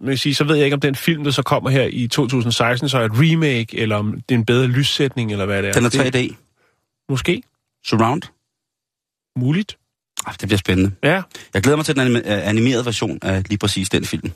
Men 0.03 0.11
jeg 0.11 0.19
sige, 0.19 0.35
så 0.35 0.45
ved 0.45 0.57
jeg 0.57 0.65
ikke, 0.65 0.75
om 0.75 0.81
den 0.81 0.95
film, 0.95 1.25
der 1.25 1.31
så 1.31 1.43
kommer 1.43 1.71
her 1.71 1.89
i 1.93 2.07
2016, 2.09 2.89
så 2.89 2.99
er 2.99 3.05
et 3.05 3.13
remake, 3.15 3.79
eller 3.79 3.97
om 3.97 4.13
det 4.13 4.35
er 4.35 4.39
en 4.39 4.45
bedre 4.45 4.67
lyssætning, 4.67 5.33
eller 5.33 5.47
hvad 5.47 5.63
det 5.63 5.69
er. 5.69 5.73
Den 5.73 5.85
er 5.85 6.11
Det, 6.11 6.31
3D. 6.31 6.35
måske. 7.11 7.43
Surround. 7.85 8.23
Muligt. 9.39 9.79
Ah, 10.27 10.35
det 10.41 10.49
bliver 10.49 10.59
spændende. 10.59 10.91
Ja. 11.03 11.23
Jeg 11.55 11.63
glæder 11.63 11.77
mig 11.77 11.85
til 11.85 11.97
den 11.97 12.17
øh, 12.17 12.23
animerede 12.27 12.85
version 12.85 13.19
af 13.23 13.43
lige 13.49 13.59
præcis 13.59 13.89
den 13.89 14.05
film. 14.05 14.33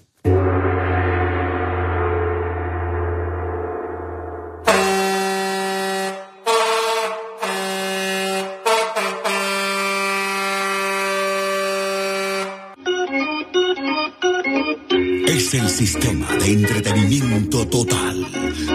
Entretenimiento 16.47 17.67
total, 17.67 18.25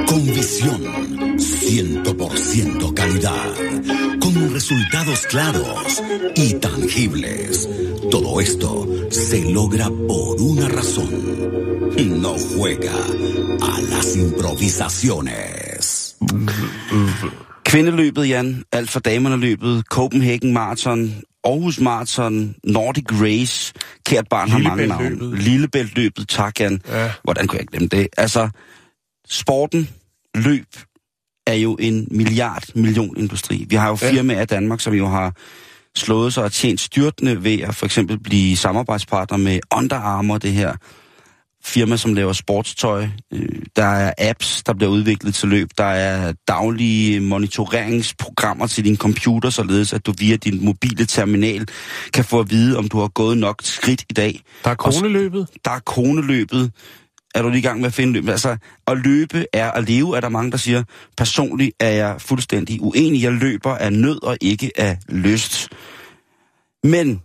con 0.05 0.25
visión, 0.25 0.81
100% 1.37 2.93
calidad, 2.93 3.53
con 4.19 4.53
resultados 4.53 5.25
claros 5.27 6.03
y 6.35 6.55
tangibles. 6.55 7.69
Todo 8.09 8.41
esto 8.41 8.85
se 9.09 9.49
logra 9.51 9.89
por 9.89 10.41
una 10.41 10.67
razón. 10.67 11.09
No 12.21 12.35
juega 12.37 12.93
a 12.93 13.81
las 13.81 14.17
improvisaciones. 14.17 16.17
Kvindeløbet, 17.63 18.27
Jan. 18.27 18.65
Alt 18.71 18.89
for 18.89 19.01
damerne. 19.01 19.57
Copenhagen. 19.87 21.23
Aarhus 21.43 21.79
Marathon. 21.79 22.55
Nordic 22.63 23.05
Race. 23.11 23.73
Kært 24.05 24.27
barn 24.29 24.49
har 24.49 24.59
mange 24.59 24.87
navne. 24.87 25.35
Lillebæltløbet. 25.35 26.27
Tak, 26.29 26.59
Jan. 26.59 26.81
Ja. 26.87 27.11
Hvordan 27.23 27.47
kunne 27.47 27.55
jeg 27.55 27.61
ikke 27.61 27.71
glemme 27.71 27.87
det? 27.87 28.07
Altså, 28.17 28.49
sporten, 29.29 29.89
løb, 30.35 30.67
er 31.47 31.53
jo 31.53 31.75
en 31.79 32.07
milliard 32.11 32.63
million 32.75 33.17
industri. 33.17 33.65
Vi 33.69 33.75
har 33.75 33.87
jo 33.89 33.97
Ja. 34.01 34.11
firmaer 34.11 34.41
i 34.41 34.45
Danmark, 34.45 34.79
som 34.79 34.93
jo 34.93 35.07
har 35.07 35.33
slået 35.95 36.33
sig 36.33 36.43
og 36.43 36.51
tjent 36.51 36.81
styrtende 36.81 37.43
ved 37.43 37.59
at 37.61 37.75
for 37.75 37.85
eksempel 37.85 38.19
blive 38.19 38.57
samarbejdspartner 38.57 39.37
med 39.37 39.59
Under 39.75 39.95
Armour, 39.95 40.37
det 40.37 40.53
her 40.53 40.73
firma, 41.63 41.97
som 41.97 42.13
laver 42.13 42.33
sportstøj. 42.33 43.07
Øh, 43.33 43.49
Der 43.75 43.85
er 43.85 44.13
apps, 44.17 44.63
der 44.63 44.73
bliver 44.73 44.91
udviklet 44.91 45.35
til 45.35 45.49
løb. 45.49 45.69
Der 45.77 45.83
er 45.83 46.33
daglige 46.47 47.19
monitoreringsprogrammer 47.19 48.67
til 48.67 48.85
din 48.85 48.97
computer, 48.97 49.49
således 49.49 49.93
at 49.93 50.05
du 50.05 50.13
via 50.19 50.35
din 50.35 50.65
mobile 50.65 51.05
terminal 51.05 51.67
kan 52.13 52.25
få 52.25 52.39
at 52.39 52.49
vide, 52.49 52.77
om 52.77 52.89
du 52.89 52.99
har 52.99 53.07
gået 53.07 53.37
nok 53.37 53.61
skridt 53.63 54.05
i 54.09 54.13
dag. 54.13 54.41
Der 54.63 54.69
er 54.69 54.75
Og 54.75 54.93
koneløbet. 54.93 55.47
Der 55.65 55.71
er 55.71 55.79
koneløbet. 55.79 56.71
Er 57.35 57.41
du 57.41 57.49
lige 57.49 57.59
i 57.59 57.61
gang 57.61 57.79
med 57.79 57.87
at 57.87 57.93
finde 57.93 58.13
løb? 58.13 58.29
Altså, 58.29 58.57
at 58.87 58.97
løbe 58.97 59.45
er 59.53 59.71
at 59.71 59.89
leve, 59.89 60.17
er 60.17 60.21
der 60.21 60.29
mange, 60.29 60.51
der 60.51 60.57
siger. 60.57 60.83
Personligt 61.17 61.71
er 61.79 61.89
jeg 61.89 62.21
fuldstændig 62.21 62.81
uenig. 62.81 63.21
Jeg 63.23 63.31
løber 63.31 63.75
af 63.75 63.93
nød 63.93 64.23
og 64.23 64.37
ikke 64.41 64.71
af 64.77 64.97
lyst. 65.09 65.69
Men, 66.83 67.21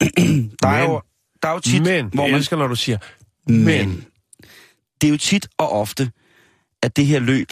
der, 0.62 0.68
er 0.68 0.82
jo, 0.82 1.00
der 1.42 1.48
er 1.48 1.52
jo 1.52 1.60
tit, 1.60 1.82
men, 1.82 2.06
hvor 2.14 2.26
man 2.26 2.34
elsker, 2.34 2.56
når 2.56 2.66
du 2.66 2.74
siger, 2.76 2.98
men. 3.46 3.64
men. 3.64 4.06
Det 5.00 5.06
er 5.06 5.10
jo 5.10 5.16
tit 5.16 5.48
og 5.58 5.72
ofte, 5.72 6.10
at 6.82 6.96
det 6.96 7.06
her 7.06 7.18
løb 7.18 7.48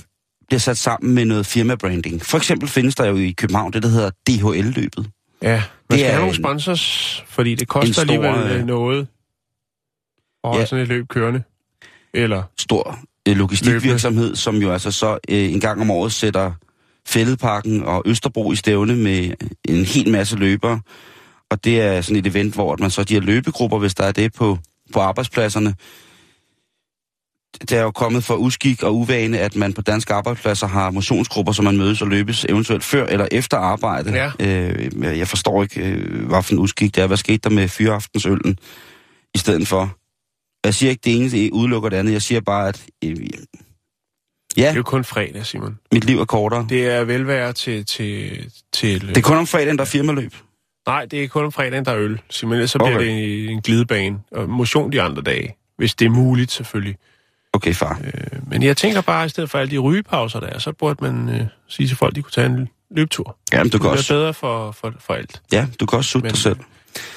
bliver 0.46 0.60
sat 0.60 0.78
sammen 0.78 1.14
med 1.14 1.24
noget 1.24 1.46
firmabranding. 1.46 2.22
For 2.22 2.38
eksempel 2.38 2.68
findes 2.68 2.94
der 2.94 3.06
jo 3.06 3.16
i 3.16 3.30
København 3.30 3.72
det, 3.72 3.82
der 3.82 3.88
hedder 3.88 4.10
DHL-løbet. 4.28 5.10
Ja, 5.42 5.48
man 5.48 5.60
Det 5.90 5.98
skal 5.98 6.00
er 6.00 6.10
have 6.10 6.20
nogle 6.20 6.34
sponsors, 6.34 7.24
fordi 7.28 7.54
det 7.54 7.68
koster 7.68 7.92
stor, 7.92 8.00
alligevel 8.00 8.60
øh, 8.60 8.66
noget 8.66 9.06
at 10.44 10.50
holde 10.50 10.60
ja. 10.60 10.66
sådan 10.66 10.82
et 10.82 10.88
løb 10.88 11.08
kørende. 11.08 11.42
Eller, 12.14 12.42
Stor 12.58 12.98
øh, 13.28 13.36
logistikvirksomhed, 13.36 14.36
som 14.36 14.56
jo 14.56 14.72
altså 14.72 14.90
så 14.90 15.18
øh, 15.28 15.52
en 15.52 15.60
gang 15.60 15.80
om 15.80 15.90
året 15.90 16.12
sætter 16.12 16.52
Fælledparken 17.06 17.82
og 17.82 18.02
Østerbro 18.06 18.52
i 18.52 18.56
stævne 18.56 18.96
med 18.96 19.32
en 19.64 19.84
hel 19.84 20.10
masse 20.10 20.36
løbere. 20.36 20.80
Og 21.50 21.64
det 21.64 21.80
er 21.80 22.00
sådan 22.00 22.16
et 22.16 22.26
event, 22.26 22.54
hvor 22.54 22.76
man 22.80 22.90
så 22.90 23.04
de 23.04 23.14
her 23.14 23.20
løbegrupper, 23.20 23.78
hvis 23.78 23.94
der 23.94 24.04
er 24.04 24.12
det 24.12 24.32
på, 24.32 24.58
på 24.92 25.00
arbejdspladserne. 25.00 25.74
Det 27.60 27.72
er 27.72 27.82
jo 27.82 27.90
kommet 27.90 28.24
for 28.24 28.34
uskik 28.34 28.82
og 28.82 28.96
uvane, 28.96 29.38
at 29.38 29.56
man 29.56 29.72
på 29.72 29.82
danske 29.82 30.14
arbejdspladser 30.14 30.66
har 30.66 30.90
motionsgrupper, 30.90 31.52
som 31.52 31.64
man 31.64 31.76
mødes 31.76 32.02
og 32.02 32.08
løbes 32.08 32.44
eventuelt 32.48 32.84
før 32.84 33.06
eller 33.06 33.28
efter 33.32 33.56
arbejde. 33.56 34.12
Ja. 34.12 34.30
Øh, 34.40 35.18
jeg 35.18 35.28
forstår 35.28 35.62
ikke, 35.62 35.80
øh, 35.80 36.26
hvad 36.26 36.42
for 36.42 36.52
en 36.52 36.58
uskik 36.58 36.94
det 36.94 37.02
er. 37.02 37.06
Hvad 37.06 37.16
skete 37.16 37.38
der 37.38 37.50
med 37.50 37.68
fyraftensøllen 37.68 38.58
i 39.34 39.38
stedet 39.38 39.68
for? 39.68 39.96
Jeg 40.64 40.74
siger 40.74 40.90
ikke, 40.90 41.00
det 41.04 41.16
ene 41.16 41.30
det 41.30 41.50
udelukker 41.50 41.88
det 41.88 41.96
andet. 41.96 42.12
Jeg 42.12 42.22
siger 42.22 42.40
bare, 42.40 42.68
at 42.68 42.86
øh, 43.04 43.16
det 43.16 44.62
ja, 44.62 44.70
er 44.70 44.74
jo 44.74 44.82
kun 44.82 45.04
fredag, 45.04 45.46
Simon. 45.46 45.78
mit 45.92 46.04
liv 46.04 46.20
er 46.20 46.24
kortere. 46.24 46.66
Det 46.68 46.86
er 46.86 47.04
velvære 47.04 47.52
til... 47.52 47.86
til, 47.86 48.50
til 48.72 49.08
Det 49.08 49.16
er 49.16 49.22
kun 49.22 49.36
om 49.36 49.46
fredagen, 49.46 49.76
der 49.76 49.84
er 49.84 49.88
firmaløb. 49.88 50.34
Nej, 50.86 51.04
det 51.04 51.24
er 51.24 51.28
kun 51.28 51.44
om 51.44 51.52
fredagen, 51.52 51.84
der 51.84 51.92
er 51.92 51.98
øl. 51.98 52.20
Ellers 52.42 52.70
så 52.70 52.78
bliver 52.78 52.94
Okay. 52.96 53.06
det 53.06 53.44
en, 53.44 53.48
en 53.50 53.60
glidebane. 53.62 54.18
Og 54.32 54.48
motion 54.48 54.92
de 54.92 55.02
andre 55.02 55.22
dage. 55.22 55.56
Hvis 55.78 55.94
det 55.94 56.04
er 56.04 56.10
muligt, 56.10 56.50
selvfølgelig. 56.52 56.96
Okay, 57.52 57.74
far. 57.74 58.00
Øh, 58.04 58.12
Men 58.50 58.62
jeg 58.62 58.76
tænker 58.76 59.00
bare, 59.00 59.22
at 59.22 59.26
i 59.26 59.28
stedet 59.28 59.50
for 59.50 59.58
alle 59.58 59.70
de 59.70 59.78
rygepauser, 59.78 60.40
der 60.40 60.46
er, 60.46 60.58
så 60.58 60.72
burde 60.72 61.04
man 61.04 61.28
øh, 61.40 61.46
sige 61.68 61.88
til 61.88 61.96
folk, 61.96 62.14
de 62.14 62.22
kunne 62.22 62.30
tage 62.32 62.46
en 62.46 62.68
løbetur. 62.90 63.36
Jamen, 63.52 63.62
du 63.64 63.72
Det 63.72 63.72
kan 63.72 63.80
bliver 63.80 63.90
også, 63.92 64.14
bedre 64.14 64.34
for, 64.34 64.72
for, 64.72 64.94
for 65.00 65.14
alt. 65.14 65.42
ja, 65.52 65.66
du 65.80 65.86
kan 65.86 65.96
også 65.96 66.10
sutte 66.10 66.28
dig 66.28 66.38
selv. 66.38 66.56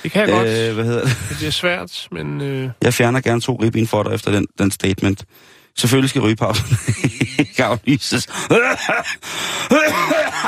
Det 0.03 0.11
kan 0.11 0.21
jeg 0.21 0.29
godt. 0.29 0.47
Øh, 0.47 0.73
hvad 0.75 0.85
hedder 0.85 1.01
det? 1.03 1.17
Det 1.29 1.37
bliver 1.37 1.51
svært, 1.51 2.07
men 2.11 2.41
øh, 2.41 2.69
Jeg 2.81 2.93
fjerner 2.93 3.21
gerne 3.21 3.41
to 3.41 3.55
ribben 3.63 3.87
for 3.87 4.03
dig 4.03 4.13
efter 4.13 4.31
den, 4.31 4.47
den 4.59 4.71
statement. 4.71 5.25
Selvfølgelig 5.77 6.09
skal 6.09 6.21
rygepausen 6.21 6.65
ikke 7.39 7.63
aflyses. 7.71 8.27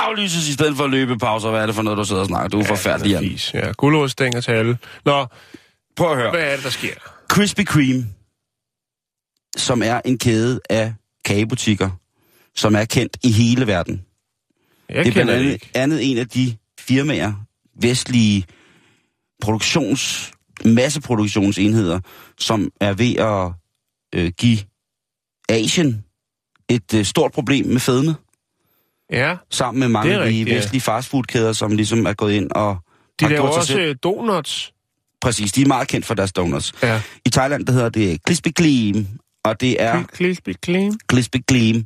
aflyses 0.06 0.48
i 0.50 0.54
stedet 0.54 0.78
for 0.78 0.88
løbepauser. 0.88 1.50
Hvad 1.50 1.62
er 1.62 1.66
det 1.66 1.76
for 1.76 1.82
noget, 1.82 1.98
du 1.98 2.04
sidder 2.04 2.22
og 2.22 2.28
snakker? 2.28 2.50
Du 2.50 2.60
er 2.60 2.64
forfærdelig, 2.64 3.12
Jan. 3.12 3.38
Ja, 3.66 3.72
gulerodstænger 3.78 4.42
til 4.42 4.52
alle. 4.52 4.78
Nå, 5.06 5.26
Prøv 5.96 6.12
at 6.12 6.18
høre. 6.18 6.30
hvad 6.32 6.42
er 6.52 6.56
det, 6.56 6.64
der 6.64 6.70
sker? 6.70 6.94
Krispy 7.30 7.62
Kreme, 7.66 8.06
som 9.58 9.82
er 9.86 10.02
en 10.06 10.18
kæde 10.18 10.60
af 10.70 10.94
kagebutikker, 11.26 11.90
som 12.56 12.76
er 12.76 12.86
kendt 12.86 13.18
i 13.24 13.32
hele 13.32 13.68
verden. 13.68 14.02
Jeg 14.90 15.06
det 15.06 15.08
er 15.08 15.14
blandt 15.14 15.32
andet, 15.32 15.52
ikke. 15.54 15.70
andet 15.76 16.12
en 16.12 16.18
af 16.18 16.28
de 16.28 16.58
firmaer, 16.80 17.34
vestlige 17.82 18.46
produktions, 19.42 20.32
masseproduktionsenheder, 20.66 22.00
som 22.40 22.70
er 22.82 22.94
ved 22.94 23.16
at 23.16 23.52
øh, 24.16 24.32
give 24.38 24.58
Asien 25.50 26.04
et 26.70 26.94
øh, 26.94 27.06
stort 27.06 27.32
problem 27.32 27.66
med 27.66 27.80
fedme, 27.80 28.16
Ja, 29.12 29.36
sammen 29.50 29.80
med 29.80 29.88
mange 29.88 30.14
af 30.20 30.32
de 30.32 30.46
vestlige 30.46 30.82
fastfoodkæder, 30.82 31.54
som 31.54 31.76
ligesom 31.76 32.06
er 32.06 32.14
gået 32.14 32.34
ind 32.34 32.52
og 32.52 32.78
de 33.20 33.26
har 33.26 33.30
laver 33.30 33.42
gjort 33.44 33.54
sig 33.54 33.60
også 33.60 33.74
selv. 33.74 33.82
øh, 33.90 33.96
donuts. 34.04 34.74
Præcis, 35.22 35.52
de 35.52 35.62
er 35.62 35.66
meget 35.66 35.88
kendt 35.88 36.06
for 36.06 36.14
deres 36.14 36.34
donuts. 36.34 36.74
Ja. 36.84 37.02
I 37.26 37.30
Thailand, 37.30 37.66
der 37.66 37.74
hedder 37.74 37.90
det 37.90 38.24
Krispy 38.24 38.48
Kreme, 38.56 39.08
og 39.46 39.62
det 39.62 39.82
er 39.82 40.04
Crispy 40.04 40.50
clean. 40.66 41.00
Krispy 41.08 41.38
Kreme. 41.48 41.80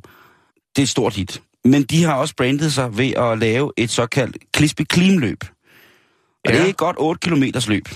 Det 0.76 0.78
er 0.78 0.82
et 0.82 0.88
stort 0.88 1.14
hit. 1.14 1.42
Men 1.64 1.82
de 1.82 2.04
har 2.04 2.14
også 2.14 2.34
brandet 2.36 2.72
sig 2.72 2.98
ved 2.98 3.10
at 3.16 3.38
lave 3.38 3.72
et 3.76 3.90
såkaldt 3.90 4.36
Krispy 4.54 4.82
Kreme-løb. 4.90 5.44
Og 5.44 6.50
Ja. 6.50 6.52
det 6.58 6.64
er 6.64 6.68
et 6.68 6.76
godt 6.76 6.96
8 6.98 7.28
km 7.30 7.42
løb, 7.68 7.88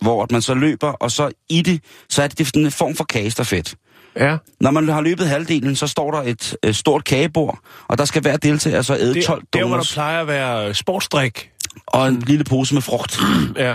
hvor 0.00 0.26
man 0.30 0.42
så 0.42 0.54
løber, 0.54 0.88
og 0.92 1.10
så 1.10 1.30
i 1.48 1.62
det, 1.62 1.80
så 2.08 2.22
er 2.22 2.28
det 2.28 2.46
sådan 2.46 2.64
en 2.64 2.70
form 2.72 2.94
for 2.94 3.04
kagestafet. 3.04 3.74
Ja, 4.16 4.36
Når 4.60 4.70
man 4.70 4.88
har 4.88 5.00
løbet 5.00 5.26
halvdelen, 5.28 5.76
så 5.76 5.86
står 5.86 6.10
der 6.10 6.22
et 6.22 6.56
øh, 6.64 6.74
stort 6.74 7.04
kagebord, 7.04 7.58
og 7.88 7.98
der 7.98 8.04
skal 8.04 8.22
hver 8.22 8.36
deltager 8.36 8.82
så 8.82 8.96
æde 8.96 9.14
det 9.14 9.24
12 9.24 9.42
er 9.42 9.44
der, 9.52 9.58
hvor 9.60 9.68
der 9.68 9.74
donuts 9.74 9.92
plejer 9.92 10.20
at 10.20 10.26
være 10.26 10.68
øh, 10.68 10.74
sportsdrik. 10.74 11.50
og 11.86 12.08
en 12.08 12.18
lille 12.18 12.44
pose 12.44 12.74
med 12.74 12.82
frugt. 12.82 13.20
Ja. 13.56 13.74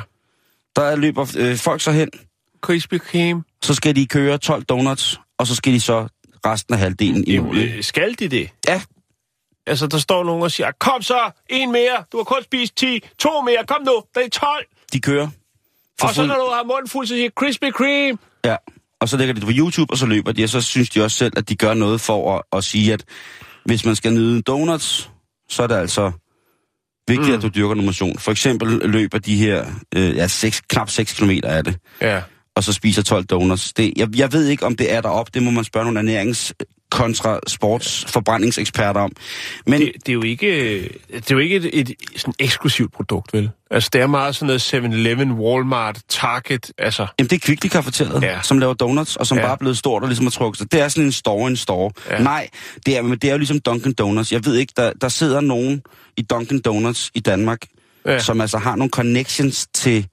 Der 0.76 0.96
løber 0.96 1.26
øh, 1.38 1.58
folk 1.58 1.82
så 1.82 1.92
hen, 1.92 2.10
Krispy 2.62 2.98
Kreme. 2.98 3.44
så 3.62 3.74
skal 3.74 3.96
de 3.96 4.06
køre 4.08 4.38
12 4.38 4.64
donuts, 4.64 5.20
og 5.38 5.48
så 5.48 5.56
skal 5.56 5.74
de 5.74 5.80
så 5.80 6.08
resten 6.46 6.74
af 6.74 6.80
halvdelen 6.80 7.24
i 7.28 7.38
øh, 7.38 7.84
skal 7.84 8.16
de 8.20 8.28
det? 8.28 8.50
Ja, 8.68 8.82
Altså, 9.68 9.88
der 9.88 9.98
står 9.98 10.24
nogen 10.24 10.44
og 10.44 10.52
siger, 10.52 10.72
kom 10.80 11.02
så, 11.02 11.32
en 11.50 11.72
mere, 11.72 12.04
du 12.12 12.18
har 12.18 12.24
kun 12.24 12.44
spist 12.44 12.76
10, 12.78 13.00
to 13.20 13.42
mere, 13.42 13.58
kom 13.68 13.82
nu, 13.86 14.04
det 14.16 14.26
er 14.26 14.30
12. 14.30 14.66
de 14.94 15.00
kører. 15.02 15.28
For 16.00 16.08
og 16.08 16.14
så 16.14 16.26
når 16.26 16.36
du 16.36 16.50
har 16.54 16.64
munden 16.64 16.90
fuld, 16.90 17.08
så 17.08 17.14
siger 17.14 17.30
Krispy 17.36 17.72
Kreme. 17.72 18.18
Ja, 18.46 18.56
og 19.02 19.10
så 19.10 19.18
lægger 19.18 19.34
de 19.34 19.40
det 19.40 19.48
på 19.48 19.54
YouTube, 19.56 19.94
og 19.94 19.98
så 19.98 20.06
løber 20.06 20.32
de, 20.32 20.44
og 20.44 20.50
så 20.50 20.62
synes 20.62 20.90
de 20.90 21.04
også 21.04 21.18
selv, 21.18 21.34
at 21.38 21.50
de 21.50 21.56
gør 21.56 21.74
noget 21.74 22.02
for 22.02 22.36
at, 22.36 22.42
at 22.58 22.64
sige, 22.64 22.94
at 22.94 23.04
hvis 23.66 23.86
man 23.86 23.96
skal 23.96 24.14
nyde 24.14 24.42
donuts, 24.42 25.10
så 25.50 25.64
er 25.64 25.68
det 25.68 25.76
altså 25.76 26.12
vigtigt, 27.08 27.30
mm. 27.30 27.36
at 27.36 27.42
du 27.42 27.48
dyrker 27.48 27.76
noget 27.76 27.86
motion. 27.86 28.18
For 28.20 28.32
eksempel 28.32 28.68
løber 28.90 29.18
de 29.18 29.36
her, 29.38 29.66
øh, 29.96 30.16
ja, 30.16 30.28
6, 30.28 30.62
knap 30.62 30.90
6 30.90 31.14
km 31.14 31.32
af 31.44 31.64
det, 31.64 31.78
Ja. 32.02 32.22
og 32.56 32.64
så 32.64 32.74
spiser 32.74 33.04
12 33.04 33.26
donuts. 33.26 33.74
Det, 33.74 33.94
jeg, 33.96 34.18
jeg 34.18 34.34
ved 34.34 34.48
ikke, 34.48 34.66
om 34.66 34.76
det 34.76 34.94
er 34.94 35.02
derop. 35.02 35.34
Det 35.34 35.44
må 35.44 35.52
man 35.52 35.64
spørge 35.64 35.86
nogle 35.86 36.00
ernærings 36.00 36.54
kontra 36.92 37.40
sportsforbrændingseksperter 37.48 39.02
om. 39.02 39.12
Men 39.66 39.82
Det, 39.82 39.92
det, 39.94 40.10
er 40.10 40.14
jo 40.14 40.22
ikke, 40.22 40.82
det 41.14 41.32
er 41.32 41.36
jo 41.36 41.38
ikke 41.38 41.56
et, 41.56 41.70
et 41.74 41.96
sådan 42.16 42.34
eksklusivt 42.40 42.94
produkt, 42.94 43.34
vel? 43.34 43.50
Altså, 43.72 43.90
det 43.94 44.02
er 44.02 44.08
meget 44.08 44.36
sådan 44.36 44.48
noget 44.48 44.74
7-Eleven, 44.74 45.32
Walmart, 45.32 46.02
Target, 46.10 46.72
altså... 46.78 47.08
Jamen, 47.20 47.30
det 47.30 47.36
er 47.36 47.40
Kvickly 47.40 47.70
Cafeteriet, 47.70 48.24
ja. 48.24 48.42
Som 48.42 48.60
laver 48.60 48.74
donuts, 48.74 49.16
og 49.16 49.28
som 49.28 49.38
ja. 49.38 49.44
Bare 49.44 49.52
er 49.52 49.58
blevet 49.58 49.78
stort 49.78 50.04
og 50.04 50.10
ligesom 50.10 50.26
har 50.26 50.32
trukket 50.32 50.58
sig. 50.58 50.72
Det 50.72 50.82
er 50.82 50.88
sådan 50.88 51.06
en 51.06 51.12
store, 51.12 51.50
en 51.50 51.56
store. 51.56 51.92
Ja. 52.10 52.24
Nej, 52.24 52.50
det 52.86 52.98
er, 52.98 53.02
men 53.02 53.18
det 53.18 53.24
er 53.24 53.32
jo 53.32 53.38
ligesom 53.38 53.60
Dunkin' 53.70 53.94
Donuts. 53.94 54.32
Jeg 54.32 54.46
ved 54.46 54.56
ikke, 54.56 54.74
der, 54.78 54.92
der 55.02 55.10
sidder 55.10 55.42
nogen 55.42 55.82
i 56.18 56.26
Dunkin' 56.34 56.62
Donuts 56.62 57.12
i 57.14 57.20
Danmark, 57.20 57.60
ja. 58.06 58.20
Som 58.20 58.42
altså 58.42 58.58
har 58.58 58.76
nogle 58.76 58.92
connections 58.92 59.68
til, 59.74 60.08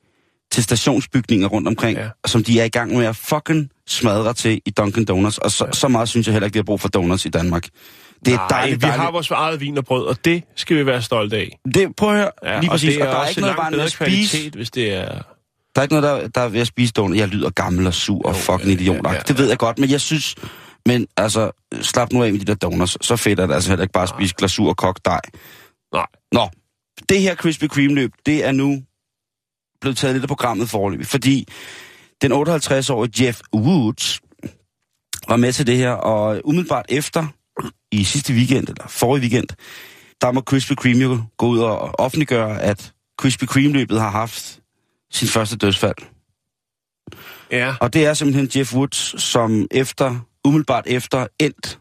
til 0.52 0.64
stationsbygninger 0.64 1.48
rundt 1.48 1.68
omkring. 1.68 1.98
Ja. 1.98 2.08
som 2.26 2.44
de 2.44 2.60
er 2.60 2.64
i 2.64 2.68
gang 2.68 2.96
med 2.96 3.06
at 3.06 3.16
fucking 3.16 3.70
smadre 3.88 4.34
til 4.34 4.60
i 4.66 4.72
Dunkin' 4.80 5.04
Donuts. 5.04 5.38
Og 5.38 5.50
så, 5.50 5.64
ja. 5.66 5.72
så 5.72 5.88
meget 5.88 6.08
synes 6.08 6.26
jeg 6.26 6.32
heller 6.32 6.46
ikke, 6.46 6.54
vi 6.54 6.58
har 6.58 6.64
brug 6.64 6.80
for 6.80 6.88
donuts 6.88 7.26
i 7.26 7.28
Danmark. 7.28 7.68
Det 8.24 8.32
er 8.34 8.36
Nej, 8.38 8.46
dejligt, 8.48 8.76
vi 8.82 8.86
dejligt. 8.86 9.02
har 9.02 9.10
vores 9.10 9.30
eget 9.30 9.60
vin 9.60 9.78
og 9.78 9.84
brød, 9.84 10.06
og 10.06 10.24
det 10.24 10.44
skal 10.56 10.76
vi 10.76 10.86
være 10.86 11.02
stolte 11.02 11.36
af. 11.36 11.58
Det, 11.74 11.96
prøv 11.96 12.10
at 12.10 12.16
høre, 12.16 12.30
ja, 12.44 12.60
lige 12.60 12.70
og 12.70 12.74
præcis. 12.74 12.94
det 12.94 13.02
er 13.02 13.06
og 13.06 13.12
der 13.14 13.20
er 13.20 13.28
ikke 13.28 13.40
noget 13.40 13.56
bare 13.56 13.70
med 13.70 13.80
at 13.80 13.90
spise. 13.90 14.04
kvalitet, 14.30 14.54
hvis 14.54 14.70
det 14.70 14.92
er... 14.92 15.08
Der 15.74 15.80
er 15.80 15.82
ikke 15.82 15.94
noget, 16.00 16.22
der, 16.22 16.28
der 16.28 16.40
er 16.40 16.48
ved 16.48 16.60
at 16.60 16.66
spise 16.66 16.92
donuts. 16.92 17.18
Jeg 17.20 17.28
lyder 17.28 17.50
gammel 17.50 17.86
og 17.86 17.94
sur 17.94 18.26
og 18.26 18.32
Jo, 18.34 18.38
fucking 18.38 18.72
idiot. 18.72 18.96
ja, 18.96 19.00
Ja, 19.10 19.14
ja, 19.14 19.20
Det 19.28 19.38
ved 19.38 19.48
jeg 19.48 19.58
godt, 19.58 19.78
men 19.78 19.90
jeg 19.90 20.00
synes... 20.00 20.34
Men 20.86 21.06
altså, 21.16 21.50
slap 21.82 22.12
nu 22.12 22.22
af 22.22 22.32
med 22.32 22.40
de 22.40 22.44
der 22.44 22.54
donuts. 22.54 23.06
Så 23.06 23.16
fedt 23.16 23.40
er 23.40 23.46
det 23.46 23.54
altså 23.54 23.70
heller 23.70 23.82
ikke 23.82 23.92
bare 23.92 24.02
at 24.02 24.08
spise 24.08 24.34
glasur 24.38 24.68
og 24.68 24.76
kogt 24.76 25.04
dej. 25.04 25.20
Nej. 25.94 26.06
Nå, 26.32 26.48
det 27.08 27.20
her 27.20 27.34
Krispy 27.34 27.64
Kreme-løb, 27.66 28.12
det 28.26 28.44
er 28.44 28.52
nu 28.52 28.82
blevet 29.80 29.96
taget 29.96 30.14
lidt 30.14 30.24
af 30.24 30.28
programmet 30.28 30.70
forløbig, 30.70 31.06
fordi 31.06 31.48
den 32.24 32.32
58-årige 32.32 33.24
Jeff 33.24 33.40
Woods 33.54 34.20
var 35.28 35.36
med 35.36 35.52
til 35.52 35.66
det 35.66 35.76
her, 35.76 35.90
og 35.90 36.40
umiddelbart 36.44 36.86
efter, 36.88 37.26
i 37.92 38.04
sidste 38.04 38.32
weekend, 38.32 38.68
eller 38.68 38.88
forrige 38.88 39.20
weekend, 39.20 39.48
der 40.20 40.32
må 40.32 40.40
Krispy 40.40 40.72
Kreme 40.72 41.02
jo 41.02 41.22
gå 41.36 41.46
ud 41.46 41.58
og 41.58 42.00
offentliggøre, 42.00 42.62
at 42.62 42.92
Krispy 43.18 43.44
Kreme-løbet 43.44 44.00
har 44.00 44.10
haft 44.10 44.60
sin 45.12 45.28
første 45.28 45.56
dødsfald. 45.56 45.94
Ja, 47.50 47.74
Og 47.80 47.92
det 47.92 48.06
er 48.06 48.14
simpelthen 48.14 48.50
Jeff 48.56 48.74
Woods, 48.74 49.22
som 49.22 49.66
efter, 49.70 50.26
umiddelbart 50.44 50.84
efter 50.86 51.26
endt 51.40 51.78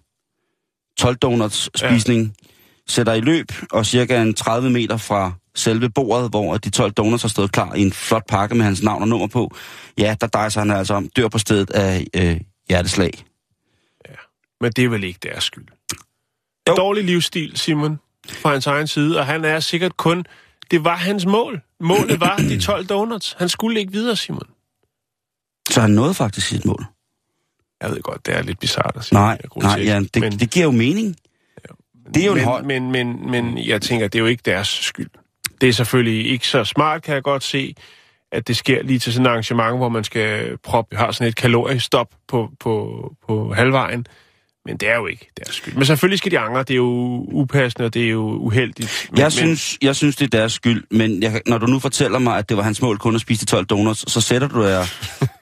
12 0.98 1.16
donuts 1.16 1.70
spisning, 1.76 2.22
ja. 2.24 2.50
sætter 2.88 3.14
i 3.14 3.22
løb, 3.22 3.52
og 3.72 3.86
cirka 3.86 4.22
en 4.22 4.34
30 4.34 4.70
meter 4.70 4.98
fra 4.98 5.32
selve 5.56 5.90
bordet, 5.90 6.30
hvor 6.30 6.58
de 6.58 6.70
12 6.70 6.92
donuts 6.92 7.22
har 7.22 7.30
stået 7.30 7.52
klar 7.52 7.74
i 7.74 7.82
en 7.82 7.94
flot 7.94 8.28
pakke 8.28 8.56
med 8.56 8.66
hans 8.66 8.84
navn 8.84 9.02
og 9.02 9.08
nummer 9.08 9.28
på, 9.28 9.56
ja, 9.98 10.16
der 10.22 10.28
dejser 10.28 10.62
han 10.62 10.72
altså 10.72 10.94
om, 10.94 11.10
dør 11.10 11.28
på 11.28 11.38
stedet 11.38 11.70
af 11.70 12.08
øh, 12.16 12.40
hjerteslag. 12.70 13.26
men 14.62 14.72
det 14.72 14.84
er 14.84 14.90
vel 14.90 15.04
ikke 15.04 15.20
deres 15.24 15.44
skyld. 15.44 15.66
Jo. 16.68 16.76
Dårlig 16.76 17.04
livsstil, 17.04 17.58
Simon, 17.58 18.00
fra 18.30 18.52
hans 18.52 18.68
egen 18.68 18.88
side, 18.88 19.20
og 19.20 19.26
han 19.26 19.46
er 19.46 19.60
sikkert 19.60 19.98
kun... 19.98 20.26
Det 20.72 20.84
var 20.84 20.96
hans 20.96 21.26
mål. 21.26 21.62
Målet 21.80 22.20
var 22.20 22.38
de 22.38 22.62
12 22.68 22.86
donuts. 22.86 23.36
Han 23.40 23.50
skulle 23.50 23.80
ikke 23.80 23.92
videre, 23.92 24.16
Simon. 24.16 24.48
Så 25.70 25.82
han 25.82 25.90
nåede 25.90 26.14
faktisk 26.14 26.48
sit 26.48 26.66
mål. 26.66 26.86
Jeg 27.82 27.92
ved 27.92 28.02
godt, 28.02 28.26
det 28.26 28.36
er 28.36 28.42
lidt 28.42 28.60
bizarrt 28.60 28.96
at 28.96 29.06
sige. 29.06 29.20
Nej, 29.20 29.38
nej 29.56 29.80
ja, 29.80 30.00
det, 30.00 30.20
men, 30.20 30.40
det 30.40 30.52
giver 30.52 30.66
jo 30.66 30.72
mening. 30.72 31.16
Det 32.14 32.24
er 32.24 32.26
jo 32.26 32.32
en 32.32 32.38
men, 32.38 32.46
høj... 32.46 32.62
men, 32.62 32.92
men, 32.92 33.32
men 33.32 33.58
jeg 33.58 33.82
tænker, 33.82 34.08
det 34.08 34.20
er 34.20 34.20
jo 34.20 34.26
ikke 34.26 34.42
deres 34.46 34.68
skyld. 34.68 35.10
Det 35.64 35.70
er 35.70 35.74
selvfølgelig 35.74 36.32
ikke 36.32 36.48
så 36.48 36.64
smart, 36.64 37.04
kan 37.04 37.14
jeg 37.16 37.24
godt 37.24 37.44
se, 37.44 37.76
at 38.32 38.48
det 38.48 38.58
sker 38.58 38.84
lige 38.84 39.00
til 39.00 39.14
sådan 39.14 39.26
et 39.26 39.30
arrangement, 39.30 39.78
hvor 39.78 39.90
man 39.90 40.04
skal 40.04 40.58
proppe, 40.64 40.96
har 40.96 41.12
sådan 41.12 41.28
et 41.28 41.36
kaloriestop 41.36 42.08
på, 42.28 42.50
på, 42.60 43.12
på 43.28 43.54
halvvejen. 43.54 44.06
Men 44.66 44.78
det 44.78 44.90
er 44.90 44.96
jo 44.96 45.08
ikke 45.08 45.30
deres 45.38 45.56
skyld. 45.56 45.74
Men 45.74 45.86
selvfølgelig 45.86 46.18
skal 46.18 46.32
de 46.32 46.40
angre. 46.40 46.60
Det 46.60 46.72
er 46.72 46.76
jo 46.76 47.26
upassende, 47.32 47.86
og 47.86 47.94
det 47.94 48.04
er 48.04 48.10
jo 48.10 48.22
uheldigt. 48.22 49.08
Men, 49.12 49.20
Jeg 49.20 49.32
synes, 49.32 49.78
jeg 49.82 49.96
synes, 49.96 50.16
det 50.16 50.26
er 50.26 50.38
deres 50.38 50.54
skyld, 50.54 50.84
men 50.92 51.24
jeg, 51.24 51.42
når 51.48 51.58
du 51.58 51.66
nu 51.66 51.80
fortæller 51.80 52.20
mig, 52.20 52.38
at 52.38 52.50
det 52.50 52.58
var 52.58 52.64
hans 52.64 52.82
mål 52.82 52.98
kun 52.98 53.16
at 53.16 53.22
spise 53.22 53.42
de 53.42 53.46
12 53.46 53.66
donuts, 53.66 54.12
så 54.12 54.22
sætter 54.22 54.48
du 54.48 54.64
dig 54.64 54.86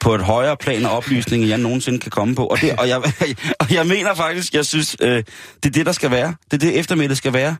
på 0.00 0.14
et 0.14 0.20
højere 0.20 0.56
plan 0.56 0.84
af 0.84 0.96
oplysning, 0.96 1.42
end 1.42 1.48
jeg 1.48 1.58
nogensinde 1.58 1.98
kan 1.98 2.10
komme 2.10 2.34
på. 2.34 2.46
Og, 2.46 2.60
det, 2.60 2.72
og, 2.78 2.88
jeg, 2.88 2.98
og 3.60 3.74
jeg 3.74 3.86
mener 3.86 4.14
faktisk, 4.14 4.54
jeg 4.54 4.66
synes, 4.66 4.96
øh, 5.00 5.16
det 5.16 5.66
er 5.66 5.70
det, 5.70 5.86
der 5.86 5.92
skal 5.92 6.10
være. 6.10 6.34
Det 6.44 6.62
er 6.62 6.66
det, 6.66 6.78
eftermiddag 6.78 7.16
skal 7.16 7.32
være. 7.32 7.56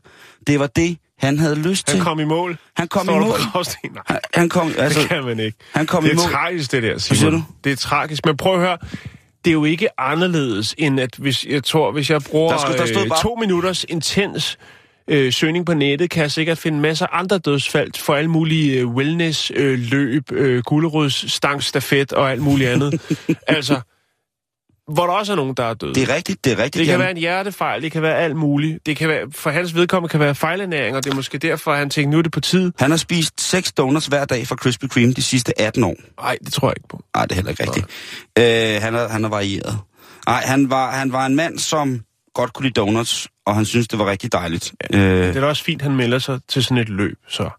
Det 0.47 0.59
var 0.59 0.67
det, 0.67 0.97
han 1.23 1.39
havde 1.39 1.55
lyst 1.55 1.89
Han 1.89 1.95
til. 1.97 2.03
kom 2.03 2.19
i 2.19 2.23
mål. 2.23 2.57
Han 2.77 2.87
kom 2.87 3.03
Står 3.05 3.15
i 3.15 3.19
mål. 3.19 3.39
Nej, 3.93 4.03
Han, 4.07 4.19
han 4.33 4.49
kom, 4.49 4.71
altså, 4.77 4.99
det 4.99 5.09
kan 5.09 5.23
man 5.23 5.39
ikke. 5.39 5.57
han 5.73 5.85
kom 5.85 6.03
det 6.03 6.09
i 6.09 6.13
er 6.13 6.15
mål. 6.15 6.31
tragisk, 6.31 6.71
det 6.71 6.83
der, 6.83 6.97
siger 6.97 7.17
Simon. 7.17 7.33
du? 7.33 7.43
Det 7.63 7.71
er 7.71 7.75
tragisk. 7.75 8.25
Men 8.25 8.37
prøv 8.37 8.53
at 8.53 8.59
høre. 8.59 8.77
Det 9.45 9.51
er 9.51 9.53
jo 9.53 9.65
ikke 9.65 9.99
anderledes, 10.01 10.75
end 10.77 10.99
at 10.99 11.09
hvis 11.17 11.45
jeg 11.45 11.63
tror, 11.63 11.91
hvis 11.91 12.09
jeg 12.09 12.21
bruger 12.21 12.51
Der 12.51 12.59
skulle- 12.59 12.77
der 12.77 12.85
stod 12.85 13.01
øh, 13.03 13.07
bare- 13.09 13.21
to 13.21 13.35
minutters 13.39 13.85
intens 13.89 14.57
øh, 15.07 15.33
søgning 15.33 15.65
på 15.65 15.73
nettet, 15.73 16.09
kan 16.09 16.21
jeg 16.21 16.31
sikkert 16.31 16.57
finde 16.57 16.79
masser 16.79 17.05
af 17.07 17.19
andre 17.19 17.37
dødsfald 17.37 17.91
for 17.99 18.13
alle 18.15 18.29
mulige 18.29 18.79
øh, 18.79 18.87
wellness, 18.87 19.51
øh, 19.55 19.79
løb, 19.79 20.31
øh, 20.31 20.63
gulerods, 20.63 21.31
stang, 21.31 21.63
stafet 21.63 22.13
og 22.13 22.31
alt 22.31 22.41
muligt 22.41 22.69
andet. 22.69 23.01
altså, 23.47 23.81
hvor 24.87 25.05
der 25.05 25.13
også 25.13 25.31
er 25.31 25.35
nogen, 25.35 25.53
der 25.53 25.63
er 25.63 25.73
døde. 25.73 25.95
Det 25.95 26.09
er 26.09 26.15
rigtigt, 26.15 26.45
det 26.45 26.51
er 26.51 26.57
rigtigt. 26.57 26.73
Det 26.75 26.85
kan 26.85 26.91
Jan. 26.93 26.99
være 26.99 27.11
en 27.11 27.17
hjertefejl, 27.17 27.81
det 27.81 27.91
kan 27.91 28.01
være 28.01 28.17
alt 28.17 28.35
muligt. 28.35 28.85
Det 28.85 28.97
kan 28.97 29.09
være, 29.09 29.25
for 29.31 29.49
hans 29.49 29.75
vedkommende 29.75 30.11
kan 30.11 30.19
være 30.19 30.35
fejlernæring, 30.35 30.95
og 30.95 31.03
det 31.03 31.11
er 31.11 31.15
måske 31.15 31.37
derfor, 31.37 31.71
at 31.71 31.77
han 31.77 31.89
tænker, 31.89 32.11
nu 32.11 32.17
er 32.17 32.21
det 32.21 32.31
på 32.31 32.39
tide. 32.39 32.73
Han 32.79 32.89
har 32.89 32.97
spist 32.97 33.41
seks 33.41 33.71
donuts 33.71 34.05
hver 34.07 34.25
dag 34.25 34.47
fra 34.47 34.55
Krispy 34.55 34.85
Kreme 34.85 35.13
de 35.13 35.21
sidste 35.23 35.61
18 35.61 35.83
år. 35.83 35.95
Nej, 36.21 36.37
det 36.45 36.53
tror 36.53 36.67
jeg 36.67 36.75
ikke 36.77 36.87
på. 36.87 37.03
Nej, 37.15 37.25
det 37.25 37.31
er 37.31 37.35
heller 37.35 37.51
ikke 37.51 37.63
rigtigt. 37.63 37.85
Øh, 38.37 38.81
han, 38.81 38.95
er, 38.95 39.07
han 39.09 39.25
er 39.25 39.29
varieret. 39.29 39.77
Nej, 40.27 40.41
han 40.45 40.69
var, 40.69 40.91
han 40.91 41.11
var 41.11 41.25
en 41.25 41.35
mand, 41.35 41.59
som 41.59 42.01
godt 42.33 42.53
kunne 42.53 42.63
lide 42.63 42.73
donuts, 42.73 43.27
og 43.45 43.55
han 43.55 43.65
synes 43.65 43.87
det 43.87 43.99
var 43.99 44.05
rigtig 44.05 44.31
dejligt. 44.33 44.73
Ja, 44.93 44.97
Øh, 44.97 45.27
det 45.27 45.35
er 45.35 45.41
da 45.41 45.47
også 45.47 45.63
fint, 45.63 45.81
han 45.81 45.95
melder 45.95 46.19
sig 46.19 46.39
til 46.47 46.63
sådan 46.63 46.77
et 46.77 46.89
løb, 46.89 47.17
så 47.27 47.49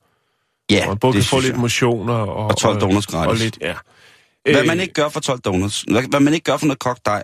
ja 0.70 0.86
man 0.88 0.98
både 0.98 1.12
kan 1.12 1.20
det 1.20 1.28
få 1.28 1.36
synes 1.40 1.44
lidt 1.44 1.60
motion 1.60 2.08
og, 2.08 2.36
Og 2.36 2.56
12 2.56 2.80
donuts 2.80 3.06
gratis. 3.06 3.30
Og 3.30 3.36
lidt, 3.36 3.58
ja. 3.60 3.74
Hvad 4.44 4.60
Øh, 4.60 4.66
man 4.66 4.80
ikke 4.80 4.94
gør 4.94 5.08
for 5.08 5.20
12 5.20 5.40
donuts, 5.40 5.84
hvad, 5.90 6.02
hvad 6.10 6.20
man 6.20 6.34
ikke 6.34 6.44
gør 6.44 6.56
for 6.56 6.66
noget 6.66 6.78
kogt 6.78 7.06
dej 7.06 7.22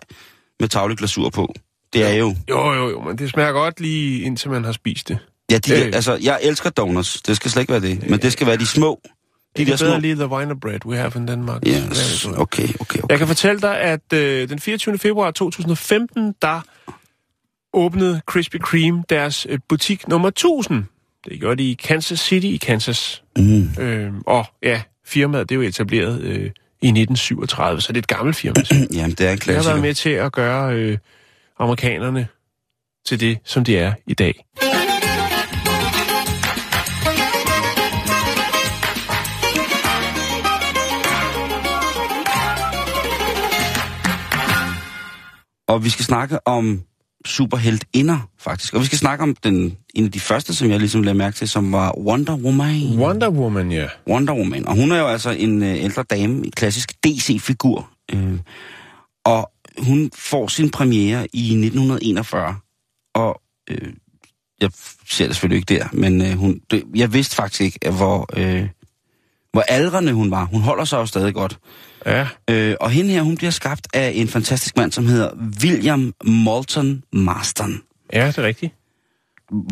med 0.60 0.68
tavlig 0.68 0.98
glasur 0.98 1.30
på, 1.30 1.54
det 1.92 2.06
er 2.10 2.14
jo... 2.14 2.36
Jo, 2.50 2.72
jo, 2.72 2.90
jo, 2.90 3.00
men 3.00 3.18
det 3.18 3.30
smager 3.30 3.52
godt 3.52 3.80
lige 3.80 4.22
indtil 4.22 4.50
man 4.50 4.64
har 4.64 4.72
spist 4.72 5.08
det. 5.08 5.18
Ja, 5.50 5.58
de, 5.58 5.72
Øh. 5.72 5.80
øh. 5.80 5.86
altså, 5.94 6.18
jeg 6.22 6.38
elsker 6.42 6.70
donuts, 6.70 7.22
det 7.22 7.36
skal 7.36 7.50
slet 7.50 7.60
ikke 7.62 7.72
være 7.72 7.80
det, 7.82 8.10
men 8.10 8.18
det 8.22 8.32
skal 8.32 8.46
være 8.46 8.56
de 8.56 8.66
små. 8.66 9.00
De 9.04 9.10
Det 9.56 9.66
der 9.66 9.72
er 9.72 9.76
små... 9.76 9.86
bedre 9.86 10.00
lige 10.00 10.14
the 10.14 10.26
winer 10.26 10.54
bread 10.54 10.86
we 10.86 10.96
have 10.96 11.12
in 11.16 11.28
Denmark. 11.28 11.62
Yes, 11.66 12.24
okay, 12.26 12.36
okay, 12.38 12.68
okay. 12.80 12.98
Jeg 13.08 13.18
kan 13.18 13.26
fortælle 13.26 13.60
dig, 13.60 13.80
at 13.80 14.12
øh, 14.14 14.48
den 14.48 14.58
24. 14.58 14.98
februar 14.98 15.30
2015, 15.30 16.34
der 16.42 16.60
åbnede 17.72 18.20
Krispy 18.26 18.56
Kreme 18.56 19.02
deres 19.10 19.46
øh, 19.50 19.58
butik 19.68 20.08
nummer 20.08 20.28
1000. 20.28 20.84
Det 21.24 21.40
gjorde 21.40 21.62
de 21.62 21.70
i 21.70 21.74
Kansas 21.74 22.20
City 22.20 22.46
i 22.46 22.56
Kansas. 22.56 23.22
Mm. 23.36 23.68
Øh, 23.80 24.12
og 24.26 24.46
ja, 24.62 24.82
firmaet 25.06 25.48
det 25.48 25.54
er 25.54 25.56
jo 25.56 25.62
etableret 25.68 26.20
øh, 26.20 26.50
i 26.82 26.86
1937, 26.88 27.80
så 27.80 27.92
det 27.92 27.96
er 27.96 28.02
et 28.02 28.06
gammelt 28.06 28.36
firma. 28.36 28.54
Jamen, 28.94 29.10
det 29.10 29.20
er 29.20 29.24
en 29.24 29.26
Jeg 29.26 29.30
har 29.30 29.36
klassiker. 29.36 29.70
været 29.70 29.82
med 29.82 29.94
til 29.94 30.10
at 30.10 30.32
gøre 30.32 30.74
øh, 30.74 30.98
amerikanerne 31.58 32.28
til 33.06 33.20
det, 33.20 33.38
som 33.44 33.64
de 33.64 33.76
er 33.76 33.92
i 34.06 34.14
dag. 34.14 34.34
Og 45.68 45.84
vi 45.84 45.90
skal 45.90 46.04
snakke 46.04 46.46
om 46.48 46.82
superheltinder, 47.26 48.28
faktisk. 48.38 48.74
Og 48.74 48.80
vi 48.80 48.86
skal 48.86 48.98
snakke 48.98 49.22
om 49.22 49.36
den, 49.44 49.76
en 49.94 50.04
af 50.04 50.10
de 50.10 50.20
første, 50.20 50.54
som 50.54 50.70
jeg 50.70 50.78
ligesom 50.78 51.02
lagde 51.02 51.18
mærke 51.18 51.36
til, 51.36 51.48
som 51.48 51.72
var 51.72 51.98
Wonder 51.98 52.36
Woman. 52.36 52.98
Wonder 52.98 53.30
Woman, 53.30 53.72
ja. 53.72 53.86
Wonder 54.08 54.34
Woman. 54.34 54.66
Og 54.66 54.74
hun 54.76 54.92
er 54.92 54.98
jo 54.98 55.06
altså 55.06 55.30
en 55.30 55.62
øh, 55.62 55.84
ældre 55.84 56.02
dame, 56.02 56.34
en 56.34 56.50
klassisk 56.50 56.92
DC-figur. 57.04 57.90
Øh, 58.12 58.38
og 59.24 59.50
hun 59.78 60.10
får 60.14 60.48
sin 60.48 60.70
premiere 60.70 61.26
i 61.32 61.40
1941. 61.40 62.56
Og 63.14 63.40
øh, 63.70 63.92
jeg 64.60 64.70
ser 65.08 65.26
det 65.26 65.36
selvfølgelig 65.36 65.56
ikke 65.56 65.74
der, 65.74 65.88
men 65.92 66.22
øh, 66.22 66.32
hun, 66.32 66.60
det, 66.70 66.84
jeg 66.94 67.12
vidste 67.12 67.36
faktisk 67.36 67.60
ikke, 67.60 67.90
hvor, 67.90 68.28
øh, 68.36 68.68
hvor 69.52 69.60
aldrende 69.68 70.12
hun 70.12 70.30
var. 70.30 70.44
Hun 70.44 70.60
holder 70.62 70.84
sig 70.84 70.96
jo 70.96 71.06
stadig 71.06 71.34
godt. 71.34 71.58
Ja, 72.06 72.26
Øh, 72.50 72.74
og 72.80 72.90
hende 72.90 73.10
her, 73.10 73.22
hun 73.22 73.36
bliver 73.36 73.50
skabt 73.50 73.88
af 73.94 74.12
en 74.14 74.28
fantastisk 74.28 74.76
mand, 74.76 74.92
som 74.92 75.06
hedder 75.06 75.30
William 75.62 76.14
Moulton 76.24 77.02
Marston. 77.12 77.80
ja 78.12 78.26
det 78.26 78.38
er 78.38 78.42
rigtigt. 78.42 78.74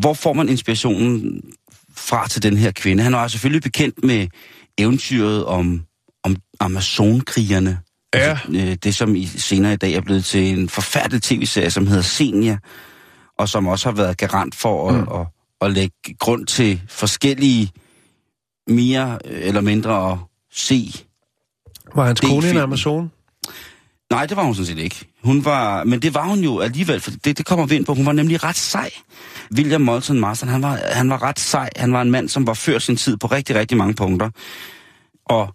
Hvor 0.00 0.14
får 0.14 0.32
man 0.32 0.48
inspirationen 0.48 1.42
fra 1.96 2.28
til 2.28 2.42
den 2.42 2.56
her 2.56 2.70
kvinde? 2.72 3.02
Han 3.02 3.12
var 3.12 3.28
selvfølgelig 3.28 3.62
bekendt 3.62 4.04
med 4.04 4.26
eventyret 4.78 5.44
om, 5.44 5.82
om 6.24 6.36
Amazonkrigerne. 6.60 7.78
Ja. 8.14 8.18
Altså, 8.20 8.46
øh, 8.52 8.74
det, 8.74 8.94
som 8.94 9.16
i, 9.16 9.26
senere 9.26 9.72
i 9.72 9.76
dag 9.76 9.92
er 9.92 10.00
blevet 10.00 10.24
til 10.24 10.58
en 10.58 10.68
forfærdelig 10.68 11.22
tv-serie, 11.22 11.70
som 11.70 11.86
hedder 11.86 12.02
Senia, 12.02 12.58
og 13.38 13.48
som 13.48 13.66
også 13.66 13.88
har 13.88 13.96
været 13.96 14.16
garant 14.16 14.54
for 14.54 14.88
at, 14.90 14.94
Mm. 14.94 15.08
at, 15.20 15.26
at 15.60 15.72
lægge 15.72 15.96
grund 16.18 16.46
til 16.46 16.80
forskellige 16.88 17.70
mere 18.68 19.26
eller 19.26 19.60
mindre 19.60 20.12
at 20.12 20.18
se 20.52 20.92
Var 21.94 22.06
hans 22.06 22.20
kone 22.20 22.50
en. 22.50 22.56
Amazon? 22.56 23.10
Nej, 24.10 24.26
det 24.26 24.36
var 24.36 24.42
hun 24.42 24.54
sådan 24.54 24.66
set 24.66 24.78
ikke. 24.78 25.04
Hun 25.22 25.44
var, 25.44 25.84
men 25.84 26.02
det 26.02 26.14
var 26.14 26.24
hun 26.24 26.38
jo 26.38 26.60
alligevel, 26.60 27.00
for 27.00 27.10
det, 27.10 27.38
det 27.38 27.46
kommer 27.46 27.66
vi 27.66 27.76
ind 27.76 27.84
på. 27.84 27.94
Hun 27.94 28.06
var 28.06 28.12
nemlig 28.12 28.44
ret 28.44 28.56
sej. 28.56 28.90
William 29.54 29.80
Moulton 29.80 30.20
Marston, 30.20 30.48
han 30.48 30.62
var, 30.62 30.80
han 30.92 31.10
var 31.10 31.22
ret 31.22 31.40
sej. 31.40 31.70
Han 31.76 31.92
var 31.92 32.02
en 32.02 32.10
mand, 32.10 32.28
som 32.28 32.46
var 32.46 32.54
før 32.54 32.78
sin 32.78 32.96
tid 32.96 33.16
på 33.16 33.26
rigtig, 33.26 33.56
rigtig 33.56 33.76
mange 33.76 33.94
punkter. 33.94 34.30
Og 35.26 35.54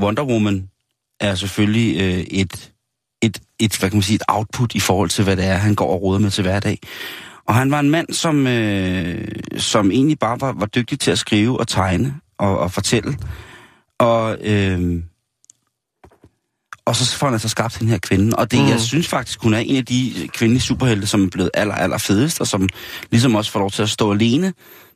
Wonder 0.00 0.24
Woman 0.24 0.68
er 1.20 1.34
selvfølgelig 1.34 2.02
øh, 2.02 2.18
et, 2.18 2.72
et, 3.22 3.40
et, 3.58 3.78
hvad 3.78 3.90
kan 3.90 3.96
man 3.96 4.02
sige, 4.02 4.14
et 4.14 4.22
output 4.28 4.74
i 4.74 4.80
forhold 4.80 5.08
til, 5.08 5.24
hvad 5.24 5.36
det 5.36 5.44
er, 5.44 5.54
han 5.54 5.74
går 5.74 5.92
og 5.92 6.02
råder 6.02 6.18
med 6.18 6.30
til 6.30 6.42
hverdag. 6.42 6.78
Og 7.48 7.54
han 7.54 7.70
var 7.70 7.80
en 7.80 7.90
mand, 7.90 8.12
som, 8.12 8.46
øh, 8.46 9.28
som 9.56 9.90
egentlig 9.90 10.18
bare 10.18 10.40
var, 10.40 10.52
var 10.52 10.66
dygtig 10.66 11.00
til 11.00 11.10
at 11.10 11.18
skrive 11.18 11.60
og 11.60 11.68
tegne 11.68 12.14
og, 12.42 12.58
og 12.58 12.72
fortælle. 12.72 13.18
Og, 13.98 14.36
øh, 14.44 15.02
og 16.84 16.96
så 16.96 17.16
får 17.16 17.26
han 17.26 17.34
altså 17.34 17.48
skabt 17.48 17.76
den 17.80 17.88
her 17.88 17.98
kvinde. 17.98 18.36
Og 18.36 18.50
det, 18.50 18.58
Mm. 18.60 18.68
jeg 18.68 18.80
synes 18.80 19.08
faktisk, 19.08 19.42
hun 19.42 19.54
er 19.54 19.58
en 19.58 19.76
af 19.76 19.84
de 19.86 20.28
kvindelige 20.34 20.62
superhelte, 20.62 21.06
som 21.06 21.24
er 21.24 21.28
blevet 21.30 21.50
aller, 21.54 21.74
aller 21.74 21.98
fedest, 21.98 22.40
og 22.40 22.46
som 22.46 22.68
ligesom 23.10 23.34
også 23.34 23.50
får 23.50 23.60
lov 23.60 23.70
til 23.70 23.82
at 23.82 23.90
stå 23.90 24.12
alene. 24.12 24.52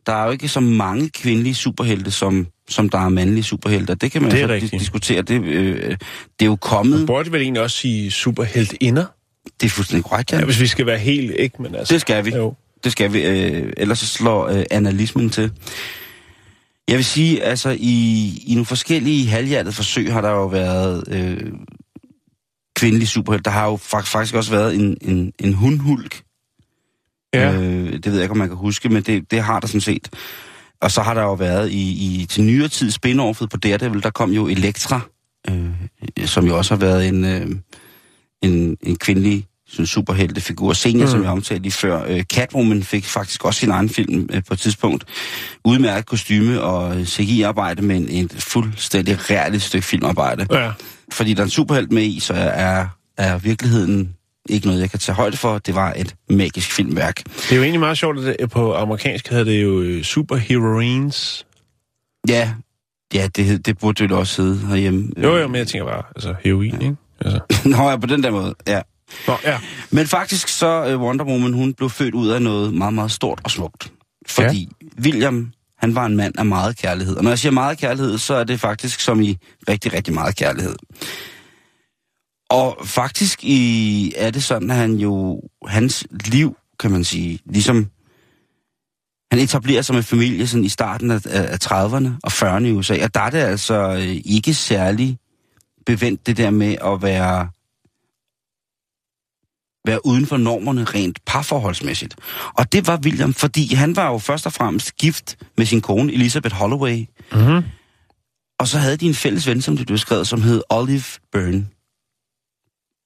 Der 0.06 0.12
er 0.12 0.24
jo 0.24 0.30
ikke 0.30 0.48
så 0.48 0.60
mange 0.60 1.08
kvindelige 1.08 1.54
superhelte, 1.54 2.10
som, 2.10 2.46
som 2.68 2.88
der 2.88 2.98
er 2.98 3.08
mandlige 3.08 3.44
superhelte. 3.44 3.94
Det 3.94 4.12
kan 4.12 4.22
man 4.22 4.30
Det 4.30 4.40
er 4.42 4.46
så 4.46 4.52
rigtigt. 4.52 4.74
dis- 4.74 4.78
diskutere. 4.78 5.22
Det, 5.22 5.42
øh, 5.44 5.90
det 5.90 5.96
er 6.40 6.46
jo 6.46 6.56
kommet. 6.56 7.06
Burde 7.06 7.32
vel 7.32 7.40
egentlig 7.42 7.62
også 7.62 7.76
sige 7.76 8.10
superheltinder? 8.10 9.04
Det 9.60 9.66
er 9.66 9.70
fuldstændig 9.70 10.04
korrekt, 10.04 10.32
ja. 10.32 10.38
Ja, 10.38 10.44
hvis 10.44 10.60
vi 10.60 10.66
skal 10.66 10.86
være 10.86 10.98
helt, 10.98 11.32
ikke? 11.38 11.62
Men 11.62 11.74
altså, 11.74 11.94
Det 11.94 12.00
skal 12.00 12.24
vi. 12.24 12.30
Jo. 12.34 12.54
Det 12.84 12.92
skal 12.92 13.12
vi. 13.12 13.22
Øh, 13.22 13.72
ellers 13.76 13.98
så 13.98 14.06
slår 14.06 14.48
øh, 14.48 14.64
analismen 14.70 15.30
til. 15.30 15.52
Jeg 16.88 16.96
vil 16.96 17.04
sige, 17.04 17.42
altså 17.42 17.76
i, 17.78 18.42
i 18.46 18.54
nogle 18.54 18.66
forskellige 18.66 19.26
halvhjertede 19.26 19.74
forsøg 19.74 20.12
har 20.12 20.20
der 20.20 20.30
jo 20.30 20.46
været 20.46 21.04
øh, 21.08 21.52
kvindelige 22.76 23.08
superhelte. 23.08 23.44
Der 23.44 23.50
har 23.50 23.66
jo 23.66 23.76
fak- 23.76 24.06
faktisk 24.06 24.34
også 24.34 24.50
været 24.50 24.74
en, 24.74 24.96
en, 25.00 25.32
en 25.38 25.54
hundhulk. 25.54 26.22
Ja. 27.34 27.52
Øh, 27.52 27.92
det 27.92 28.06
ved 28.06 28.14
jeg 28.14 28.22
ikke, 28.22 28.32
om 28.32 28.38
man 28.38 28.48
kan 28.48 28.56
huske, 28.56 28.88
men 28.88 29.02
det, 29.02 29.30
det 29.30 29.42
har 29.42 29.60
der 29.60 29.66
sådan 29.66 29.80
set. 29.80 30.10
Og 30.80 30.90
så 30.90 31.02
har 31.02 31.14
der 31.14 31.22
jo 31.22 31.34
været 31.34 31.70
i, 31.70 32.20
i 32.22 32.26
til 32.26 32.44
nyere 32.44 32.68
tid 32.68 32.90
spin-offet 32.90 33.50
på 33.50 33.56
Daredevil, 33.56 34.02
der 34.02 34.10
kom 34.10 34.30
jo 34.30 34.46
Elektra, 34.46 35.00
øh, 35.50 35.70
som 36.26 36.46
jo 36.46 36.56
også 36.56 36.74
har 36.74 36.80
været 36.80 37.08
en, 37.08 37.24
øh, 37.24 37.50
en, 38.42 38.76
en 38.82 38.96
kvindelig 38.96 39.46
sådan 39.68 39.86
superheltefigur. 39.86 40.72
Senior, 40.72 41.04
Mm. 41.06 41.10
som 41.10 41.22
jeg 41.22 41.30
omtalte 41.30 41.62
lige 41.62 41.72
før. 41.72 42.04
Øh, 42.08 42.22
Catwoman 42.22 42.82
fik 42.82 43.04
faktisk 43.04 43.44
også 43.44 43.60
sin 43.60 43.70
egen 43.70 43.88
film 43.88 44.28
øh, 44.32 44.42
på 44.48 44.54
et 44.54 44.60
tidspunkt. 44.60 45.04
Udmærket 45.64 46.06
kostyme 46.06 46.60
og 46.60 46.96
øh, 47.00 47.06
CGI-arbejde, 47.06 47.82
men 47.82 48.08
et 48.10 48.32
fuldstændig 48.38 49.30
realistisk 49.30 49.66
stykke 49.68 49.86
filmarbejde. 49.86 50.46
ja. 50.50 50.70
Fordi 51.12 51.34
der 51.34 51.40
er 51.40 51.44
en 51.44 51.50
superhelt 51.50 51.92
med 51.92 52.02
i, 52.02 52.20
så 52.20 52.34
er, 52.34 52.86
er 53.16 53.38
virkeligheden 53.38 54.12
ikke 54.48 54.66
noget, 54.66 54.80
jeg 54.80 54.90
kan 54.90 54.98
tage 54.98 55.16
højde 55.16 55.36
for. 55.36 55.58
Det 55.58 55.74
var 55.74 55.92
et 55.96 56.14
magisk 56.30 56.72
filmværk. 56.72 57.16
Det 57.24 57.52
er 57.52 57.56
jo 57.56 57.62
egentlig 57.62 57.80
meget 57.80 57.98
sjovt, 57.98 58.18
at 58.18 58.36
det, 58.40 58.50
på 58.50 58.74
amerikansk 58.74 59.28
hedder 59.28 59.44
det 59.44 59.62
jo 59.62 60.02
superheroines. 60.04 61.46
Ja, 62.28 62.52
ja 63.14 63.28
det, 63.36 63.66
det 63.66 63.78
burde 63.78 64.02
det 64.04 64.10
jo 64.10 64.18
også 64.18 64.42
hedde 64.42 64.66
herhjemme. 64.66 65.08
Jo, 65.22 65.36
jo, 65.36 65.46
men 65.48 65.56
jeg 65.56 65.66
tænker 65.68 65.86
bare, 65.86 66.02
altså 66.16 66.34
heroin, 66.44 66.82
ikke? 66.82 66.96
Altså. 67.20 67.40
Nå 67.68 67.90
ja, 67.90 67.96
på 67.96 68.06
den 68.06 68.22
der 68.22 68.30
måde, 68.30 68.54
ja. 68.66 68.80
Nå, 69.26 69.36
ja. 69.44 69.58
Men 69.90 70.06
faktisk 70.06 70.48
så 70.48 70.94
uh, 70.94 71.02
Wonder 71.02 71.24
Woman, 71.24 71.52
hun 71.52 71.74
blev 71.74 71.90
født 71.90 72.14
ud 72.14 72.28
af 72.28 72.42
noget 72.42 72.74
meget, 72.74 72.94
meget 72.94 73.10
stort 73.10 73.40
og 73.44 73.50
smukt. 73.50 73.92
Fordi 74.26 74.68
ja. 74.82 75.02
William, 75.02 75.52
han 75.78 75.94
var 75.94 76.06
en 76.06 76.16
mand 76.16 76.38
af 76.38 76.46
meget 76.46 76.76
kærlighed. 76.76 77.16
Og 77.16 77.22
når 77.22 77.30
jeg 77.30 77.38
siger 77.38 77.52
meget 77.52 77.78
kærlighed, 77.78 78.18
så 78.18 78.34
er 78.34 78.44
det 78.44 78.60
faktisk 78.60 79.00
som 79.00 79.20
i 79.20 79.38
rigtig, 79.68 79.92
rigtig 79.92 80.14
meget 80.14 80.36
kærlighed. 80.36 80.76
Og 82.50 82.78
faktisk 82.84 83.44
i, 83.44 84.12
er 84.16 84.30
det 84.30 84.44
sådan, 84.44 84.70
at 84.70 84.76
han 84.76 84.94
jo, 84.94 85.40
hans 85.66 86.06
liv, 86.24 86.56
kan 86.78 86.90
man 86.90 87.04
sige, 87.04 87.38
ligesom, 87.46 87.86
han 89.30 89.40
etablerer 89.40 89.82
sig 89.82 89.94
med 89.94 90.02
familie 90.02 90.46
sådan 90.46 90.64
i 90.64 90.68
starten 90.68 91.10
af, 91.10 91.26
af, 91.26 91.52
af 91.52 91.58
30'erne 91.64 92.08
og 92.22 92.32
40'erne 92.32 92.64
i 92.64 92.72
USA. 92.72 93.04
Og 93.04 93.14
der 93.14 93.20
er 93.20 93.30
det 93.30 93.38
altså 93.38 93.74
øh, 93.74 94.20
ikke 94.24 94.54
særlig 94.54 95.18
bevendt 95.86 96.26
det 96.26 96.36
der 96.36 96.50
med 96.50 96.76
at 96.84 97.02
være 97.02 97.48
være 99.86 100.06
uden 100.06 100.26
for 100.26 100.36
normerne 100.36 100.84
rent 100.84 101.18
parforholdsmæssigt. 101.26 102.16
Og 102.54 102.72
det 102.72 102.86
var 102.86 103.00
William, 103.04 103.34
fordi 103.34 103.74
han 103.74 103.96
var 103.96 104.06
jo 104.10 104.18
først 104.18 104.46
og 104.46 104.52
fremmest 104.52 104.96
gift 104.96 105.36
med 105.56 105.66
sin 105.66 105.80
kone 105.80 106.12
Elizabeth 106.12 106.54
Holloway. 106.54 107.04
Mm-hmm. 107.32 107.62
Og 108.58 108.68
så 108.68 108.78
havde 108.78 108.96
de 108.96 109.06
en 109.06 109.14
fælles 109.14 109.46
ven, 109.46 109.62
som 109.62 109.76
det 109.76 109.86
blev 109.86 109.98
skrevet, 109.98 110.26
som 110.26 110.42
hed 110.42 110.62
Olive 110.70 111.04
Byrne. 111.32 111.66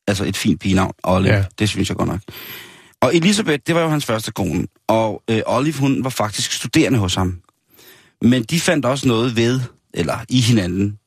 Altså 0.06 0.24
et 0.24 0.36
fint 0.36 0.60
pigenavn, 0.60 0.92
Olive. 1.02 1.32
Ja. 1.32 1.38
Ja. 1.38 1.44
Det 1.58 1.68
synes 1.68 1.88
jeg 1.88 1.96
godt 1.96 2.08
nok. 2.08 2.20
Og 3.00 3.14
Elizabeth, 3.14 3.62
det 3.66 3.74
var 3.74 3.80
jo 3.80 3.88
hans 3.88 4.06
første 4.06 4.32
kone. 4.32 4.66
Og 4.88 5.22
øh, 5.30 5.42
Olive, 5.46 5.78
hun 5.78 6.04
var 6.04 6.10
faktisk 6.10 6.52
studerende 6.52 6.98
hos 6.98 7.14
ham. 7.14 7.40
Men 8.22 8.42
de 8.42 8.60
fandt 8.60 8.86
også 8.86 9.08
noget 9.08 9.36
ved, 9.36 9.60
eller 9.94 10.18
i 10.28 10.40
hinanden. 10.40 10.98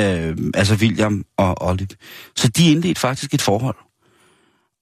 Øh, 0.00 0.36
altså 0.54 0.74
William 0.74 1.24
og 1.36 1.62
Olive. 1.62 1.88
Så 2.36 2.48
de 2.48 2.70
indledte 2.70 3.00
faktisk 3.00 3.34
et 3.34 3.42
forhold. 3.42 3.76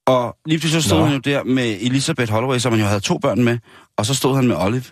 Og 0.06 0.36
lige 0.46 0.58
pludselig 0.58 0.82
så 0.82 0.88
stod 0.88 0.98
Nå. 0.98 1.04
han 1.04 1.14
jo 1.14 1.20
der 1.20 1.44
med 1.44 1.78
Elizabeth 1.80 2.32
Holloway, 2.32 2.58
som 2.58 2.72
han 2.72 2.80
jo 2.80 2.86
havde 2.86 3.00
to 3.00 3.18
børn 3.18 3.44
med. 3.44 3.58
Og 3.96 4.06
så 4.06 4.14
stod 4.14 4.36
han 4.36 4.48
med 4.48 4.56
Olive. 4.56 4.84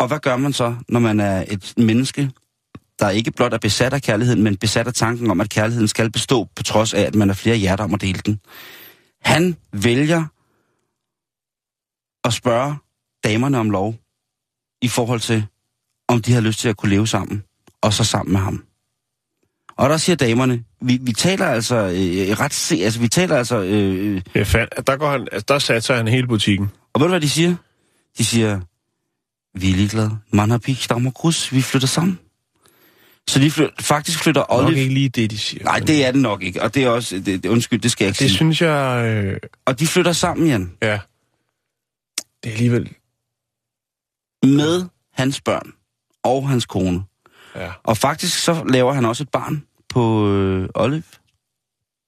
Og 0.00 0.08
hvad 0.08 0.18
gør 0.18 0.36
man 0.36 0.52
så, 0.52 0.76
når 0.88 1.00
man 1.00 1.20
er 1.20 1.44
et 1.48 1.74
menneske, 1.76 2.30
der 2.98 3.10
ikke 3.10 3.30
blot 3.30 3.54
er 3.54 3.58
besat 3.58 3.92
af 3.92 4.02
kærligheden, 4.02 4.42
men 4.42 4.56
besat 4.56 4.86
af 4.86 4.94
tanken 4.94 5.30
om, 5.30 5.40
at 5.40 5.50
kærligheden 5.50 5.88
skal 5.88 6.10
bestå, 6.10 6.48
på 6.56 6.62
trods 6.62 6.94
af, 6.94 7.02
at 7.02 7.14
man 7.14 7.30
er 7.30 7.34
flere 7.34 7.56
hjerter 7.56 7.84
om 7.84 7.94
at 7.94 8.00
dele 8.00 8.20
den. 8.26 8.40
Han 9.20 9.56
vælger 9.72 10.24
at 12.24 12.32
spørge 12.32 12.76
damerne 13.24 13.58
om 13.58 13.70
lov, 13.70 13.94
i 14.82 14.88
forhold 14.88 15.20
til, 15.20 15.46
om 16.08 16.22
de 16.22 16.32
har 16.32 16.40
lyst 16.40 16.58
til 16.58 16.68
at 16.68 16.76
kunne 16.76 16.90
leve 16.90 17.06
sammen, 17.06 17.42
og 17.80 17.92
så 17.92 18.04
sammen 18.04 18.32
med 18.32 18.40
ham. 18.40 18.64
Og 19.76 19.90
der 19.90 19.96
siger 19.96 20.16
damerne, 20.16 20.64
vi, 20.82 20.98
vi 21.02 21.12
taler 21.12 21.46
altså 21.46 21.76
øh, 21.76 22.40
ret 22.40 22.54
se, 22.54 22.74
altså 22.84 23.00
vi 23.00 23.08
taler 23.08 23.36
altså... 23.36 23.60
Øh, 23.62 24.22
Ja, 24.34 24.42
fand, 24.42 24.68
der, 24.86 24.96
går 24.96 25.10
han, 25.10 25.20
altså, 25.32 25.44
der 25.48 25.58
satser 25.58 25.96
han 25.96 26.08
hele 26.08 26.26
butikken. 26.26 26.70
og 26.92 27.00
ved 27.00 27.06
du, 27.06 27.10
hvad 27.12 27.20
de 27.20 27.28
siger? 27.30 27.54
De 28.18 28.24
siger, 28.24 28.60
vi 29.58 29.70
er 29.70 29.74
ligeglade. 29.74 30.18
Man 30.30 30.50
har 30.50 30.58
pig, 30.58 30.78
der 30.88 31.10
krus, 31.14 31.52
vi 31.52 31.62
flytter 31.62 31.88
sammen. 31.88 32.18
Så 33.28 33.38
de 33.38 33.50
flytter, 33.50 33.74
faktisk 33.80 34.18
flytter 34.22 34.40
Nok 34.50 34.64
Olive... 34.66 34.80
ikke 34.80 34.94
lige 34.94 35.08
det, 35.08 35.30
de 35.30 35.38
siger. 35.38 35.64
Nej, 35.64 35.78
det 35.78 36.04
er 36.06 36.10
det 36.12 36.20
nok 36.20 36.42
ikke, 36.42 36.62
og 36.62 36.74
det 36.74 36.84
er 36.84 36.88
også... 36.88 37.16
Det, 37.16 37.26
det, 37.42 37.46
undskyld, 37.46 37.80
det 37.80 37.90
skal 37.92 38.04
jeg 38.04 38.08
ikke 38.08 38.18
Det 38.18 38.28
sige. 38.30 38.36
synes 38.36 38.62
jeg... 38.62 39.04
Øh, 39.06 39.38
Og 39.66 39.80
de 39.80 39.86
flytter 39.86 40.12
sammen, 40.12 40.46
Jan, 40.46 40.72
ja. 40.82 40.98
Det 42.42 42.48
er 42.48 42.52
alligevel... 42.52 42.94
med 44.44 44.84
hans 45.14 45.40
børn 45.40 45.72
og 46.24 46.48
hans 46.48 46.66
kone. 46.66 47.02
Ja. 47.56 47.70
Og 47.84 47.96
faktisk 47.96 48.38
så 48.38 48.64
laver 48.68 48.92
han 48.92 49.04
også 49.04 49.22
et 49.22 49.28
barn 49.28 49.62
på 49.92 50.28
øh, 50.28 50.68
Olive. 50.74 51.02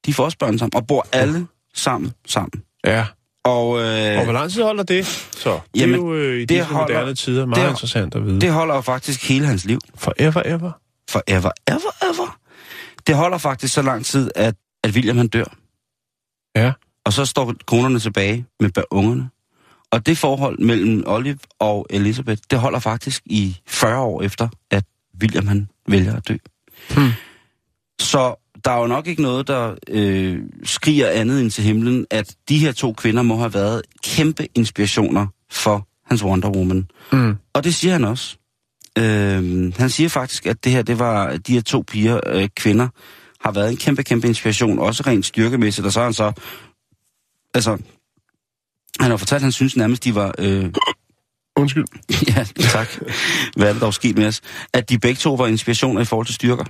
De 0.06 0.14
får 0.14 0.24
også 0.24 0.38
børn 0.38 0.58
sammen, 0.58 0.74
og 0.76 0.86
bor 0.86 1.06
alle 1.12 1.46
sammen 1.74 2.12
sammen. 2.26 2.62
Ja. 2.84 3.06
Og, 3.44 3.78
øh, 3.80 4.18
Og 4.18 4.24
hvor 4.24 4.32
lang 4.32 4.50
tid 4.50 4.62
holder 4.62 4.82
det? 4.82 5.06
Så 5.06 5.60
det 5.74 5.80
Jamen, 5.80 5.94
er 5.94 5.98
jo 5.98 6.14
øh, 6.14 6.36
i 6.36 6.40
det 6.40 6.48
disse 6.48 6.64
holder- 6.64 6.94
moderne 6.94 7.14
tider 7.14 7.46
meget 7.46 7.62
det- 7.64 7.70
interessant 7.70 8.14
at 8.14 8.26
vide. 8.26 8.40
det 8.40 8.52
holder 8.52 8.74
jo 8.74 8.80
faktisk 8.80 9.28
hele 9.28 9.46
hans 9.46 9.64
liv. 9.64 9.80
Forever, 9.94 10.42
ever. 10.44 10.72
Forever, 11.10 11.50
ever, 11.68 12.04
ever. 12.14 12.38
Det 13.06 13.14
holder 13.16 13.38
faktisk 13.38 13.74
så 13.74 13.82
lang 13.82 14.04
tid, 14.04 14.30
at, 14.34 14.54
at 14.84 14.90
William 14.90 15.16
han 15.16 15.28
dør. 15.28 15.44
Ja. 16.56 16.72
Og 17.04 17.12
så 17.12 17.24
står 17.24 17.54
konerne 17.66 17.98
tilbage 17.98 18.46
med 18.60 18.70
ungerne. 18.90 19.30
Og 19.90 20.06
det 20.06 20.18
forhold 20.18 20.58
mellem 20.58 21.02
Olive 21.06 21.38
og 21.58 21.86
Elizabeth, 21.90 22.42
det 22.50 22.58
holder 22.58 22.78
faktisk 22.78 23.22
i 23.26 23.60
40 23.66 24.00
år 24.00 24.22
efter, 24.22 24.48
at 24.70 24.84
William 25.20 25.46
han 25.46 25.68
vælger 25.88 26.16
at 26.16 26.28
dø. 26.28 26.36
Hmm. 26.94 27.10
Så 28.04 28.34
der 28.64 28.70
er 28.70 28.80
jo 28.80 28.86
nok 28.86 29.06
ikke 29.06 29.22
noget, 29.22 29.48
der 29.48 29.74
øh, 29.88 30.38
skriger 30.64 31.08
andet 31.08 31.40
end 31.40 31.50
til 31.50 31.64
himlen, 31.64 32.06
at 32.10 32.36
de 32.48 32.58
her 32.58 32.72
to 32.72 32.92
kvinder 32.92 33.22
må 33.22 33.36
have 33.36 33.54
været 33.54 33.82
kæmpe 34.04 34.48
inspirationer 34.54 35.26
for 35.50 35.88
hans 36.06 36.24
Wonder 36.24 36.50
Woman. 36.50 36.86
Mm. 37.12 37.36
Og 37.52 37.64
det 37.64 37.74
siger 37.74 37.92
han 37.92 38.04
også. 38.04 38.36
Øh, 38.98 39.72
han 39.76 39.90
siger 39.90 40.08
faktisk, 40.08 40.46
at 40.46 40.64
det 40.64 40.72
her, 40.72 40.82
det 40.82 40.98
var 40.98 41.36
de 41.36 41.52
her 41.52 41.60
to 41.60 41.84
piger, 41.86 42.20
øh, 42.26 42.48
kvinder, 42.56 42.88
har 43.40 43.52
været 43.52 43.70
en 43.70 43.76
kæmpe, 43.76 44.02
kæmpe 44.02 44.26
inspiration, 44.26 44.78
også 44.78 45.02
rent 45.06 45.26
styrkemæssigt, 45.26 45.86
og 45.86 45.92
så 45.92 46.00
har 46.00 46.04
han 46.04 46.14
så, 46.14 46.32
altså, 47.54 47.78
han 49.00 49.10
har 49.10 49.16
fortalt, 49.16 49.36
at 49.36 49.42
han 49.42 49.52
synes 49.52 49.76
nærmest, 49.76 50.04
de 50.04 50.14
var, 50.14 50.34
øh, 50.38 50.72
Undskyld. 51.56 51.84
ja, 52.36 52.44
tak, 52.58 52.88
hvad 53.56 53.68
er 53.68 53.72
det 53.72 53.82
dog 53.82 53.94
sket 53.94 54.18
med 54.18 54.26
os, 54.26 54.40
at 54.72 54.88
de 54.88 54.98
begge 54.98 55.18
to 55.18 55.34
var 55.34 55.46
inspirationer 55.46 56.00
i 56.00 56.04
forhold 56.04 56.26
til 56.26 56.34
styrker. 56.34 56.64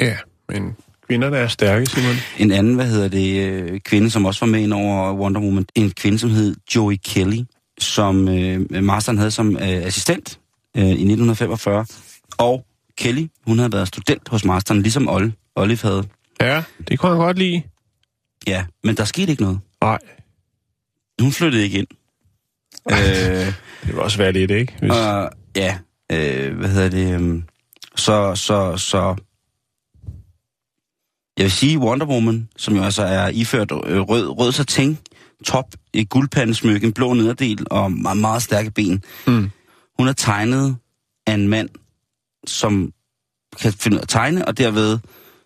Ja, 0.00 0.16
men 0.48 0.76
kvinderne 1.08 1.36
er 1.36 1.48
stærke, 1.48 1.86
Simon. 1.86 2.14
En 2.38 2.52
anden, 2.52 2.74
hvad 2.74 2.86
hedder 2.86 3.08
det, 3.08 3.48
øh, 3.48 3.80
kvinde, 3.80 4.10
som 4.10 4.24
også 4.24 4.44
var 4.44 4.52
med 4.52 4.60
ind 4.60 4.72
over 4.72 5.14
Wonder 5.14 5.40
Woman, 5.40 5.66
en 5.74 5.90
kvinde, 5.90 6.18
som 6.18 6.30
hed 6.30 6.56
Joey 6.74 6.96
Kelly, 7.04 7.42
som 7.78 8.28
øh, 8.28 8.84
Masteren 8.84 9.18
havde 9.18 9.30
som 9.30 9.56
øh, 9.56 9.62
assistent 9.62 10.40
øh, 10.76 10.84
i 10.84 10.88
1945. 10.90 11.86
Og 12.38 12.66
Kelly, 12.98 13.26
hun 13.46 13.58
havde 13.58 13.72
været 13.72 13.88
student 13.88 14.28
hos 14.28 14.44
Masteren, 14.44 14.82
ligesom 14.82 15.08
Olle, 15.08 15.32
Olive 15.56 15.78
havde. 15.82 16.04
Ja, 16.40 16.62
det 16.88 16.98
kunne 16.98 17.12
han 17.12 17.18
godt 17.18 17.38
lide. 17.38 17.62
Ja, 18.46 18.64
men 18.84 18.96
der 18.96 19.04
skete 19.04 19.30
ikke 19.30 19.42
noget. 19.42 19.60
Nej, 19.82 19.98
Hun 21.20 21.32
flyttede 21.32 21.64
ikke 21.64 21.78
ind. 21.78 21.86
øh, 22.92 23.46
det 23.82 23.86
vil 23.86 23.98
også 23.98 24.18
være 24.18 24.32
lidt, 24.32 24.50
ikke? 24.50 24.76
Hvis... 24.78 24.90
og, 24.90 25.30
ja, 25.56 25.78
øh, 26.12 26.56
hvad 26.56 26.68
hedder 26.68 26.88
det? 26.88 27.20
Øh, 27.20 27.42
så, 27.96 28.34
så, 28.34 28.76
så... 28.76 29.16
Jeg 31.36 31.44
vil 31.44 31.52
sige, 31.52 31.78
Wonder 31.78 32.06
Woman, 32.06 32.48
som 32.56 32.76
jo 32.76 32.82
altså 32.82 33.02
er 33.02 33.28
iført 33.28 33.72
øh, 33.72 34.00
rød, 34.00 34.28
rød 34.28 34.52
satin, 34.52 34.98
top, 35.44 35.74
et 35.92 36.08
guldpandesmykke, 36.08 36.86
en 36.86 36.92
blå 36.92 37.12
nederdel 37.12 37.66
og 37.70 37.92
meget, 37.92 38.18
meget 38.18 38.42
stærke 38.42 38.70
ben. 38.70 39.02
Mm. 39.26 39.50
Hun 39.98 40.08
er 40.08 40.12
tegnet 40.12 40.76
af 41.26 41.34
en 41.34 41.48
mand, 41.48 41.68
som 42.46 42.92
kan 43.60 43.72
finde 43.72 44.00
at 44.00 44.08
tegne, 44.08 44.48
og 44.48 44.58
derved 44.58 44.98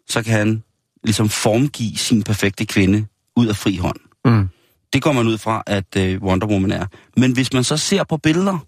så 0.08 0.22
kan 0.22 0.32
han 0.32 0.62
ligesom 1.04 1.28
formgive 1.28 1.96
sin 1.96 2.22
perfekte 2.22 2.66
kvinde 2.66 3.06
ud 3.36 3.46
af 3.46 3.56
fri 3.56 3.76
hånd. 3.76 4.00
Mm. 4.24 4.48
Det 4.92 5.02
går 5.02 5.12
man 5.12 5.26
ud 5.26 5.38
fra, 5.38 5.62
at 5.66 5.96
øh, 5.96 6.22
Wonder 6.22 6.46
Woman 6.46 6.72
er. 6.72 6.86
Men 7.16 7.32
hvis 7.32 7.52
man 7.52 7.64
så 7.64 7.76
ser 7.76 8.04
på 8.04 8.16
billeder 8.16 8.66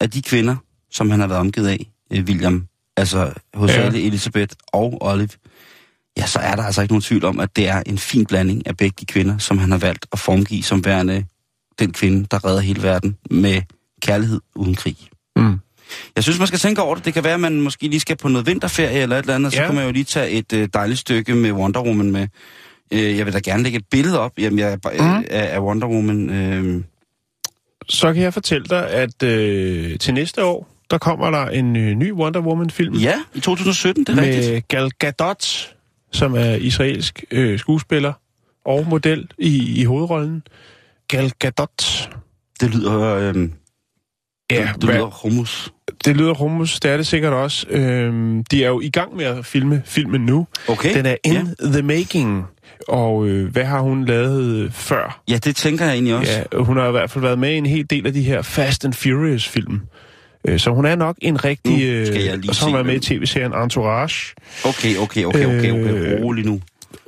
af 0.00 0.10
de 0.10 0.22
kvinder, 0.22 0.56
som 0.90 1.10
han 1.10 1.20
har 1.20 1.26
været 1.26 1.40
omgivet 1.40 1.68
af, 1.68 1.90
øh, 2.10 2.24
William, 2.24 2.66
altså 2.96 3.32
hos 3.54 3.70
ja. 3.70 3.88
Elisabeth 3.88 4.56
og 4.72 4.98
Olive, 5.00 5.28
ja, 6.18 6.26
så 6.26 6.38
er 6.38 6.56
der 6.56 6.62
altså 6.62 6.82
ikke 6.82 6.92
nogen 6.92 7.02
tvivl 7.02 7.24
om, 7.24 7.40
at 7.40 7.56
det 7.56 7.68
er 7.68 7.82
en 7.86 7.98
fin 7.98 8.26
blanding 8.26 8.66
af 8.66 8.76
begge 8.76 8.94
de 9.00 9.06
kvinder, 9.06 9.38
som 9.38 9.58
han 9.58 9.70
har 9.70 9.78
valgt 9.78 10.06
at 10.12 10.18
formgive 10.18 10.62
som 10.62 10.84
værende 10.84 11.24
den 11.78 11.92
kvinde, 11.92 12.26
der 12.30 12.44
redder 12.44 12.60
hele 12.60 12.82
verden 12.82 13.16
med 13.30 13.62
kærlighed 14.02 14.40
uden 14.54 14.74
krig. 14.74 14.96
Mm. 15.36 15.60
Jeg 16.16 16.24
synes, 16.24 16.38
man 16.38 16.46
skal 16.46 16.58
tænke 16.58 16.82
over 16.82 16.94
det. 16.94 17.04
Det 17.04 17.14
kan 17.14 17.24
være, 17.24 17.34
at 17.34 17.40
man 17.40 17.60
måske 17.60 17.88
lige 17.88 18.00
skal 18.00 18.16
på 18.16 18.28
noget 18.28 18.46
vinterferie 18.46 18.98
eller 19.00 19.16
et 19.16 19.20
eller 19.22 19.34
andet, 19.34 19.52
ja. 19.54 19.56
så 19.58 19.66
kan 19.66 19.74
man 19.74 19.84
jo 19.86 19.92
lige 19.92 20.04
tage 20.04 20.30
et 20.30 20.52
øh, 20.52 20.68
dejligt 20.74 20.98
stykke 21.00 21.34
med 21.34 21.52
Wonder 21.52 21.82
Woman 21.82 22.10
med. 22.10 22.28
Øh, 22.92 23.16
jeg 23.18 23.26
vil 23.26 23.34
da 23.34 23.38
gerne 23.38 23.62
lægge 23.62 23.78
et 23.78 23.84
billede 23.90 24.20
op 24.20 24.32
jamen, 24.38 24.58
jeg, 24.58 24.78
øh, 24.86 25.00
Mhm. 25.00 25.24
af, 25.30 25.54
af 25.54 25.58
Wonder 25.60 25.86
Woman. 25.88 26.30
Øh, 26.30 26.82
Så 27.88 28.12
kan 28.12 28.22
jeg 28.22 28.34
fortælle 28.34 28.66
dig, 28.70 28.90
at 28.90 29.22
øh, 29.22 29.98
til 29.98 30.14
næste 30.14 30.44
år, 30.44 30.68
der 30.90 30.98
kommer 30.98 31.30
der 31.30 31.46
en 31.46 31.76
øh, 31.76 31.94
ny 31.94 32.12
Wonder 32.12 32.40
Woman-film 32.40 32.94
ja, 32.94 33.14
i 33.34 33.40
2017, 33.40 34.04
det 34.04 34.18
er 34.18 34.22
rigtigt. 34.22 34.52
med 34.52 34.62
Gal 34.68 34.90
Gadot, 34.98 35.74
som 36.14 36.34
er 36.34 36.54
israelsk 36.54 37.24
øh, 37.30 37.58
skuespiller 37.58 38.12
og 38.64 38.86
model 38.88 39.28
i, 39.38 39.80
i 39.80 39.84
hovedrollen. 39.84 40.42
Gal 41.08 41.32
Gadot. 41.38 42.10
Det 42.60 42.74
lyder, 42.74 43.00
øh, 43.16 43.34
det, 43.34 43.50
det 44.50 44.84
hvad- 44.84 44.94
lyder 44.94 45.06
hummus. 45.22 45.72
det 46.04 46.16
lyder 46.16 46.32
rummus, 46.32 46.80
det 46.80 46.90
er 46.90 46.96
det 46.96 47.06
sikkert 47.06 47.32
også. 47.32 47.66
Øhm, 47.70 48.44
de 48.44 48.64
er 48.64 48.68
jo 48.68 48.80
i 48.80 48.90
gang 48.90 49.16
med 49.16 49.24
at 49.24 49.46
filme 49.46 49.82
filmen 49.84 50.20
nu. 50.20 50.46
Okay. 50.68 50.94
Den 50.94 51.06
er 51.06 51.16
in 51.24 51.32
ja. 51.32 51.44
the 51.72 51.82
making. 51.82 52.44
Og 52.88 53.26
øh, 53.26 53.52
hvad 53.52 53.64
har 53.64 53.80
hun 53.80 54.04
lavet 54.04 54.72
før? 54.72 55.22
ja, 55.28 55.38
det 55.38 55.56
tænker 55.56 55.84
jeg 55.84 55.94
egentlig 55.94 56.14
også. 56.14 56.32
Ja, 56.52 56.58
hun 56.58 56.76
har 56.76 56.88
i 56.88 56.90
hvert 56.90 57.10
fald 57.10 57.22
været 57.24 57.38
med 57.38 57.50
i 57.50 57.56
en 57.56 57.66
hel 57.66 57.90
del 57.90 58.06
af 58.06 58.12
de 58.12 58.22
her 58.22 58.42
Fast 58.42 58.84
and 58.84 58.92
Furious-film. 58.94 59.80
Øh, 60.48 60.58
Så 60.58 60.70
hun 60.70 60.84
er 60.84 60.96
nok 60.96 61.16
en 61.22 61.44
rigtig... 61.44 61.72
Nu 61.72 62.06
skal 62.06 62.20
øh, 62.20 62.26
jeg 62.26 62.38
lige 62.38 62.50
og 62.50 62.54
så 62.54 62.60
har 62.60 62.66
hun 62.66 62.74
været 62.74 62.86
med 62.86 62.94
i 62.94 63.00
tv-serien 63.00 63.54
Entourage. 63.54 64.34
Okay, 64.64 64.96
okay, 64.96 65.24
okay, 65.24 65.46
okay, 65.46 65.72
okay. 65.72 66.16
Øh, 66.16 66.24
Rolig 66.24 66.44
nu. 66.46 66.60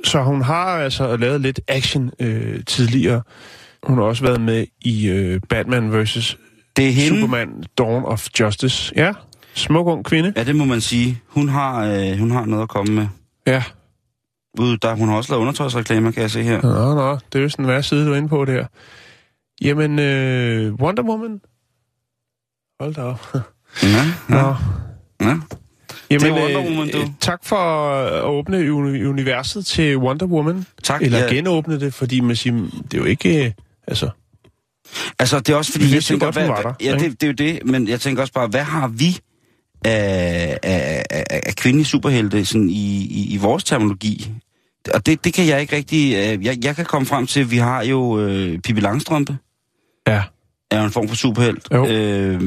Så 0.03 0.23
hun 0.23 0.41
har 0.41 0.65
altså 0.65 1.17
lavet 1.17 1.41
lidt 1.41 1.59
action 1.67 2.11
øh, 2.19 2.63
tidligere. 2.65 3.21
Hun 3.83 3.97
har 3.97 4.03
også 4.03 4.23
været 4.23 4.41
med 4.41 4.65
i 4.81 5.07
øh, 5.07 5.41
Batman 5.49 6.03
vs. 6.03 6.37
Det 6.77 6.87
er 6.87 6.91
hende. 6.91 7.19
Superman 7.19 7.63
Dawn 7.77 8.03
of 8.05 8.27
Justice. 8.39 8.93
Ja, 8.95 9.13
smuk 9.53 9.87
ung 9.87 10.05
kvinde. 10.05 10.33
Ja, 10.35 10.43
det 10.43 10.55
må 10.55 10.65
man 10.65 10.81
sige. 10.81 11.21
Hun 11.27 11.49
har, 11.49 11.85
øh, 11.85 12.17
hun 12.19 12.31
har 12.31 12.45
noget 12.45 12.63
at 12.63 12.69
komme 12.69 12.93
med. 12.93 13.07
Ja. 13.47 13.63
Ud, 14.59 14.77
der, 14.77 14.95
hun 14.95 15.09
har 15.09 15.15
også 15.15 15.31
lavet 15.31 15.41
undertøjsreklamer, 15.41 16.11
kan 16.11 16.21
jeg 16.21 16.31
se 16.31 16.43
her. 16.43 16.61
Nå, 16.61 16.95
nå, 16.95 17.17
det 17.33 17.39
er 17.39 17.43
jo 17.43 17.49
sådan 17.49 17.65
en 17.65 17.69
værre 17.69 17.83
side, 17.83 18.05
du 18.05 18.11
er 18.13 18.17
inde 18.17 18.29
på 18.29 18.45
der. 18.45 18.65
Jamen, 19.61 19.99
øh, 19.99 20.73
Wonder 20.73 21.03
Woman. 21.03 21.39
Hold 22.79 22.93
da 22.93 23.01
op. 23.01 23.27
Ja, 23.83 23.87
ja, 23.87 24.05
Nå. 24.29 24.37
ja. 25.21 25.35
Jamen, 26.09 26.25
Det 26.25 26.29
er 26.29 26.41
Wonder 26.41 26.63
Woman, 26.69 26.89
du. 26.91 26.97
øh, 26.97 27.07
tak 27.19 27.39
for 27.45 27.55
at 27.55 28.23
åbne 28.23 28.57
uni- 28.57 29.03
universet 29.03 29.65
til 29.65 29.97
Wonder 29.97 30.25
Woman. 30.25 30.65
Tak. 30.83 31.01
Eller 31.01 31.19
ja. 31.19 31.33
genåbne 31.33 31.79
det, 31.79 31.93
fordi 31.93 32.19
man 32.19 32.35
siger, 32.35 32.53
det 32.55 32.93
er 32.93 32.97
jo 32.97 33.03
ikke... 33.05 33.45
øh, 33.45 33.51
Altså, 33.87 34.09
Altså, 35.19 35.39
det 35.39 35.49
er 35.49 35.55
også 35.55 35.71
fordi, 35.71 35.85
jeg 35.89 35.95
jo 35.95 36.01
tænker, 36.01 36.25
godt, 36.25 36.35
hvad, 36.35 36.47
der, 36.47 36.73
ja, 36.81 36.91
det, 36.97 37.21
det 37.21 37.23
er 37.23 37.27
jo 37.27 37.33
det, 37.33 37.65
men 37.65 37.87
jeg 37.87 38.01
tænker 38.01 38.21
også 38.21 38.33
bare, 38.33 38.47
hvad 38.47 38.63
har 38.63 38.87
vi 38.87 39.17
af, 39.85 40.59
af, 40.63 41.03
af, 41.09 41.23
af 41.29 41.55
kvindelige 41.55 41.85
superhelte 41.85 42.45
sådan 42.45 42.69
i, 42.69 43.05
i, 43.05 43.33
i 43.33 43.37
vores 43.37 43.63
terminologi? 43.63 44.31
Og 44.93 45.05
det, 45.05 45.23
det 45.23 45.33
kan 45.33 45.47
jeg 45.47 45.61
ikke 45.61 45.75
rigtig... 45.75 46.13
Øh, 46.15 46.45
jeg, 46.45 46.57
jeg 46.65 46.75
kan 46.75 46.85
komme 46.85 47.05
frem 47.05 47.27
til, 47.27 47.39
at 47.39 47.51
vi 47.51 47.57
har 47.57 47.83
jo 47.83 48.19
øh, 48.19 48.59
Pippi 48.59 48.81
Langstrømpe, 48.81 49.37
ja. 50.07 50.23
Er 50.71 50.79
jo 50.79 50.85
en 50.85 50.91
form 50.91 51.07
for 51.07 51.15
superhelt. 51.15 51.67
Jo. 51.73 51.87
Øh, 51.87 52.41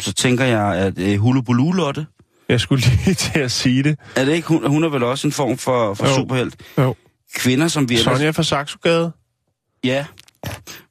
så 0.00 0.12
tænker 0.12 0.44
jeg, 0.44 0.74
at 0.74 0.98
øh, 0.98 1.18
Hulubulu 1.18 1.72
Lotte, 1.72 2.06
Jeg 2.48 2.60
skulle 2.60 2.84
lige 3.04 3.14
til 3.32 3.38
at 3.38 3.50
sige 3.50 3.82
det. 3.82 3.98
er 4.16 4.24
det 4.24 4.32
ikke, 4.32 4.48
hun, 4.48 4.66
hun 4.70 4.84
er 4.84 4.88
vel 4.88 5.02
også 5.02 5.26
en 5.28 5.32
form 5.32 5.58
for, 5.58 5.94
for 5.94 6.06
Jo. 6.08 6.14
superhelt? 6.14 6.54
Jo. 6.78 6.94
Kvinder, 7.34 7.68
som 7.68 7.88
vi 7.88 7.94
ellers... 7.94 8.16
Sonja 8.16 8.30
fra 8.30 8.42
Saxogade. 8.42 9.12
Ja, 9.84 10.04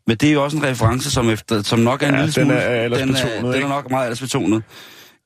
men 0.07 0.17
det 0.17 0.29
er 0.29 0.33
jo 0.33 0.43
også 0.43 0.57
en 0.57 0.63
reference, 0.63 1.11
som, 1.11 1.29
efter, 1.29 1.61
som 1.63 1.79
nok 1.79 2.03
er 2.03 2.07
en 2.07 2.13
Ja, 2.13 2.19
lille 2.19 2.33
den 2.33 2.43
smule... 2.45 2.57
er 2.59 2.83
aldersbetonet, 2.83 3.37
den 3.37 3.45
er, 3.45 3.51
den 3.51 3.63
er 3.63 3.67
nok 3.67 3.89
meget 3.89 4.03
aldersbetonet. 4.05 4.63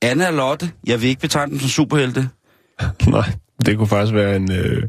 Anna 0.02 0.28
og 0.28 0.34
Lotte, 0.34 0.72
jeg 0.88 1.02
vil 1.02 1.10
ikke 1.10 1.22
betegne 1.22 1.52
dem 1.52 1.60
som 1.60 1.70
superhelte. 1.70 2.30
Nej, 3.08 3.30
det 3.66 3.78
kunne 3.78 3.88
faktisk 3.88 4.14
være 4.14 4.36
en, 4.36 4.52
øh, 4.52 4.84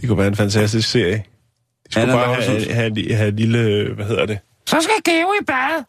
det 0.00 0.08
kunne 0.08 0.18
være 0.18 0.26
en 0.28 0.36
fantastisk 0.36 0.88
serie. 0.90 1.14
De 1.16 1.22
skulle 1.92 2.02
Anna 2.02 2.14
bare 2.16 2.26
Lotte, 2.36 2.42
have, 2.42 2.74
have, 2.74 2.92
have, 2.94 3.14
have 3.16 3.30
lille, 3.30 3.92
hvad 3.94 4.04
hedder 4.06 4.26
det? 4.26 4.38
Så 4.68 4.76
skal 4.80 4.94
Geo 5.14 5.32
i 5.40 5.44
bad. 5.44 5.84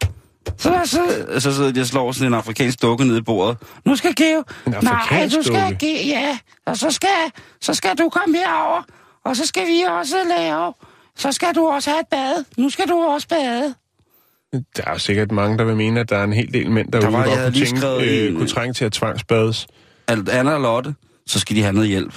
Så, 0.58 0.80
så, 0.84 1.40
så 1.40 1.54
sidder 1.54 1.72
de 1.72 1.80
og 1.80 1.86
slår 1.86 2.12
sådan 2.12 2.26
en 2.26 2.34
afrikansk 2.34 2.82
dukke 2.82 3.04
ned 3.04 3.16
i 3.16 3.20
bordet. 3.22 3.56
Nu 3.86 3.96
skal 3.96 4.14
Geo. 4.14 4.42
En 4.66 4.74
afrikansk 4.74 5.36
du 5.36 5.42
skal 5.42 5.62
dukke? 5.70 5.76
Ge- 5.86 6.06
ja. 6.08 6.38
Og 6.66 6.76
så 6.76 6.90
skal, 6.90 7.08
så 7.60 7.74
skal 7.74 7.90
du 7.98 8.08
komme 8.08 8.36
herover. 8.38 8.82
Og 9.24 9.36
så 9.36 9.46
skal 9.46 9.66
vi 9.66 9.84
også 9.98 10.16
lave. 10.38 10.72
Så 11.16 11.32
skal 11.32 11.48
du 11.54 11.66
også 11.66 11.90
have 11.90 12.00
et 12.00 12.06
bad. 12.10 12.44
Nu 12.56 12.70
skal 12.70 12.88
du 12.88 12.94
også 12.94 13.28
bade. 13.28 13.74
Der 14.76 14.82
er 14.86 14.92
jo 14.92 14.98
sikkert 14.98 15.32
mange, 15.32 15.58
der 15.58 15.64
vil 15.64 15.76
mene, 15.76 16.00
at 16.00 16.10
der 16.10 16.16
er 16.16 16.24
en 16.24 16.32
hel 16.32 16.52
del 16.54 16.70
mænd 16.70 16.88
var- 16.92 17.00
der 17.00 17.08
jeg 17.18 17.26
godt 17.26 17.38
kunne, 17.38 17.50
lige 17.50 17.66
tænke, 17.66 17.86
øh, 18.22 18.28
en- 18.30 18.36
kunne 18.36 18.48
trænge 18.48 18.72
til 18.74 18.84
at 18.84 18.92
tvangsbades. 18.92 19.66
Alt 20.08 20.28
Anna 20.28 20.52
og 20.52 20.60
Lotte, 20.60 20.94
så 21.26 21.40
skal 21.40 21.56
de 21.56 21.62
have 21.62 21.72
noget 21.72 21.88
hjælp. 21.88 22.14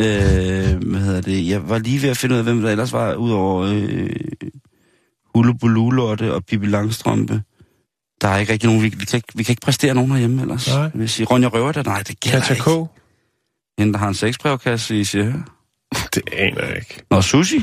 Øh, 0.00 0.06
hvad 0.06 1.00
hedder 1.00 1.20
det? 1.20 1.48
Jeg 1.48 1.68
var 1.68 1.78
lige 1.78 2.02
ved 2.02 2.08
at 2.08 2.16
finde 2.16 2.32
ud 2.34 2.38
af, 2.38 2.44
hvem 2.44 2.62
der 2.62 2.70
ellers 2.70 2.92
var, 2.92 3.14
udover 3.14 3.62
øh, 3.62 4.10
Hulubulu 5.34 5.90
Lotte 5.90 6.34
og 6.34 6.44
Pippi 6.44 6.66
Langstrømpe. 6.66 7.42
Der 8.20 8.28
er 8.28 8.38
ikke 8.38 8.52
rigtig 8.52 8.66
nogen, 8.68 8.82
vi, 8.82 8.88
vi, 8.88 9.04
kan, 9.04 9.16
ikke, 9.16 9.28
vi 9.34 9.42
kan 9.42 9.52
ikke 9.52 9.62
præstere 9.62 9.94
nogen 9.94 10.10
herhjemme 10.10 10.42
ellers. 10.42 10.68
Nej. 10.68 10.90
Vil 10.94 11.08
sige, 11.08 11.26
Ronja 11.26 11.48
Røver, 11.48 11.72
der, 11.72 11.82
nej, 11.82 12.02
det 12.02 12.20
gælder 12.20 12.40
Katja 12.40 12.54
K? 12.54 12.58
ikke. 12.68 12.84
Hende, 13.78 13.92
der 13.92 13.98
har 13.98 14.08
en 14.08 14.14
sexbrevkasse 14.14 15.00
i 15.00 15.04
siger. 15.04 15.32
Det 16.14 16.22
aner 16.32 16.64
jeg 16.66 16.76
ikke. 16.76 17.02
Nå, 17.10 17.20
Sushi. 17.22 17.58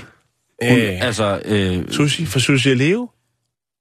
Hun, 0.63 0.77
Øh, 0.79 1.05
altså, 1.05 1.41
øh, 1.45 1.91
Sushi 1.91 2.25
for 2.25 2.39
Sushi 2.39 2.71
at 2.71 2.77
leve? 2.77 3.07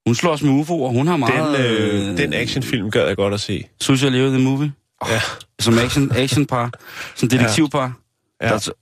hun 0.07 0.15
slår 0.15 0.31
os 0.31 0.43
med 0.43 0.51
UFO, 0.51 0.83
og 0.83 0.91
hun 0.91 1.07
har 1.07 1.13
Den, 1.17 1.19
meget... 1.19 1.59
øh, 1.59 2.17
den 2.17 2.33
actionfilm 2.33 2.91
gad 2.91 3.07
jeg 3.07 3.15
godt 3.15 3.33
at 3.33 3.41
se. 3.41 3.63
Sushi 3.81 4.05
og 4.05 4.11
Leve, 4.11 4.29
the 4.29 4.39
movie. 4.39 4.71
Ja. 5.09 5.21
Som 5.59 5.77
action, 5.79 6.11
actionpar. 6.15 6.71
Som 7.15 7.29
detektivpar. 7.29 7.93
Ja. 8.41 8.47
Der, 8.47 8.53
er 8.53 8.57
så- 8.57 8.80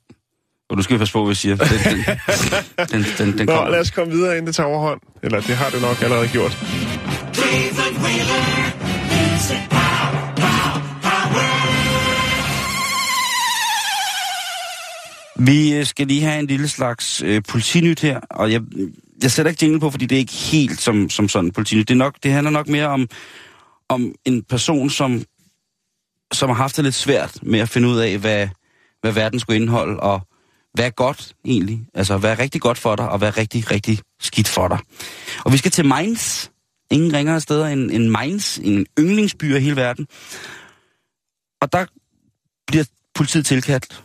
og 0.70 0.76
nu 0.76 0.82
skal 0.82 0.98
passe 0.98 1.14
på, 1.14 1.24
hvad 1.24 1.30
jeg 1.30 1.38
siger. 1.38 1.56
Den, 1.56 1.68
den, 1.68 2.06
den, 2.92 3.06
den, 3.18 3.38
den 3.38 3.46
Nå, 3.46 3.54
kommer. 3.54 3.70
lad 3.70 3.80
os 3.80 3.92
komme 3.92 4.14
videre, 4.14 4.32
inden 4.32 4.48
det 4.48 4.56
tager 4.56 4.68
overhånd. 4.68 5.02
Eller 5.24 5.42
det 5.42 5.56
har 5.56 5.70
det 5.70 5.82
nok 5.82 6.02
allerede 6.02 6.28
gjort. 6.28 6.58
Vi 15.40 15.74
øh, 15.74 15.86
skal 15.86 16.08
lige 16.08 16.22
have 16.22 16.40
en 16.40 16.48
lille 16.48 16.68
slags 16.68 17.22
øh, 17.26 17.42
politinyt 17.50 18.00
her, 18.00 18.20
og 18.30 18.52
jeg, 18.52 18.62
jeg 19.24 19.32
sætter 19.32 19.50
ikke 19.50 19.66
jingle 19.66 19.80
på, 19.80 19.90
fordi 19.90 20.06
det 20.06 20.16
er 20.16 20.20
ikke 20.20 20.34
helt 20.34 20.82
som, 20.82 21.10
som 21.10 21.30
sådan 21.30 21.52
politinyt. 21.52 21.88
Det, 21.88 21.94
er 21.94 21.98
nok, 21.98 22.16
det 22.24 22.32
handler 22.32 22.52
nok 22.52 22.68
mere 22.68 22.88
om, 22.88 23.08
om 23.90 24.16
en 24.26 24.44
person, 24.44 24.90
som, 24.90 25.24
som 26.34 26.50
har 26.50 26.56
haft 26.56 26.76
det 26.76 26.84
lidt 26.84 26.96
svært 26.96 27.38
med 27.44 27.60
at 27.60 27.70
finde 27.70 27.88
ud 27.88 27.98
af, 27.98 28.18
hvad, 28.18 28.48
hvad 29.02 29.12
verden 29.12 29.40
skulle 29.40 29.56
indeholde, 29.56 30.00
og 30.00 30.29
hvad 30.74 30.86
er 30.86 30.90
godt 30.90 31.36
egentlig. 31.46 31.88
Altså, 31.94 32.18
hvad 32.18 32.32
er 32.32 32.40
rigtig 32.40 32.62
godt 32.62 32.78
for 32.78 32.96
dig, 32.96 33.10
og 33.10 33.18
hvad 33.18 33.28
er 33.28 33.38
rigtig, 33.38 33.72
rigtig 33.72 34.00
skidt 34.20 34.48
for 34.48 34.68
dig. 34.68 34.80
Og 35.46 35.52
vi 35.52 35.58
skal 35.58 35.72
til 35.72 35.86
Mainz. 35.86 36.50
Ingen 36.92 37.14
ringere 37.14 37.42
steder 37.42 37.68
end, 37.68 37.92
end 37.92 38.10
Mainz, 38.10 38.58
en 38.58 38.86
yndlingsby 39.00 39.56
af 39.56 39.62
hele 39.62 39.76
verden. 39.76 40.08
Og 41.62 41.72
der 41.74 41.86
bliver 42.68 42.84
politiet 43.16 43.46
tilkaldt, 43.46 44.04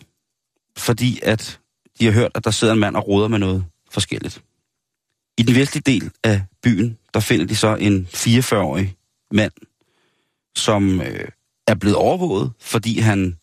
fordi 0.78 1.20
at 1.22 1.60
de 1.98 2.04
har 2.04 2.12
hørt, 2.12 2.30
at 2.34 2.44
der 2.44 2.50
sidder 2.50 2.74
en 2.74 2.80
mand 2.80 2.96
og 2.96 3.08
roder 3.08 3.28
med 3.28 3.38
noget 3.38 3.64
forskelligt. 3.90 4.42
I 5.38 5.42
den 5.42 5.54
vestlige 5.54 5.82
del 5.82 6.10
af 6.24 6.42
byen, 6.62 6.98
der 7.14 7.20
finder 7.20 7.46
de 7.46 7.56
så 7.56 7.76
en 7.76 8.08
44-årig 8.12 8.96
mand, 9.30 9.52
som 10.56 11.00
øh, 11.00 11.28
er 11.66 11.74
blevet 11.74 11.96
overvåget, 11.96 12.52
fordi 12.60 12.98
han 12.98 13.38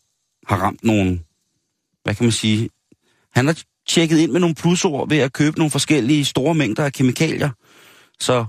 har 0.46 0.56
ramt 0.56 0.84
nogle, 0.84 1.20
hvad 2.02 2.14
kan 2.14 2.24
man 2.24 2.32
sige, 2.32 2.70
han 3.34 3.46
har 3.46 3.62
tjekket 3.88 4.18
ind 4.18 4.30
med 4.30 4.40
nogle 4.40 4.54
plusord 4.54 5.08
ved 5.08 5.18
at 5.18 5.32
købe 5.32 5.58
nogle 5.58 5.70
forskellige 5.70 6.24
store 6.24 6.54
mængder 6.54 6.84
af 6.84 6.92
kemikalier. 6.92 7.50
Så 8.20 8.46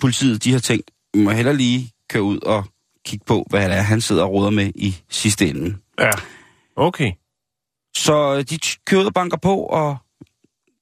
politiet, 0.00 0.44
de 0.44 0.52
har 0.52 0.58
tænkt, 0.58 0.90
vi 1.14 1.20
må 1.20 1.30
heller 1.30 1.52
lige 1.52 1.90
køre 2.10 2.22
ud 2.22 2.38
og 2.38 2.64
kigge 3.06 3.24
på, 3.24 3.46
hvad 3.50 3.68
det 3.68 3.76
er, 3.76 3.82
han 3.82 4.00
sidder 4.00 4.22
og 4.22 4.32
roder 4.32 4.50
med 4.50 4.72
i 4.74 4.96
sidste 5.10 5.48
ende. 5.48 5.76
Ja. 6.00 6.10
Okay. 6.76 7.12
Så 7.96 8.34
øh, 8.34 8.44
de 8.50 8.58
kører 8.86 9.04
og 9.04 9.14
banker 9.14 9.36
på, 9.36 9.56
og 9.56 9.96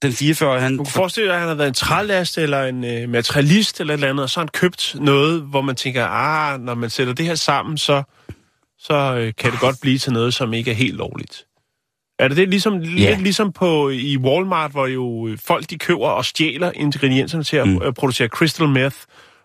den 0.03 0.13
44 0.13 0.61
han... 0.61 0.77
Du 0.77 0.85
kan 0.85 0.93
forestille 0.93 1.29
dig, 1.29 1.35
at 1.35 1.41
han 1.41 1.49
har 1.49 1.55
været 1.55 1.69
en 1.69 1.75
trælast 1.75 2.39
eller 2.39 2.63
en 2.63 2.85
øh, 2.85 3.09
materialist 3.09 3.81
eller 3.81 3.95
et 3.95 3.99
eller 3.99 4.11
andet, 4.11 4.23
og 4.23 4.31
så 4.31 4.41
har 4.41 4.45
han 4.45 4.49
købt 4.49 4.97
noget, 5.01 5.43
hvor 5.43 5.61
man 5.61 5.77
tænker, 5.77 6.07
ah, 6.07 6.61
når 6.61 6.75
man 6.75 6.91
sætter 6.91 7.13
det 7.13 7.27
her 7.27 7.35
sammen, 7.35 7.79
så, 7.79 8.03
så 8.79 8.95
øh, 8.95 9.33
kan 9.39 9.53
det 9.53 9.61
godt 9.61 9.77
blive 9.81 9.99
til 9.99 10.13
noget, 10.13 10.35
som 10.35 10.53
ikke 10.53 10.71
er 10.71 10.75
helt 10.75 10.97
lovligt. 10.97 11.47
Er 12.25 12.29
det 12.29 12.37
det 12.37 12.49
ligesom, 12.49 12.75
Ja. 12.83 13.11
lidt 13.11 13.23
ligesom 13.23 13.53
på 13.53 13.91
i 13.91 14.17
Walmart, 14.17 14.71
hvor 14.71 14.87
jo 14.87 15.29
øh, 15.29 15.39
folk 15.47 15.71
de 15.71 15.79
køber 15.79 16.07
og 16.09 16.25
stjæler 16.25 16.73
ingredienserne 16.75 17.45
til 17.45 17.57
at 17.57 17.69
Mm. 17.69 17.73
mm. 17.85 17.95
producere 17.95 18.29
crystal 18.29 18.69
meth, 18.69 18.97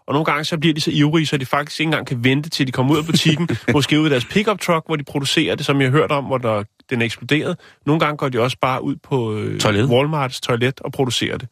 og 0.08 0.14
nogle 0.14 0.26
gange 0.26 0.44
så 0.44 0.58
bliver 0.58 0.74
de 0.74 0.82
så 0.82 0.92
ivrige, 0.92 1.26
så 1.26 1.38
de 1.38 1.46
faktisk 1.46 1.80
ikke 1.80 1.88
engang 1.88 2.08
kan 2.08 2.24
vente 2.24 2.50
til 2.50 2.68
de 2.68 2.72
kommer 2.72 2.94
ud 2.94 2.98
af 2.98 3.06
butikken, 3.06 3.50
måske 3.74 4.00
ud 4.00 4.08
i 4.08 4.10
deres 4.10 4.26
pickup 4.26 4.60
truck, 4.62 4.86
hvor 4.86 4.96
de 4.96 5.04
producerer 5.04 5.56
det, 5.56 5.66
som 5.66 5.82
jeg 5.82 5.92
har 5.92 5.98
hørt 5.98 6.12
om, 6.12 6.24
hvor 6.26 6.38
der, 6.38 6.64
den 6.90 7.02
er 7.02 7.06
eksploderet. 7.06 7.58
Nogle 7.86 8.00
gange 8.00 8.18
går 8.18 8.30
de 8.30 8.40
også 8.40 8.58
bare 8.62 8.84
ud 8.84 8.96
på 9.04 9.34
øh, 9.36 9.60
Toilet. 9.60 9.90
Walmarts 9.90 10.42
toilet 10.42 10.80
og 10.82 10.92
producerer 10.92 11.38
det. 11.38 11.48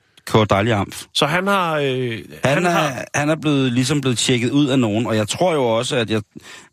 Dejlig 0.49 0.73
amf. 0.73 1.03
Så 1.13 1.26
han 1.26 1.47
har... 1.47 1.78
Øh, 1.78 2.19
Han, 2.43 2.53
han 2.53 2.65
er, 2.65 2.69
har 2.69 3.05
han 3.15 3.30
er 3.30 3.36
blevet, 3.36 3.71
ligesom 3.73 4.01
blevet 4.01 4.17
tjekket 4.17 4.51
ud 4.51 4.67
af 4.67 4.80
nogen, 4.80 5.07
og 5.07 5.15
jeg 5.15 5.28
tror 5.28 5.53
jo 5.53 5.63
også, 5.65 5.95
at, 5.95 6.09
jeg, 6.09 6.21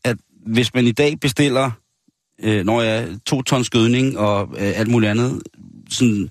at 0.05 0.17
hvis 0.47 0.75
man 0.75 0.87
i 0.87 0.93
dag 0.93 1.21
bestiller, 1.21 1.71
øh, 2.43 2.65
når 2.65 2.83
jeg 2.83 3.09
to 3.27 3.43
tons 3.43 3.71
gødning 3.71 4.19
og 4.19 4.49
øh, 4.59 4.73
alt 4.79 4.89
muligt 4.89 5.11
andet, 5.11 5.43
sådan 5.91 6.29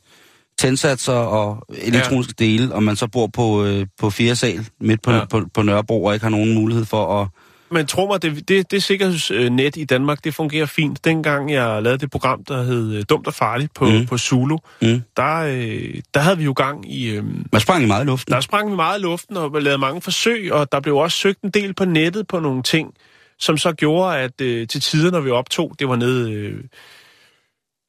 tændsatser 0.57 1.13
og 1.13 1.65
elektroniske 1.81 2.33
ja. 2.39 2.45
dele, 2.45 2.73
og 2.75 2.83
man 2.83 2.95
så 2.95 3.07
bor 3.07 3.27
på, 3.27 3.65
øh, 3.65 3.85
på 3.99 4.09
fjerde 4.09 4.35
sal 4.35 4.65
midt 4.81 5.01
på, 5.01 5.11
ja. 5.11 5.25
På, 5.25 5.41
på 5.53 5.61
Nørrebro, 5.61 6.03
og 6.03 6.13
ikke 6.13 6.23
har 6.23 6.29
nogen 6.29 6.53
mulighed 6.53 6.85
for 6.85 7.21
at... 7.21 7.27
Men 7.73 7.87
tro 7.87 8.07
mig, 8.07 8.21
det, 8.21 8.47
det, 8.49 8.71
det 8.71 8.83
sikkerhedsnet 8.83 9.77
i 9.77 9.83
Danmark, 9.85 10.23
det 10.23 10.33
fungerer 10.35 10.65
fint. 10.65 11.05
Dengang 11.05 11.51
jeg 11.51 11.83
lavede 11.83 11.99
det 11.99 12.11
program, 12.11 12.43
der 12.43 12.63
hed 12.63 12.93
øh, 12.95 13.03
Dumt 13.09 13.27
og 13.27 13.33
Farligt 13.33 13.73
på, 13.73 13.85
Mm. 13.85 14.05
på 14.05 14.17
Zulu, 14.17 14.57
Mm. 14.81 15.01
der, 15.17 15.35
øh, 15.37 15.93
der 16.13 16.19
havde 16.19 16.37
vi 16.37 16.43
jo 16.43 16.53
gang 16.55 16.93
i... 16.93 17.09
Øh, 17.09 17.23
Man 17.51 17.61
sprang 17.61 17.83
i 17.83 17.87
meget 17.87 18.03
i 18.03 18.07
luften. 18.07 18.33
der 18.33 18.41
sprang 18.41 18.71
vi 18.71 18.75
meget 18.75 18.99
i 18.99 19.01
luften 19.01 19.37
og 19.37 19.61
lavede 19.61 19.77
mange 19.77 20.01
forsøg, 20.01 20.53
og 20.53 20.71
der 20.71 20.79
blev 20.79 20.95
også 20.95 21.17
søgt 21.17 21.41
en 21.41 21.49
del 21.49 21.73
på 21.73 21.85
nettet 21.85 22.27
på 22.27 22.39
nogle 22.39 22.63
ting, 22.63 22.93
som 23.41 23.57
så 23.57 23.71
gjorde, 23.73 24.17
at 24.17 24.41
øh, 24.41 24.67
til 24.67 24.81
tider, 24.81 25.11
når 25.11 25.19
vi 25.19 25.29
optog, 25.29 25.75
det 25.79 25.89
var 25.89 25.95
nede, 25.95 26.31
øh, 26.31 26.63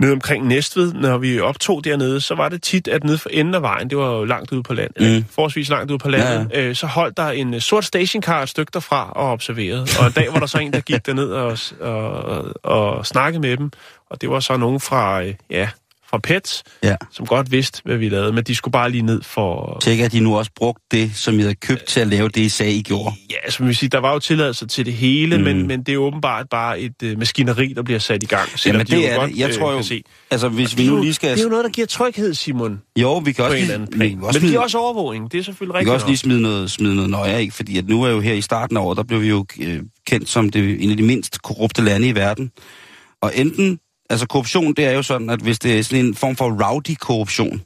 nede 0.00 0.12
omkring 0.12 0.46
Næstved, 0.46 0.92
når 0.92 1.18
vi 1.18 1.40
optog 1.40 1.84
dernede, 1.84 2.20
så 2.20 2.34
var 2.34 2.48
det 2.48 2.62
tit, 2.62 2.88
at 2.88 3.04
nede 3.04 3.18
for 3.18 3.28
enden 3.28 3.54
af 3.54 3.62
vejen, 3.62 3.90
det 3.90 3.98
var 3.98 4.06
jo 4.12 4.24
langt 4.24 4.52
ude 4.52 4.62
på 4.62 4.74
landet, 4.74 5.00
Mm. 5.00 5.16
mm. 5.16 5.24
forholdsvis 5.30 5.68
langt 5.68 5.90
ude 5.90 5.98
på 5.98 6.08
landet, 6.08 6.50
ja. 6.54 6.60
Øh, 6.60 6.74
så 6.76 6.86
holdt 6.86 7.16
der 7.16 7.30
en 7.30 7.54
øh, 7.54 7.60
sort 7.60 7.84
stationcar 7.84 8.42
et 8.42 8.48
stykke 8.48 8.70
derfra 8.74 9.12
og 9.12 9.30
observerede. 9.32 9.86
Og 10.00 10.06
en 10.06 10.12
dag 10.12 10.32
var 10.32 10.38
der 10.38 10.46
så 10.46 10.58
en, 10.58 10.72
der 10.72 10.80
gik 10.80 11.06
derned 11.06 11.30
og, 11.30 11.58
og, 11.80 12.44
og 12.62 13.06
snakkede 13.06 13.40
med 13.40 13.56
dem, 13.56 13.70
og 14.10 14.20
det 14.20 14.30
var 14.30 14.40
så 14.40 14.56
nogen 14.56 14.80
fra, 14.80 15.22
øh, 15.24 15.34
ja, 15.50 15.68
fra 16.12 16.18
PET, 16.18 16.62
Ja. 16.82 16.96
som 17.10 17.26
godt 17.26 17.52
vidste, 17.52 17.80
hvad 17.84 17.96
vi 17.96 18.08
lavede, 18.08 18.32
men 18.32 18.44
de 18.44 18.54
skulle 18.54 18.72
bare 18.72 18.90
lige 18.90 19.02
ned 19.02 19.22
for, 19.22 19.78
Tjekke, 19.82 20.04
at 20.04 20.12
de 20.12 20.20
nu 20.20 20.36
også 20.38 20.50
brugte 20.56 20.82
det, 20.90 21.10
som 21.16 21.38
I 21.38 21.42
havde 21.42 21.54
købt 21.54 21.84
til 21.84 22.00
at 22.00 22.06
lave 22.06 22.28
det, 22.28 22.40
I 22.40 22.48
sagde, 22.48 22.72
I 22.72 22.82
gjorde. 22.82 23.14
Ja, 23.30 23.50
som 23.50 23.68
vi 23.68 23.74
siger, 23.74 23.90
der 23.90 23.98
var 23.98 24.12
jo 24.12 24.18
tilladelser 24.18 24.66
til 24.66 24.86
det 24.86 24.94
hele, 24.94 25.36
Mm. 25.38 25.44
men, 25.44 25.66
men 25.66 25.82
det 25.82 25.94
er 25.94 25.98
åbenbart 25.98 26.46
bare 26.50 26.80
et 26.80 27.02
øh, 27.02 27.18
maskineri, 27.18 27.72
der 27.72 27.82
bliver 27.82 27.98
sat 27.98 28.22
i 28.22 28.26
gang. 28.26 28.48
selvom 28.58 28.74
Jamen, 28.78 28.86
de 28.86 28.92
det 28.96 29.08
jo 29.08 29.14
er 29.14 29.16
godt, 29.18 29.30
det. 29.30 29.38
Jeg 29.38 29.48
øh, 29.48 29.54
tror 29.58 29.70
jo, 29.70 29.76
kan 29.76 29.84
se. 29.84 30.02
altså 30.30 30.48
hvis 30.48 30.68
Det 30.70 30.78
vi 30.78 30.86
er 30.86 30.90
nu 30.90 31.00
lige 31.02 31.14
skal... 31.14 31.30
Det 31.30 31.38
er 31.38 31.42
jo 31.44 31.48
noget, 31.50 31.64
der 31.64 31.70
giver 31.70 31.86
tryghed, 31.86 32.34
Simon, 32.34 32.80
Jo, 32.96 33.18
vi 33.18 33.32
kan 33.32 33.44
også 33.44 33.56
en 33.56 33.64
lige, 33.66 33.78
vi 33.80 33.86
kan 33.86 33.98
Men 33.98 34.24
også 34.24 34.32
det 34.32 34.40
smide- 34.40 34.52
giver 34.52 34.60
også 34.62 34.78
overvågning, 34.78 35.32
det 35.32 35.38
er 35.40 35.44
selvfølgelig 35.44 35.74
Vi 35.74 35.78
rigtigt 35.78 35.88
kan 35.88 35.94
også 35.94 36.06
lige 36.06 36.16
smide 36.16 36.40
noget, 36.42 36.70
smide 36.70 36.94
noget 36.94 37.10
nøje 37.10 37.32
af, 37.32 37.48
fordi 37.52 37.78
at 37.78 37.88
nu 37.88 38.02
er 38.02 38.08
jo 38.10 38.20
her 38.20 38.34
i 38.34 38.40
starten 38.40 38.76
af 38.76 38.80
året, 38.80 38.96
der 38.96 39.02
blev 39.02 39.22
vi 39.22 39.28
jo 39.28 39.46
øh, 39.60 39.80
kendt 40.06 40.28
som 40.28 40.50
det, 40.50 40.84
en 40.84 40.90
af 40.90 40.96
de 40.96 41.02
mindst 41.02 41.42
korrupte 41.42 41.82
lande 41.82 42.08
i 42.08 42.14
verden. 42.14 42.50
Og 43.22 43.32
enten, 43.34 43.78
altså 44.12 44.26
korruption, 44.26 44.74
det 44.74 44.84
er 44.84 44.92
jo 44.92 45.02
sådan, 45.02 45.30
at 45.30 45.40
hvis 45.40 45.58
det 45.58 45.78
er 45.78 45.82
sådan 45.82 46.04
en 46.04 46.14
form 46.14 46.36
for 46.36 46.68
rowdy 46.68 46.94
korruption, 47.00 47.62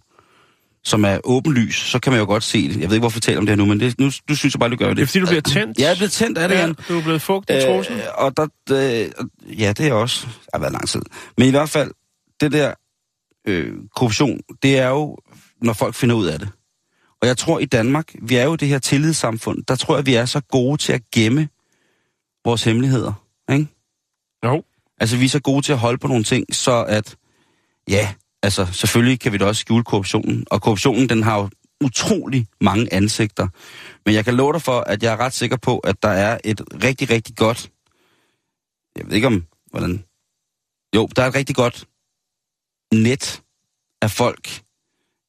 som 0.85 1.05
er 1.05 1.19
åbenlys, 1.25 1.77
så 1.77 1.99
kan 1.99 2.13
man 2.13 2.21
jo 2.21 2.27
godt 2.27 2.43
se 2.43 2.69
det. 2.69 2.81
Jeg 2.81 2.89
ved 2.89 2.97
ikke, 2.97 3.03
hvorfor 3.03 3.17
jeg 3.17 3.23
taler 3.23 3.39
om 3.39 3.47
det 3.47 3.53
her 3.53 3.57
nu, 3.57 3.65
men 3.65 3.81
det, 3.81 3.99
nu, 3.99 4.11
nu 4.29 4.35
synes 4.35 4.55
jeg 4.55 4.61
bare, 4.61 4.71
du 4.71 4.77
gør 4.77 4.89
det. 4.89 4.97
Det 4.97 5.03
er 5.03 5.07
fordi, 5.07 5.21
du 5.21 5.27
bliver 5.27 5.41
tændt. 5.41 5.79
Ja, 5.79 5.85
jeg 5.85 5.91
er 5.91 5.97
blevet 5.97 6.13
tændt 6.13 6.39
af 6.39 6.49
det, 6.49 6.57
ja, 6.57 6.73
du 6.89 6.99
er 6.99 7.03
blevet 7.03 7.23
fugt 7.23 7.51
i 7.51 7.67
trussen. 7.67 7.95
Øh, 7.97 8.03
og 8.15 8.37
der, 8.37 8.47
øh, 8.71 9.61
ja, 9.61 9.73
det 9.73 9.87
er 9.87 9.93
også, 9.93 10.27
det 10.27 10.49
har 10.55 10.61
været 10.61 10.73
lang 10.73 10.89
tid. 10.89 11.03
Men 11.39 11.47
i 11.47 11.51
hvert 11.51 11.69
fald, 11.69 11.91
det 12.41 12.53
der 12.53 12.75
øh, 13.49 13.73
korruption, 13.97 14.41
det 14.63 14.79
er 14.79 14.89
jo, 14.89 15.17
når 15.63 15.73
folk 15.73 15.95
finder 15.95 16.17
ud 16.17 16.27
af 16.27 16.39
det. 16.39 16.49
Og 17.23 17.29
jeg 17.29 17.37
tror 17.37 17.59
i 17.59 17.65
Danmark, 17.65 18.15
vi 18.23 18.37
er 18.37 18.45
jo 18.45 18.55
det 18.55 18.69
her 18.69 18.79
tillidssamfund, 18.79 19.63
der 19.69 19.77
tror 19.77 19.97
jeg, 19.97 20.07
vi 20.07 20.15
er 20.15 20.25
så 20.25 20.41
gode 20.41 20.77
til 20.77 20.93
at 20.93 21.03
gemme 21.15 21.49
vores 22.45 22.65
hemmeligheder. 22.65 23.13
Ikke? 23.53 23.67
Altså, 25.01 25.17
vi 25.17 25.25
er 25.25 25.29
så 25.29 25.41
gode 25.41 25.63
til 25.63 25.73
at 25.73 25.79
holde 25.79 25.99
på 25.99 26.09
nogle 26.09 26.25
ting, 26.25 26.55
så 26.55 26.85
at, 26.89 27.17
ja, 27.89 28.15
altså, 28.43 28.67
selvfølgelig 28.73 29.21
kan 29.21 29.33
vi 29.33 29.39
da 29.39 29.45
også 29.45 29.61
skjule 29.61 29.85
korruptionen. 29.85 30.45
Og 30.51 30.63
korruptionen, 30.63 31.09
den 31.09 31.23
har 31.23 31.39
jo 31.39 31.51
utrolig 31.85 32.47
mange 32.61 32.93
ansigter. 32.93 33.49
Men 34.07 34.15
jeg 34.15 34.25
kan 34.25 34.35
love 34.35 34.53
dig 34.53 34.63
for, 34.63 34.81
at 34.81 35.03
jeg 35.03 35.13
er 35.13 35.17
ret 35.17 35.33
sikker 35.33 35.57
på, 35.57 35.79
at 35.79 36.03
der 36.03 36.09
er 36.09 36.39
et 36.45 36.61
rigtig, 36.83 37.11
rigtig 37.11 37.37
godt 37.37 37.71
jeg 38.97 39.07
ved 39.07 39.13
ikke 39.13 39.27
om, 39.27 39.47
hvordan... 39.71 40.05
Jo, 40.95 41.09
der 41.17 41.23
er 41.23 41.27
et 41.27 41.35
rigtig 41.35 41.57
godt 41.57 41.85
net 42.95 43.43
af 44.03 44.11
folk, 44.11 44.63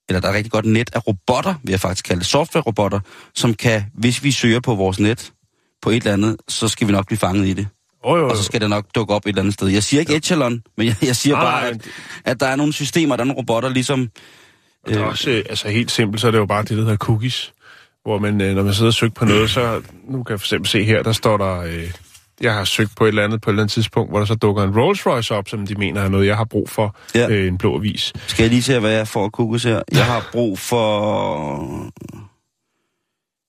eller 0.09 0.19
der 0.19 0.27
er 0.27 0.31
et 0.31 0.37
rigtig 0.37 0.51
godt 0.51 0.65
net 0.65 0.89
af 0.93 1.07
robotter, 1.07 1.55
vil 1.63 1.71
jeg 1.71 1.79
faktisk 1.79 2.05
kalde 2.05 2.19
det, 2.19 2.27
software-robotter, 2.27 2.99
som 3.35 3.53
kan, 3.53 3.91
hvis 3.93 4.23
vi 4.23 4.31
søger 4.31 4.59
på 4.59 4.75
vores 4.75 4.99
net 4.99 5.33
på 5.81 5.89
et 5.89 5.95
eller 5.95 6.13
andet, 6.13 6.37
så 6.47 6.67
skal 6.67 6.87
vi 6.87 6.91
nok 6.91 7.05
blive 7.05 7.17
fanget 7.17 7.47
i 7.47 7.53
det. 7.53 7.67
Jo, 8.07 8.15
jo, 8.17 8.29
Og 8.29 8.37
så 8.37 8.43
skal 8.43 8.61
det 8.61 8.69
nok 8.69 8.85
dukke 8.95 9.13
op 9.13 9.25
et 9.25 9.29
eller 9.29 9.41
andet 9.41 9.53
sted. 9.53 9.67
Jeg 9.67 9.83
siger 9.83 9.99
ikke 9.99 10.15
Echelon, 10.15 10.63
men 10.77 10.87
jeg, 10.87 10.95
jeg 11.01 11.15
siger 11.15 11.35
Nej, 11.35 11.43
bare, 11.45 11.61
nej, 11.61 11.69
at, 11.69 11.81
at 12.25 12.39
der 12.39 12.45
er 12.47 12.55
nogle 12.55 12.73
systemer, 12.73 13.15
der 13.15 13.23
er 13.23 13.25
nogle 13.25 13.37
robotter, 13.39 13.69
ligesom... 13.69 14.09
Og 14.83 14.89
det 14.93 14.97
er 15.01 15.03
også, 15.05 15.29
øh, 15.29 15.43
altså 15.49 15.69
helt 15.69 15.91
simpelt, 15.91 16.21
så 16.21 16.27
er 16.27 16.31
det 16.31 16.37
jo 16.37 16.45
bare 16.45 16.61
det, 16.61 16.69
der 16.69 16.75
hedder 16.83 16.97
cookies. 16.97 17.53
Hvor 18.03 18.19
man, 18.19 18.41
øh, 18.41 18.55
når 18.55 18.63
man 18.63 18.73
sidder 18.73 18.89
og 18.89 18.93
søger 18.93 19.13
på 19.13 19.25
noget, 19.25 19.49
så 19.49 19.81
nu 20.09 20.23
kan 20.23 20.33
jeg 20.33 20.39
for 20.39 20.45
eksempel 20.45 20.69
se 20.69 20.83
her, 20.83 21.03
der 21.03 21.11
står 21.11 21.37
der, 21.37 21.59
øh, 21.59 21.91
jeg 22.41 22.53
har 22.53 22.63
søgt 22.63 22.95
på 22.95 23.03
et 23.03 23.07
eller 23.07 23.23
andet 23.23 23.41
på 23.41 23.49
et 23.49 23.53
eller 23.53 23.63
andet 23.63 23.73
tidspunkt, 23.73 24.11
hvor 24.11 24.19
der 24.19 24.25
så 24.25 24.35
dukker 24.35 24.63
en 24.63 24.79
Rolls 24.79 25.05
Royce 25.05 25.35
op, 25.35 25.49
som 25.49 25.67
de 25.67 25.75
mener 25.75 26.01
er 26.01 26.09
noget, 26.09 26.27
jeg 26.27 26.37
har 26.37 26.43
brug 26.45 26.69
for, 26.69 26.95
Ja. 27.15 27.29
øh, 27.29 27.47
en 27.47 27.57
blå 27.57 27.75
avis. 27.77 28.13
Skal 28.27 28.43
jeg 28.43 28.49
lige 28.49 28.63
se, 28.63 28.79
hvad 28.79 28.91
jeg 28.91 29.07
får 29.07 29.29
kugges 29.29 29.63
her? 29.63 29.81
Jeg 29.91 30.05
har 30.05 30.29
brug 30.31 30.59
for... 30.59 31.89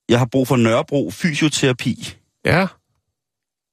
Jeg 0.09 0.19
har 0.19 0.25
brug 0.31 0.47
for 0.47 0.55
Nørrebro 0.55 1.11
fysioterapi. 1.13 2.13
Ja, 2.45 2.67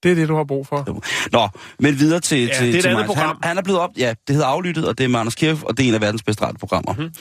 det 0.03 0.11
er 0.11 0.15
det, 0.15 0.27
du 0.27 0.35
har 0.35 0.43
brug 0.43 0.67
for. 0.67 1.01
Nå, 1.31 1.49
men 1.79 1.99
videre 1.99 2.19
til, 2.19 2.37
Ja, 2.37 2.53
til, 2.59 2.73
det 2.73 2.85
er 2.85 2.97
til 2.97 3.05
program. 3.05 3.27
Han, 3.27 3.35
han 3.43 3.57
er 3.57 3.61
blevet 3.61 3.79
op... 3.79 3.89
Ja, 3.97 4.13
det 4.27 4.35
hedder 4.35 4.47
Aflyttet, 4.47 4.87
og 4.87 4.97
det 4.97 5.03
er 5.03 5.07
med 5.07 5.19
Anders 5.19 5.35
Kirch, 5.35 5.63
og 5.63 5.77
det 5.77 5.83
er 5.83 5.87
en 5.87 5.93
af 5.93 6.01
verdens 6.01 6.23
bedste 6.23 6.43
radioprogrammer. 6.43 6.93
Mm-hmm. 6.93 7.11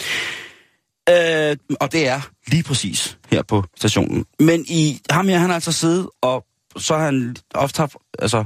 Øh, 1.10 1.56
og 1.80 1.92
det 1.92 2.08
er 2.08 2.20
lige 2.46 2.62
præcis 2.62 3.18
her 3.30 3.42
på 3.42 3.64
stationen. 3.76 4.24
Men 4.38 4.64
i 4.68 5.00
ham 5.10 5.28
her, 5.28 5.38
han 5.38 5.48
har 5.48 5.54
altså 5.54 5.72
siddet, 5.72 6.08
og 6.22 6.44
så 6.76 6.96
har 6.96 7.04
han 7.04 7.36
ofte 7.54 7.78
haft... 7.78 7.96
Altså, 8.18 8.44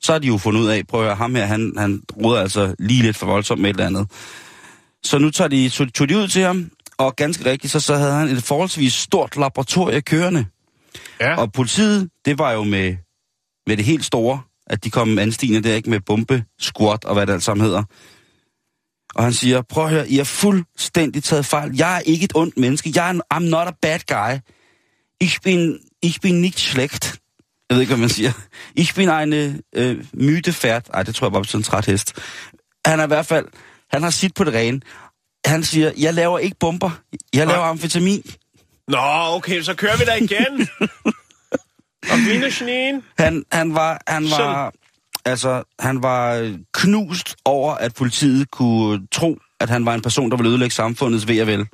så 0.00 0.12
har 0.12 0.18
de 0.18 0.26
jo 0.26 0.38
fundet 0.38 0.60
ud 0.60 0.66
af, 0.66 0.86
prøv 0.86 1.00
at 1.00 1.06
høre, 1.06 1.16
ham 1.16 1.34
her, 1.34 1.44
han, 1.44 1.72
han 1.78 2.02
ruder 2.22 2.40
altså 2.40 2.74
lige 2.78 3.02
lidt 3.02 3.16
for 3.16 3.26
voldsomt 3.26 3.60
med 3.60 3.70
et 3.70 3.74
eller 3.74 3.86
andet. 3.86 4.10
Så 5.02 5.18
nu 5.18 5.30
tager 5.30 5.48
de, 5.48 5.68
tog, 5.68 5.94
tog 5.94 6.08
de 6.08 6.18
ud 6.18 6.28
til 6.28 6.42
ham, 6.42 6.70
og 6.98 7.16
ganske 7.16 7.50
rigtigt, 7.50 7.72
så, 7.72 7.80
så 7.80 7.96
havde 7.96 8.12
han 8.12 8.28
et 8.28 8.42
forholdsvis 8.42 8.92
stort 8.92 9.36
laboratorie 9.36 10.00
kørende. 10.00 10.46
Ja, 11.20 11.36
Og 11.36 11.52
politiet, 11.52 12.08
det 12.24 12.38
var 12.38 12.52
jo 12.52 12.64
med, 12.64 12.96
med 13.66 13.76
det 13.76 13.84
helt 13.84 14.04
store, 14.04 14.40
at 14.66 14.84
de 14.84 14.90
kom 14.90 15.18
anstigende 15.18 15.68
der, 15.68 15.74
ikke 15.74 15.90
med 15.90 16.00
bombe, 16.00 16.44
squat 16.58 17.04
og 17.04 17.14
hvad 17.14 17.26
det 17.26 17.32
alt 17.32 17.42
sammen 17.42 17.66
hedder. 17.66 17.82
Og 19.14 19.24
han 19.24 19.32
siger, 19.32 19.62
prøv 19.62 19.84
at 19.84 19.90
høre, 19.90 20.08
I 20.08 20.16
har 20.16 20.24
fuldstændig 20.24 21.24
taget 21.24 21.46
fejl. 21.46 21.76
Jeg 21.76 21.96
er 21.96 22.00
ikke 22.00 22.24
et 22.24 22.32
ondt 22.34 22.58
menneske. 22.58 22.92
Jeg 22.94 23.06
er 23.06 23.10
en, 23.10 23.22
I'm 23.34 23.38
not 23.38 23.68
a 23.68 23.72
bad 23.82 23.98
guy. 24.06 24.38
Ich 25.20 25.40
bin, 25.40 25.78
ich 26.02 26.20
bin 26.20 26.40
nicht 26.40 26.58
schlecht. 26.58 27.20
Jeg 27.70 27.74
ved 27.74 27.80
ikke, 27.80 27.90
hvad 27.90 28.00
man 28.00 28.08
siger. 28.08 28.32
Ich 28.82 28.94
bin 28.94 29.08
eine 29.08 29.60
øh, 29.76 30.04
mytefærd. 30.14 30.86
Ej, 30.94 31.02
det 31.02 31.14
tror 31.14 31.26
jeg 31.26 31.32
bare 31.32 31.42
betyder 31.42 31.58
en 31.58 31.64
træt 31.64 31.86
hest. 31.86 32.12
Han 32.86 33.00
er 33.00 33.04
i 33.04 33.06
hvert 33.06 33.26
fald, 33.26 33.46
han 33.92 34.02
har 34.02 34.10
sit 34.10 34.34
på 34.34 34.44
det 34.44 34.54
rene. 34.54 34.80
Han 35.46 35.64
siger, 35.64 35.92
jeg 35.98 36.14
laver 36.14 36.38
ikke 36.38 36.56
bomber. 36.60 36.90
Jeg 37.32 37.46
laver 37.46 37.62
amfetamin. 37.62 38.22
Nå, 38.88 38.98
okay, 39.36 39.62
så 39.62 39.74
kører 39.74 39.96
vi 39.96 40.04
da 40.04 40.14
igen. 40.14 40.68
og 42.12 42.18
Wiener 42.28 43.00
Han, 43.18 43.44
han 43.52 43.74
var, 43.74 44.02
han 44.08 44.24
var, 44.30 44.72
altså, 45.24 45.62
han 45.78 46.02
var 46.02 46.34
øh, 46.34 46.54
knust 46.74 47.36
over, 47.44 47.74
at 47.74 47.94
politiet 47.94 48.50
kunne 48.50 49.06
tro, 49.12 49.38
at 49.60 49.70
han 49.70 49.86
var 49.86 49.94
en 49.94 50.02
person, 50.02 50.30
der 50.30 50.36
ville 50.36 50.50
ødelægge 50.50 50.74
samfundets 50.74 51.28
ved 51.28 51.40
og 51.40 51.46
vel. 51.46 51.66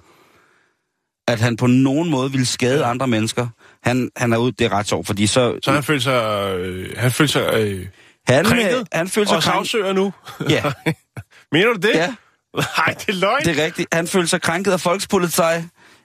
At 1.29 1.41
han 1.41 1.57
på 1.57 1.67
nogen 1.67 2.11
måde 2.11 2.31
ville 2.31 2.47
skade 2.47 2.85
andre 2.85 3.07
mennesker. 3.07 3.49
Han, 3.83 4.11
han 4.17 4.33
er 4.33 4.37
ude, 4.37 4.53
det 4.53 4.65
er 4.65 4.73
ret 4.73 4.89
sjovt, 4.89 5.07
fordi 5.07 5.27
så... 5.27 5.59
Så 5.63 5.73
han 5.73 5.83
følte 5.83 6.05
sig, 6.05 6.55
øh, 6.59 6.97
han 6.97 7.11
følte 7.11 7.33
sig 7.33 7.55
øh, 7.55 7.87
han, 8.29 8.45
krænket 8.45 8.79
øh, 8.79 8.85
han 8.93 9.09
følte 9.09 9.29
sig 9.29 9.37
og 9.37 9.43
krænket. 9.43 9.71
sagsøger 9.71 9.93
nu. 9.93 10.13
Ja, 10.49 10.63
Mener 11.53 11.73
du 11.73 11.79
det? 11.79 11.95
ja, 11.95 12.15
Nej, 12.79 12.95
det 12.99 13.09
er 13.09 13.13
løgn. 13.13 13.45
det 13.45 13.59
er 13.59 13.65
rigtigt. 13.65 13.89
Han 13.95 14.07
følte 14.07 14.29
sig 14.29 14.43
krænket 14.43 14.73
af 14.73 14.81
folkspolitik 14.81 15.65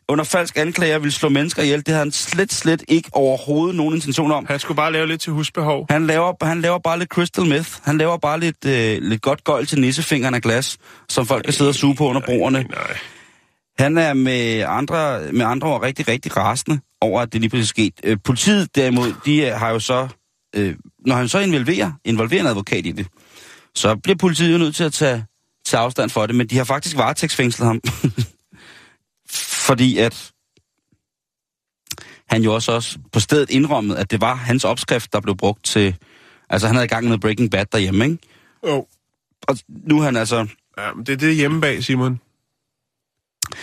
under 0.09 0.23
falsk 0.23 0.57
anklager 0.57 0.99
ville 0.99 1.13
slå 1.13 1.29
mennesker 1.29 1.63
ihjel. 1.63 1.79
Det 1.79 1.87
havde 1.87 1.99
han 1.99 2.11
slet, 2.11 2.53
slet 2.53 2.83
ikke 2.87 3.09
overhovedet 3.13 3.75
nogen 3.75 3.95
intention 3.95 4.31
om. 4.31 4.45
Han 4.49 4.59
skulle 4.59 4.75
bare 4.75 4.91
lave 4.91 5.07
lidt 5.07 5.21
til 5.21 5.33
husbehov. 5.33 5.85
Han 5.89 6.07
laver, 6.07 6.45
han 6.45 6.61
laver 6.61 6.79
bare 6.79 6.99
lidt 6.99 7.09
crystal 7.09 7.45
meth. 7.45 7.69
Han 7.83 7.97
laver 7.97 8.17
bare 8.17 8.39
lidt, 8.39 8.65
øh, 8.65 9.01
lidt 9.01 9.21
godt 9.21 9.43
gøjl 9.43 9.65
til 9.65 9.81
nissefingeren 9.81 10.35
af 10.35 10.41
glas, 10.41 10.77
som 11.09 11.25
folk 11.25 11.43
kan 11.43 11.53
sidde 11.53 11.69
og 11.69 11.75
suge 11.75 11.95
på 11.95 12.07
under 12.07 12.21
broerne. 12.21 12.63
Nej. 12.63 12.97
Han 13.79 13.97
er 13.97 14.13
med 14.13 14.63
andre, 14.67 15.19
med 15.31 15.45
andre 15.45 15.67
ord 15.67 15.81
rigtig, 15.81 16.07
rigtig 16.07 16.37
rasende 16.37 16.79
over, 17.01 17.21
at 17.21 17.33
det 17.33 17.41
lige 17.41 17.49
pludselig 17.49 17.85
er 17.85 17.91
sket. 17.91 17.99
Øh, 18.03 18.17
politiet 18.23 18.75
derimod, 18.75 19.13
de 19.25 19.41
øh, 19.41 19.53
har 19.53 19.69
jo 19.69 19.79
så, 19.79 20.07
øh, 20.55 20.75
når 21.05 21.15
han 21.15 21.27
så 21.27 21.39
involverer, 21.39 21.91
involverer 22.05 22.41
en 22.41 22.47
advokat 22.47 22.85
i 22.85 22.91
det, 22.91 23.07
så 23.75 23.95
bliver 23.95 24.17
politiet 24.17 24.53
jo 24.53 24.57
nødt 24.57 24.75
til 24.75 24.83
at 24.83 24.93
tage, 24.93 25.25
tage 25.65 25.81
afstand 25.81 26.09
for 26.09 26.25
det, 26.25 26.35
men 26.35 26.47
de 26.47 26.57
har 26.57 26.63
faktisk 26.63 26.97
varetægtsfængslet 26.97 27.67
ham. 27.67 27.81
Fordi 29.67 29.97
at 29.97 30.31
han 32.27 32.43
jo 32.43 32.53
også, 32.53 32.71
også 32.71 32.99
på 33.11 33.19
stedet 33.19 33.49
indrømmede, 33.49 33.99
at 33.99 34.11
det 34.11 34.21
var 34.21 34.35
hans 34.35 34.63
opskrift, 34.63 35.13
der 35.13 35.19
blev 35.19 35.37
brugt 35.37 35.65
til... 35.65 35.95
Altså, 36.49 36.67
han 36.67 36.75
havde 36.75 36.85
i 36.85 36.89
gang 36.89 37.07
med 37.07 37.17
Breaking 37.17 37.51
Bad 37.51 37.65
derhjemme, 37.71 38.05
ikke? 38.05 38.17
Jo. 38.67 38.87
Og 39.41 39.57
nu 39.67 39.99
er 39.99 40.03
han 40.03 40.15
altså... 40.15 40.47
Ja, 40.77 40.93
men 40.93 41.05
det 41.05 41.13
er 41.13 41.17
det 41.17 41.35
hjemme 41.35 41.61
bag, 41.61 41.83
Simon. 41.83 42.19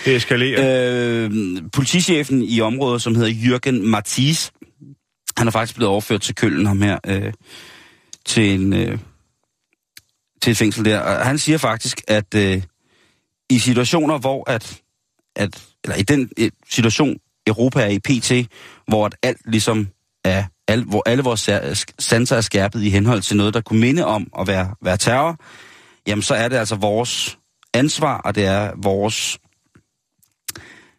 Det 0.04 0.16
eskalerer. 0.16 1.24
Øh, 1.24 1.30
politichefen 1.72 2.42
i 2.42 2.60
området, 2.60 3.02
som 3.02 3.14
hedder 3.14 3.30
Jürgen 3.30 3.86
Mathis, 3.86 4.52
han 5.36 5.46
er 5.46 5.50
faktisk 5.50 5.76
blevet 5.76 5.90
overført 5.90 6.20
til 6.20 6.34
Køln, 6.34 6.66
ham 6.66 6.82
her, 6.82 6.98
øh, 7.06 7.32
til, 8.26 8.54
en, 8.54 8.72
øh, 8.72 8.98
til 10.42 10.50
et 10.50 10.56
fængsel 10.56 10.84
der. 10.84 11.00
Og 11.00 11.26
han 11.26 11.38
siger 11.38 11.58
faktisk, 11.58 12.02
at 12.08 12.34
øh, 12.34 12.62
i 13.50 13.58
situationer, 13.58 14.18
hvor 14.18 14.50
at, 14.50 14.80
at 15.36 15.71
eller 15.84 15.96
i 15.96 16.02
den 16.02 16.30
øh, 16.38 16.50
situation, 16.70 17.16
Europa 17.46 17.80
er 17.80 17.86
i 17.86 17.98
PT, 17.98 18.52
hvor 18.88 19.06
at 19.06 19.16
alt 19.22 19.40
ligesom 19.44 19.88
er, 20.24 20.44
al, 20.68 20.84
hvor 20.84 21.02
alle 21.06 21.22
vores 21.22 21.50
sanser 21.98 22.36
er 22.36 22.40
skærpet 22.40 22.82
i 22.82 22.90
henhold 22.90 23.22
til 23.22 23.36
noget, 23.36 23.54
der 23.54 23.60
kunne 23.60 23.80
minde 23.80 24.04
om 24.04 24.26
at 24.38 24.46
være, 24.46 24.74
være 24.82 24.96
terror, 24.96 25.36
jamen 26.06 26.22
så 26.22 26.34
er 26.34 26.48
det 26.48 26.56
altså 26.56 26.76
vores 26.76 27.38
ansvar, 27.74 28.18
og 28.18 28.34
det 28.34 28.44
er 28.44 28.72
vores 28.76 29.38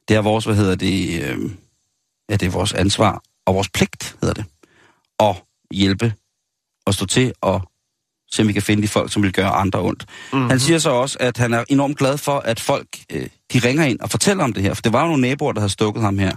det 0.08 0.16
er 0.16 0.22
vores, 0.22 0.46
hvad 0.46 0.56
hedder 0.56 0.76
det, 0.76 1.24
øh, 1.24 1.52
ja, 2.30 2.36
det 2.36 2.46
er 2.46 2.50
vores 2.50 2.74
ansvar 2.74 3.24
og 3.46 3.56
vores 3.56 3.70
pligt, 3.70 4.18
hedder 4.22 4.34
det, 4.34 4.46
at 5.20 5.36
hjælpe 5.72 6.14
og 6.86 6.94
stå 6.94 7.06
til 7.06 7.34
og 7.42 7.62
se, 8.34 8.42
om 8.42 8.48
vi 8.48 8.54
kan 8.54 8.62
finde 8.62 8.84
de 8.84 8.88
folk, 8.88 9.14
som 9.14 9.24
vil 9.24 9.34
gøre 9.34 9.50
andre 9.50 9.80
ondt. 9.82 10.06
Mm-hmm. 10.34 10.50
Han 10.50 10.60
siger 10.60 10.80
så 10.80 10.90
også, 10.90 11.18
at 11.20 11.38
han 11.38 11.54
er 11.54 11.64
enormt 11.70 11.98
glad 11.98 12.18
for, 12.18 12.40
at 12.40 12.60
folk, 12.60 12.88
øh, 13.12 13.28
de 13.54 13.60
ringer 13.60 13.84
ind 13.84 14.00
og 14.00 14.10
fortæller 14.10 14.44
om 14.44 14.54
det 14.54 14.64
her, 14.64 14.74
for 14.74 14.82
det 14.82 14.94
var 14.94 15.02
jo 15.02 15.08
nogle 15.08 15.22
naboer, 15.22 15.52
der 15.52 15.60
havde 15.60 15.72
stukket 15.72 16.04
ham 16.04 16.20
her. 16.20 16.32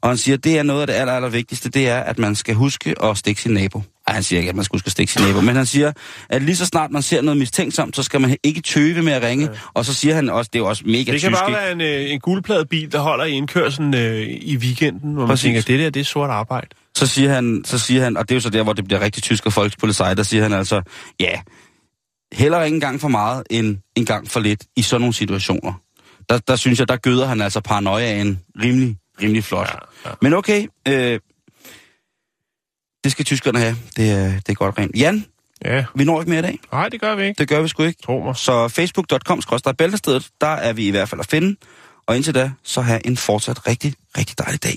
Og 0.00 0.08
han 0.08 0.16
siger, 0.16 0.36
at 0.36 0.44
det 0.44 0.58
er 0.58 0.62
noget 0.62 0.80
af 0.80 0.86
det 0.86 0.94
aller, 0.94 1.12
aller 1.12 1.28
vigtigste, 1.28 1.68
det 1.70 1.88
er, 1.88 2.00
at 2.00 2.18
man 2.18 2.34
skal 2.34 2.54
huske 2.54 2.94
at 3.02 3.18
stikke 3.18 3.42
sin 3.42 3.52
nabo. 3.52 3.82
Ej, 4.06 4.14
han 4.14 4.22
siger 4.22 4.38
ikke, 4.38 4.48
at 4.48 4.56
man 4.56 4.64
skal 4.64 4.74
huske 4.76 4.86
at 4.86 4.92
stikke 4.92 5.12
sin 5.12 5.22
nabo, 5.22 5.40
men 5.40 5.56
han 5.56 5.66
siger, 5.66 5.92
at 6.28 6.42
lige 6.42 6.56
så 6.56 6.66
snart 6.66 6.90
man 6.90 7.02
ser 7.02 7.22
noget 7.22 7.38
mistænksomt, 7.38 7.96
så 7.96 8.02
skal 8.02 8.20
man 8.20 8.36
ikke 8.42 8.60
tøve 8.60 9.02
med 9.02 9.12
at 9.12 9.22
ringe. 9.22 9.44
Ja. 9.44 9.58
Og 9.74 9.84
så 9.84 9.94
siger 9.94 10.14
han 10.14 10.28
også, 10.30 10.50
det 10.52 10.58
er 10.58 10.62
jo 10.62 10.68
også 10.68 10.82
mega 10.86 10.98
det 10.98 11.06
kan 11.06 11.30
tysk, 11.30 11.40
bare 11.40 11.50
ikke? 11.50 11.60
være 11.60 11.72
en, 11.72 11.80
øh, 11.80 12.12
en 12.12 12.20
guldpladebil, 12.20 12.92
der 12.92 12.98
holder 12.98 13.24
i 13.24 13.30
indkørselen 13.30 13.94
øh, 13.94 14.22
i 14.28 14.56
weekenden, 14.56 15.12
hvor 15.12 15.22
man 15.22 15.28
Præcis. 15.28 15.44
tænker, 15.44 15.62
det 15.62 15.80
der, 15.80 15.90
det 15.90 16.00
er 16.00 16.04
sort 16.04 16.30
arbejde. 16.30 16.68
Så 16.96 17.06
siger 17.06 17.32
han, 17.34 17.62
så 17.64 17.78
siger 17.78 18.02
han, 18.02 18.16
og 18.16 18.28
det 18.28 18.34
er 18.34 18.36
jo 18.36 18.40
så 18.40 18.50
der, 18.50 18.62
hvor 18.62 18.72
det 18.72 18.84
bliver 18.84 19.00
rigtig 19.00 19.22
tysk 19.22 19.46
og 19.46 19.52
folkspolitik, 19.52 19.98
der 20.16 20.22
siger 20.22 20.42
han 20.42 20.52
altså, 20.52 20.82
ja, 21.20 21.40
heller 22.32 22.62
ikke 22.62 22.74
en 22.74 22.80
gang 22.80 23.00
for 23.00 23.08
meget, 23.08 23.42
end 23.50 23.78
en 23.96 24.04
gang 24.06 24.30
for 24.30 24.40
lidt 24.40 24.64
i 24.76 24.82
sådan 24.82 25.00
nogle 25.00 25.14
situationer. 25.14 25.72
Der, 26.28 26.38
der 26.38 26.56
synes 26.56 26.78
jeg, 26.78 26.88
der 26.88 26.96
gøder 26.96 27.26
han 27.26 27.40
altså 27.40 27.60
paranoiaen 27.60 28.40
rimelig, 28.62 28.96
rimelig 29.22 29.44
flot. 29.44 29.68
Ja, 30.04 30.08
ja. 30.10 30.14
Men 30.22 30.32
okay, 30.34 30.66
øh, 30.88 31.20
det 33.04 33.12
skal 33.12 33.24
tyskerne 33.24 33.58
have. 33.58 33.76
Det, 33.96 34.10
er- 34.10 34.32
det 34.40 34.48
er 34.48 34.54
godt 34.54 34.78
rent. 34.78 34.96
Jan, 34.96 35.24
Ja, 35.64 35.84
vi 35.94 36.04
når 36.04 36.20
ikke 36.20 36.30
mere 36.30 36.38
i 36.38 36.42
dag. 36.42 36.58
nej, 36.72 36.88
det 36.88 37.00
gør 37.00 37.14
vi 37.14 37.22
ikke. 37.24 37.38
Det 37.38 37.48
gør 37.48 37.62
vi 37.62 37.68
sgu 37.68 37.82
ikke. 37.82 38.02
Tro 38.02 38.22
mig. 38.24 38.36
Så 38.36 38.68
facebook.com 38.68 39.42
bæltestedet, 39.78 40.28
der 40.40 40.46
er 40.46 40.72
vi 40.72 40.86
i 40.86 40.90
hvert 40.90 41.08
fald 41.08 41.20
at 41.20 41.26
finde. 41.26 41.56
Og 42.06 42.16
indtil 42.16 42.34
da, 42.34 42.52
så 42.62 42.80
have 42.80 43.06
en 43.06 43.16
fortsat 43.16 43.66
rigtig, 43.66 43.94
rigtig 44.18 44.38
dejlig 44.38 44.62
dag. 44.62 44.76